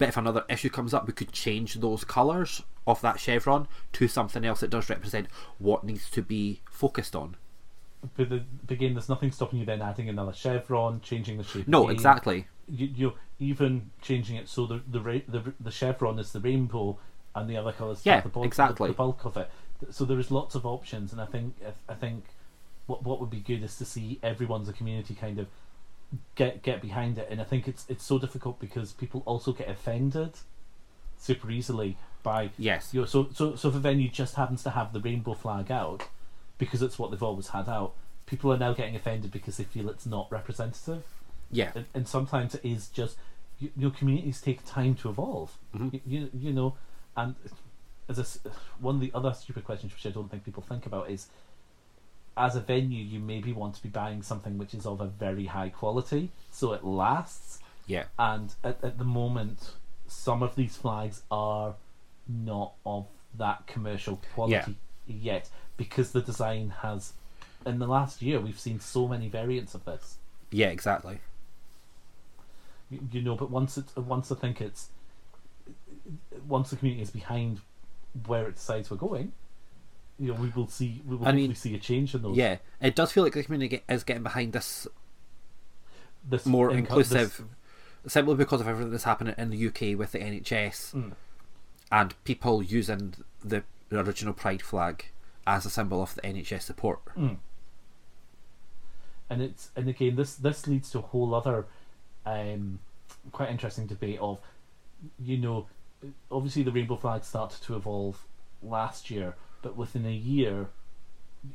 But 0.00 0.08
if 0.08 0.16
another 0.16 0.46
issue 0.48 0.70
comes 0.70 0.94
up, 0.94 1.06
we 1.06 1.12
could 1.12 1.30
change 1.30 1.74
those 1.74 2.04
colours 2.04 2.62
of 2.86 3.02
that 3.02 3.20
chevron 3.20 3.68
to 3.92 4.08
something 4.08 4.46
else 4.46 4.60
that 4.60 4.70
does 4.70 4.88
represent 4.88 5.26
what 5.58 5.84
needs 5.84 6.08
to 6.12 6.22
be 6.22 6.62
focused 6.70 7.14
on. 7.14 7.36
But, 8.16 8.30
the, 8.30 8.42
but 8.66 8.72
again, 8.72 8.94
there's 8.94 9.10
nothing 9.10 9.30
stopping 9.30 9.58
you 9.58 9.66
then 9.66 9.82
adding 9.82 10.08
another 10.08 10.32
chevron, 10.32 11.02
changing 11.02 11.36
the 11.36 11.44
shape. 11.44 11.68
No, 11.68 11.82
again. 11.84 11.96
exactly. 11.96 12.46
You, 12.66 12.86
you 12.96 13.12
even 13.38 13.90
changing 14.00 14.36
it 14.36 14.48
so 14.48 14.64
the 14.64 14.80
the 14.90 15.22
the, 15.28 15.52
the 15.60 15.70
chevron 15.70 16.18
is 16.18 16.32
the 16.32 16.40
rainbow 16.40 16.96
and 17.34 17.50
the 17.50 17.58
other 17.58 17.72
colours 17.72 18.00
Yeah, 18.02 18.22
the, 18.22 18.30
bulk, 18.30 18.46
exactly. 18.46 18.86
the, 18.86 18.94
the 18.94 18.96
bulk 18.96 19.26
of 19.26 19.36
it. 19.36 19.50
So 19.90 20.06
there 20.06 20.18
is 20.18 20.30
lots 20.30 20.54
of 20.54 20.64
options, 20.64 21.12
and 21.12 21.20
I 21.20 21.26
think 21.26 21.56
I 21.90 21.94
think 21.94 22.24
what 22.86 23.04
what 23.04 23.20
would 23.20 23.28
be 23.28 23.40
good 23.40 23.62
is 23.62 23.76
to 23.76 23.84
see 23.84 24.18
everyone's 24.22 24.70
a 24.70 24.72
community 24.72 25.14
kind 25.14 25.38
of 25.38 25.48
get 26.34 26.62
get 26.62 26.80
behind 26.82 27.18
it. 27.18 27.28
And 27.30 27.40
I 27.40 27.44
think 27.44 27.68
it's 27.68 27.84
it's 27.88 28.04
so 28.04 28.18
difficult 28.18 28.58
because 28.60 28.92
people 28.92 29.22
also 29.26 29.52
get 29.52 29.68
offended 29.68 30.32
super 31.18 31.50
easily 31.50 31.96
by 32.22 32.50
Yes. 32.58 32.92
you 32.92 33.00
know, 33.00 33.06
so 33.06 33.28
so 33.32 33.54
so 33.56 33.68
if 33.68 33.74
a 33.74 33.78
venue 33.78 34.08
just 34.08 34.34
happens 34.34 34.62
to 34.64 34.70
have 34.70 34.92
the 34.92 35.00
rainbow 35.00 35.34
flag 35.34 35.70
out 35.70 36.04
because 36.58 36.82
it's 36.82 36.98
what 36.98 37.10
they've 37.10 37.22
always 37.22 37.48
had 37.48 37.68
out, 37.68 37.94
people 38.26 38.52
are 38.52 38.58
now 38.58 38.72
getting 38.72 38.94
offended 38.96 39.30
because 39.30 39.56
they 39.56 39.64
feel 39.64 39.88
it's 39.88 40.06
not 40.06 40.30
representative 40.30 41.04
Yeah. 41.50 41.72
and, 41.74 41.84
and 41.94 42.08
sometimes 42.08 42.54
it 42.54 42.64
is 42.64 42.88
just 42.88 43.16
you, 43.58 43.70
you 43.76 43.84
know 43.84 43.90
communities 43.90 44.40
take 44.40 44.64
time 44.66 44.94
to 44.96 45.08
evolve 45.10 45.56
Mhm. 45.74 45.92
you, 45.94 46.00
you, 46.06 46.30
you 46.34 46.52
know 46.52 46.74
and 47.16 47.34
as 48.08 48.18
a, 48.18 48.50
one 48.80 48.96
of 48.96 49.00
the 49.00 49.10
other 49.14 49.32
stupid 49.32 49.64
questions 49.64 49.92
which 49.94 50.04
I 50.06 50.10
don't 50.10 50.30
think 50.30 50.44
people 50.44 50.62
think 50.62 50.84
about 50.86 51.10
is 51.10 51.28
as 52.36 52.56
a 52.56 52.60
venue 52.60 53.02
you 53.02 53.18
maybe 53.20 53.52
want 53.52 53.74
to 53.74 53.82
be 53.82 53.88
buying 53.88 54.22
something 54.22 54.56
which 54.58 54.72
is 54.74 54.86
of 54.86 55.00
a 55.00 55.06
very 55.06 55.46
high 55.46 55.68
quality 55.68 56.30
so 56.50 56.72
it 56.72 56.84
lasts 56.84 57.58
Yeah. 57.86 58.04
and 58.18 58.54
at, 58.64 58.82
at 58.82 58.98
the 58.98 59.04
moment 59.04 59.72
some 60.06 60.42
of 60.42 60.54
these 60.56 60.76
flags 60.76 61.22
are 61.30 61.74
not 62.28 62.72
of 62.86 63.06
that 63.36 63.66
commercial 63.66 64.20
quality 64.34 64.76
yet 65.06 65.48
because 65.76 66.12
the 66.12 66.20
design 66.22 66.72
has 66.82 67.12
in 67.66 67.78
the 67.78 67.86
last 67.86 68.22
year 68.22 68.40
we've 68.40 68.58
seen 68.58 68.80
so 68.80 69.06
many 69.08 69.28
variants 69.28 69.74
of 69.74 69.84
this 69.84 70.16
Yeah. 70.50 70.68
Exactly. 70.68 71.18
you, 72.90 73.00
you 73.12 73.22
know 73.22 73.34
but 73.36 73.50
once 73.50 73.76
it 73.76 73.84
once 73.96 74.30
i 74.32 74.34
think 74.34 74.60
it's 74.60 74.88
once 76.48 76.70
the 76.70 76.76
community 76.76 77.02
is 77.02 77.10
behind 77.10 77.60
where 78.26 78.48
it 78.48 78.54
decides 78.56 78.90
we're 78.90 78.96
going 78.96 79.32
you 80.20 80.28
know 80.32 80.40
we 80.40 80.50
will 80.50 80.68
see 80.68 81.00
we 81.06 81.16
will 81.16 81.26
I 81.26 81.32
mean, 81.32 81.54
see 81.54 81.74
a 81.74 81.78
change 81.78 82.14
in 82.14 82.22
those 82.22 82.36
Yeah. 82.36 82.58
It 82.80 82.94
does 82.94 83.10
feel 83.12 83.24
like 83.24 83.32
the 83.32 83.42
community 83.42 83.82
is 83.88 84.04
getting 84.04 84.22
behind 84.22 84.52
this 84.52 84.86
this 86.28 86.44
more 86.46 86.68
inco- 86.70 86.76
inclusive, 86.78 87.42
simply 88.06 88.34
because 88.34 88.60
of 88.60 88.68
everything 88.68 88.90
that's 88.92 89.04
happening 89.04 89.34
in 89.38 89.48
the 89.50 89.66
UK 89.68 89.98
with 89.98 90.12
the 90.12 90.18
NHS 90.18 90.92
Mm. 90.94 91.12
and 91.90 92.24
people 92.24 92.62
using 92.62 93.14
the 93.42 93.62
original 93.90 94.34
Pride 94.34 94.60
flag 94.62 95.06
as 95.46 95.64
a 95.64 95.70
symbol 95.70 96.02
of 96.02 96.14
the 96.14 96.20
NHS 96.22 96.62
support. 96.62 97.00
mm. 97.16 97.38
and 99.30 99.42
it's 99.42 99.70
and 99.76 99.88
again 99.88 100.16
this 100.16 100.34
this 100.34 100.66
leads 100.66 100.90
to 100.90 100.98
a 100.98 101.02
whole 101.02 101.34
other 101.34 101.66
um 102.26 102.78
quite 103.32 103.50
interesting 103.50 103.86
debate 103.86 104.18
of 104.20 104.38
you 105.18 105.36
know 105.38 105.66
obviously 106.30 106.62
the 106.62 106.72
rainbow 106.72 106.96
flag 106.96 107.24
started 107.24 107.60
to 107.62 107.74
evolve 107.76 108.26
last 108.62 109.10
year 109.10 109.34
but 109.62 109.76
within 109.76 110.06
a 110.06 110.12
year 110.12 110.68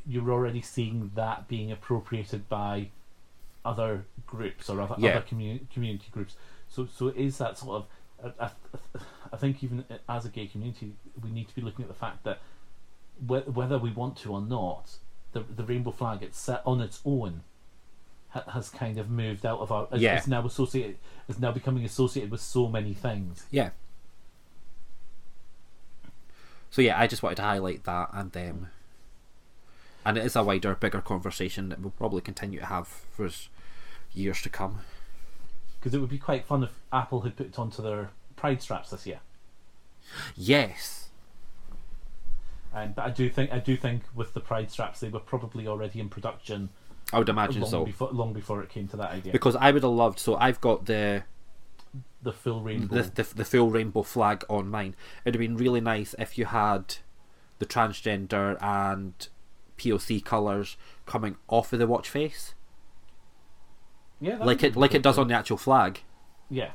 you're 0.07 0.31
already 0.31 0.61
seeing 0.61 1.11
that 1.15 1.47
being 1.47 1.71
appropriated 1.71 2.49
by 2.49 2.89
other 3.63 4.05
groups 4.25 4.69
or 4.69 4.81
other, 4.81 4.95
Yeah. 4.97 5.11
other 5.11 5.21
community 5.21 5.67
community 5.73 6.07
groups. 6.11 6.35
So 6.69 6.87
so 6.87 7.07
it 7.07 7.17
is 7.17 7.37
that 7.37 7.57
sort 7.57 7.83
of 8.21 8.33
I, 8.39 8.45
I, 8.45 8.49
I 9.33 9.37
think 9.37 9.63
even 9.63 9.85
as 10.09 10.25
a 10.25 10.29
gay 10.29 10.47
community, 10.47 10.93
we 11.23 11.29
need 11.31 11.47
to 11.49 11.55
be 11.55 11.61
looking 11.61 11.83
at 11.83 11.89
the 11.89 11.93
fact 11.95 12.23
that 12.23 12.39
whe- 13.27 13.47
whether 13.47 13.77
we 13.77 13.91
want 13.91 14.17
to 14.17 14.31
or 14.33 14.41
not, 14.41 14.97
the 15.33 15.41
the 15.41 15.63
rainbow 15.63 15.91
flag 15.91 16.23
it's 16.23 16.39
set 16.39 16.61
on 16.65 16.81
its 16.81 17.01
own 17.05 17.43
ha- 18.29 18.43
has 18.51 18.69
kind 18.69 18.97
of 18.97 19.09
moved 19.09 19.45
out 19.45 19.59
of 19.59 19.71
our 19.71 19.87
Yeah. 19.93 20.17
is 20.17 20.27
now 20.27 20.45
associated 20.45 20.97
is 21.27 21.39
now 21.39 21.51
becoming 21.51 21.85
associated 21.85 22.31
with 22.31 22.41
so 22.41 22.67
many 22.67 22.93
things. 22.93 23.45
Yeah. 23.51 23.71
So 26.75 26.81
yeah, 26.81 26.99
I 26.99 27.07
just 27.07 27.23
wanted 27.23 27.35
to 27.35 27.43
highlight 27.43 27.85
that, 27.85 28.09
and 28.11 28.35
um, 28.35 28.67
and 30.03 30.17
it 30.17 30.25
is 30.25 30.35
a 30.35 30.43
wider, 30.43 30.75
bigger 30.75 30.99
conversation 30.99 31.69
that 31.69 31.79
we'll 31.79 31.91
probably 31.91 32.19
continue 32.19 32.59
to 32.59 32.65
have 32.65 32.85
for 32.89 33.29
years 34.13 34.41
to 34.41 34.49
come. 34.49 34.79
Because 35.79 35.93
it 35.93 35.99
would 35.99 36.09
be 36.09 36.17
quite 36.17 36.43
fun 36.43 36.63
if 36.63 36.71
Apple 36.91 37.21
had 37.21 37.37
put 37.37 37.45
it 37.45 37.57
onto 37.57 37.81
their 37.81 38.09
Pride 38.35 38.61
straps 38.61 38.89
this 38.89 39.07
year. 39.07 39.21
Yes. 40.35 41.07
And 42.73 42.93
but 42.93 43.05
I 43.05 43.09
do 43.09 43.29
think 43.29 43.53
I 43.53 43.59
do 43.59 43.77
think 43.77 44.03
with 44.13 44.33
the 44.33 44.41
Pride 44.41 44.69
straps 44.69 44.99
they 44.99 45.07
were 45.07 45.21
probably 45.21 45.69
already 45.69 46.01
in 46.01 46.09
production 46.09 46.67
I 47.13 47.19
would 47.19 47.29
imagine 47.29 47.61
long 47.61 47.71
so. 47.71 47.85
before 47.85 48.09
long 48.11 48.33
before 48.33 48.61
it 48.61 48.67
came 48.67 48.89
to 48.89 48.97
that 48.97 49.11
idea. 49.11 49.31
Because 49.31 49.55
I 49.55 49.71
would 49.71 49.83
have 49.83 49.93
loved. 49.93 50.19
So 50.19 50.35
I've 50.35 50.59
got 50.59 50.87
the 50.87 51.23
the 52.21 52.31
full 52.33 52.61
rainbow. 52.61 52.95
the, 52.95 53.03
the 53.23 53.35
the 53.35 53.45
full 53.45 53.69
rainbow 53.69 54.03
flag 54.03 54.43
on 54.49 54.69
mine. 54.69 54.95
It'd 55.23 55.35
have 55.35 55.39
been 55.39 55.57
really 55.57 55.81
nice 55.81 56.15
if 56.19 56.37
you 56.37 56.45
had 56.45 56.95
the 57.59 57.65
transgender 57.65 58.57
and 58.61 59.27
POC 59.77 60.23
colours 60.25 60.77
coming 61.05 61.37
off 61.47 61.71
of 61.73 61.79
the 61.79 61.87
watch 61.87 62.09
face, 62.09 62.53
yeah, 64.19 64.37
like 64.37 64.63
it 64.63 64.75
like 64.75 64.93
it 64.95 65.01
does 65.01 65.17
on 65.17 65.27
the 65.27 65.33
actual 65.33 65.57
flag. 65.57 66.01
Yeah, 66.49 66.71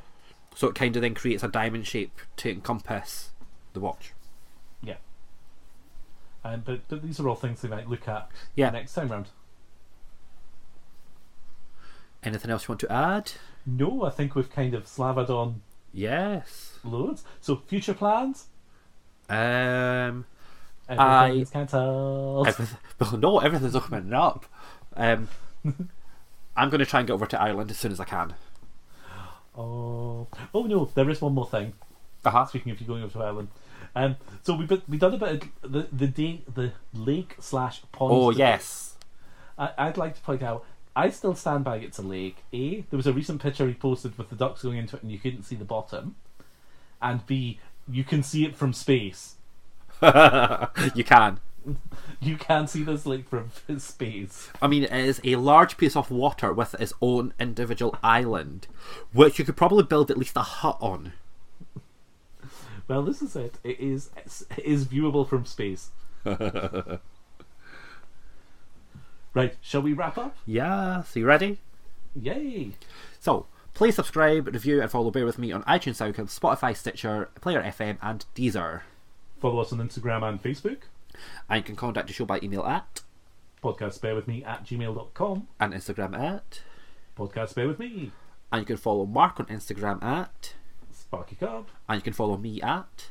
So 0.54 0.68
it 0.68 0.74
kind 0.74 0.94
of 0.96 1.02
then 1.02 1.14
creates 1.14 1.42
a 1.42 1.48
diamond 1.48 1.86
shape 1.86 2.20
to 2.38 2.50
encompass 2.50 3.30
the 3.72 3.80
watch. 3.80 4.12
yeah. 4.82 4.96
Um, 6.44 6.62
but 6.64 6.80
but 6.88 7.02
these 7.02 7.20
are 7.20 7.28
all 7.28 7.34
things 7.36 7.60
they 7.62 7.68
might 7.68 7.88
look 7.88 8.08
at 8.08 8.30
Yeah. 8.54 8.70
next 8.70 8.94
time 8.94 9.08
round. 9.08 9.26
Anything 12.22 12.50
else 12.50 12.64
you 12.64 12.72
want 12.72 12.80
to 12.80 12.92
add? 12.92 13.32
No, 13.76 14.04
I 14.04 14.10
think 14.10 14.34
we've 14.34 14.50
kind 14.50 14.74
of 14.74 14.86
slavered 14.86 15.30
on 15.30 15.62
Yes. 15.92 16.78
loads. 16.84 17.24
So 17.40 17.56
future 17.66 17.94
plans. 17.94 18.46
Um. 19.28 20.24
Everything's 20.88 21.50
cancelled. 21.50 22.48
Everything, 22.48 22.78
well, 22.98 23.16
no, 23.16 23.38
everything's 23.38 23.76
opening 23.76 24.12
up. 24.12 24.46
Um. 24.96 25.28
I'm 26.56 26.68
going 26.68 26.80
to 26.80 26.86
try 26.86 27.00
and 27.00 27.06
get 27.06 27.12
over 27.14 27.26
to 27.26 27.40
Ireland 27.40 27.70
as 27.70 27.78
soon 27.78 27.92
as 27.92 28.00
I 28.00 28.04
can. 28.04 28.34
Oh, 29.56 30.26
oh 30.54 30.62
no! 30.64 30.90
There 30.94 31.08
is 31.10 31.20
one 31.20 31.34
more 31.34 31.46
thing. 31.46 31.74
Uh 32.24 32.30
huh. 32.30 32.46
Speaking 32.46 32.72
of 32.72 32.80
you 32.80 32.86
going 32.86 33.02
over 33.02 33.12
to 33.12 33.24
Ireland, 33.24 33.48
um, 33.94 34.16
so 34.42 34.54
we 34.54 34.66
we 34.88 34.98
done 34.98 35.14
a 35.14 35.18
bit 35.18 35.44
of 35.62 35.72
the 35.72 35.86
the 35.92 36.06
day 36.06 36.42
the 36.52 36.72
lake 36.94 37.36
slash 37.40 37.82
pond. 37.92 38.12
Oh 38.14 38.30
debate. 38.30 38.38
yes. 38.38 38.94
I, 39.58 39.70
I'd 39.78 39.96
like 39.96 40.14
to 40.16 40.20
point 40.22 40.42
out. 40.42 40.64
I 40.94 41.10
still 41.10 41.34
stand 41.34 41.64
by 41.64 41.76
it's 41.76 41.98
a 41.98 42.02
lake. 42.02 42.38
A, 42.52 42.80
there 42.90 42.96
was 42.96 43.06
a 43.06 43.12
recent 43.12 43.40
picture 43.40 43.66
he 43.66 43.74
posted 43.74 44.18
with 44.18 44.30
the 44.30 44.36
ducks 44.36 44.62
going 44.62 44.78
into 44.78 44.96
it, 44.96 45.02
and 45.02 45.12
you 45.12 45.18
couldn't 45.18 45.44
see 45.44 45.56
the 45.56 45.64
bottom. 45.64 46.16
And 47.00 47.24
B, 47.26 47.58
you 47.88 48.04
can 48.04 48.22
see 48.22 48.44
it 48.44 48.56
from 48.56 48.72
space. 48.72 49.36
you 50.02 51.04
can. 51.04 51.40
You 52.20 52.36
can 52.36 52.66
see 52.66 52.82
this 52.82 53.06
lake 53.06 53.28
from 53.28 53.50
space. 53.78 54.50
I 54.60 54.66
mean, 54.66 54.84
it 54.84 54.92
is 54.92 55.20
a 55.24 55.36
large 55.36 55.76
piece 55.76 55.94
of 55.96 56.10
water 56.10 56.52
with 56.52 56.74
its 56.80 56.92
own 57.00 57.34
individual 57.38 57.96
island, 58.02 58.66
which 59.12 59.38
you 59.38 59.44
could 59.44 59.56
probably 59.56 59.84
build 59.84 60.10
at 60.10 60.18
least 60.18 60.36
a 60.36 60.42
hut 60.42 60.78
on. 60.80 61.12
Well, 62.88 63.02
this 63.02 63.22
is 63.22 63.36
it. 63.36 63.58
It 63.62 63.78
is 63.78 64.10
it 64.16 64.64
is 64.64 64.84
viewable 64.86 65.28
from 65.28 65.44
space. 65.44 65.90
right, 69.34 69.56
shall 69.60 69.82
we 69.82 69.92
wrap 69.92 70.18
up? 70.18 70.36
Yeah, 70.46 71.02
so 71.02 71.20
you 71.20 71.26
ready? 71.26 71.58
Yay! 72.14 72.72
So, 73.20 73.46
please 73.74 73.94
subscribe, 73.96 74.46
review, 74.48 74.80
and 74.80 74.90
follow 74.90 75.10
Bear 75.10 75.24
With 75.26 75.38
Me 75.38 75.52
on 75.52 75.62
iTunes, 75.64 75.96
SoundCloud, 75.96 76.36
Spotify, 76.38 76.76
Stitcher, 76.76 77.28
Player 77.40 77.62
FM, 77.62 77.98
and 78.02 78.24
Deezer. 78.34 78.82
Follow 79.40 79.60
us 79.60 79.72
on 79.72 79.78
Instagram 79.78 80.28
and 80.28 80.42
Facebook. 80.42 80.82
And 81.48 81.58
you 81.58 81.62
can 81.62 81.76
contact 81.76 82.06
the 82.08 82.12
show 82.12 82.24
by 82.24 82.40
email 82.42 82.64
at, 82.64 83.02
podcastbearwithme 83.62 84.00
bear 84.00 84.14
with 84.14 84.26
me 84.28 84.44
at 84.44 84.64
gmail.com. 84.64 85.48
and 85.60 85.74
Instagram 85.74 86.18
at, 86.18 86.62
Podcast 87.16 87.54
bear 87.54 87.68
with 87.68 87.78
me. 87.78 88.10
and 88.50 88.60
you 88.60 88.66
can 88.66 88.76
follow 88.78 89.04
Mark 89.06 89.38
on 89.38 89.46
Instagram 89.46 90.02
at, 90.02 90.54
Sparky 90.92 91.36
Cub. 91.36 91.66
and 91.88 91.98
you 91.98 92.02
can 92.02 92.12
follow 92.14 92.36
me 92.38 92.60
at, 92.62 93.06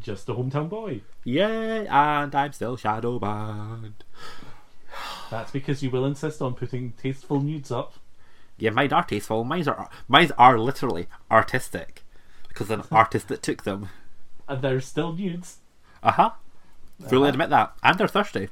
Just 0.00 0.28
a 0.28 0.34
hometown 0.34 0.68
boy. 0.68 1.00
yay, 1.24 1.86
and 1.88 2.34
I'm 2.34 2.52
still 2.52 2.76
Shadowbanned. 2.76 3.92
That's 5.30 5.50
because 5.50 5.82
you 5.82 5.90
will 5.90 6.04
insist 6.04 6.40
on 6.40 6.54
putting 6.54 6.92
tasteful 6.92 7.40
nudes 7.40 7.70
up. 7.70 7.94
Yeah, 8.58 8.70
mine 8.70 8.92
are 8.92 9.04
tasteful. 9.04 9.44
Mine 9.44 9.68
are 9.68 9.88
mine 10.08 10.30
are 10.36 10.58
literally 10.58 11.06
artistic 11.30 12.04
because 12.48 12.70
an 12.70 12.82
artist 12.92 13.28
that 13.28 13.42
took 13.42 13.62
them. 13.64 13.88
And 14.48 14.62
they're 14.62 14.80
still 14.80 15.12
nudes. 15.12 15.58
Uh 16.02 16.12
huh. 16.12 16.30
Fully 17.08 17.28
admit 17.28 17.50
that, 17.50 17.74
and 17.82 17.96
they're 17.96 18.08
thirsty. 18.08 18.48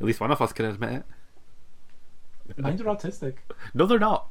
At 0.00 0.06
least 0.06 0.20
one 0.20 0.30
of 0.30 0.42
us 0.42 0.52
can 0.52 0.66
admit 0.66 0.92
it. 0.92 1.04
Mine 2.58 2.80
are 2.82 2.88
artistic. 2.88 3.38
No, 3.74 3.86
they're 3.86 3.98
not. 3.98 4.28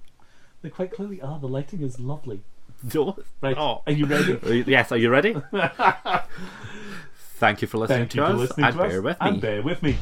They 0.62 0.70
quite 0.70 0.91
clearly 0.91 1.20
are. 1.22 1.39
The 1.39 1.47
lighting 1.47 1.82
is 1.82 1.99
lovely. 1.99 2.41
No. 2.93 3.18
Right. 3.41 3.58
Oh. 3.58 3.82
Are 3.88 3.91
you 3.93 4.06
ready? 4.06 4.64
Yes. 4.68 4.91
Are 4.91 4.97
you 4.97 5.10
ready? 5.10 5.36
Thank 7.36 7.61
you 7.61 7.68
for 7.68 7.77
listening 7.80 7.99
Thank 7.99 8.11
to 8.11 8.18
you 8.18 8.26
for 8.26 8.31
us, 8.34 8.39
listening 8.39 8.65
and 8.68 8.76
to 8.77 8.84
us. 8.84 8.89
bear 8.89 9.01
with 9.01 9.18
and 9.19 9.41
bear 9.41 9.61
with 9.61 9.84
me. 9.84 9.97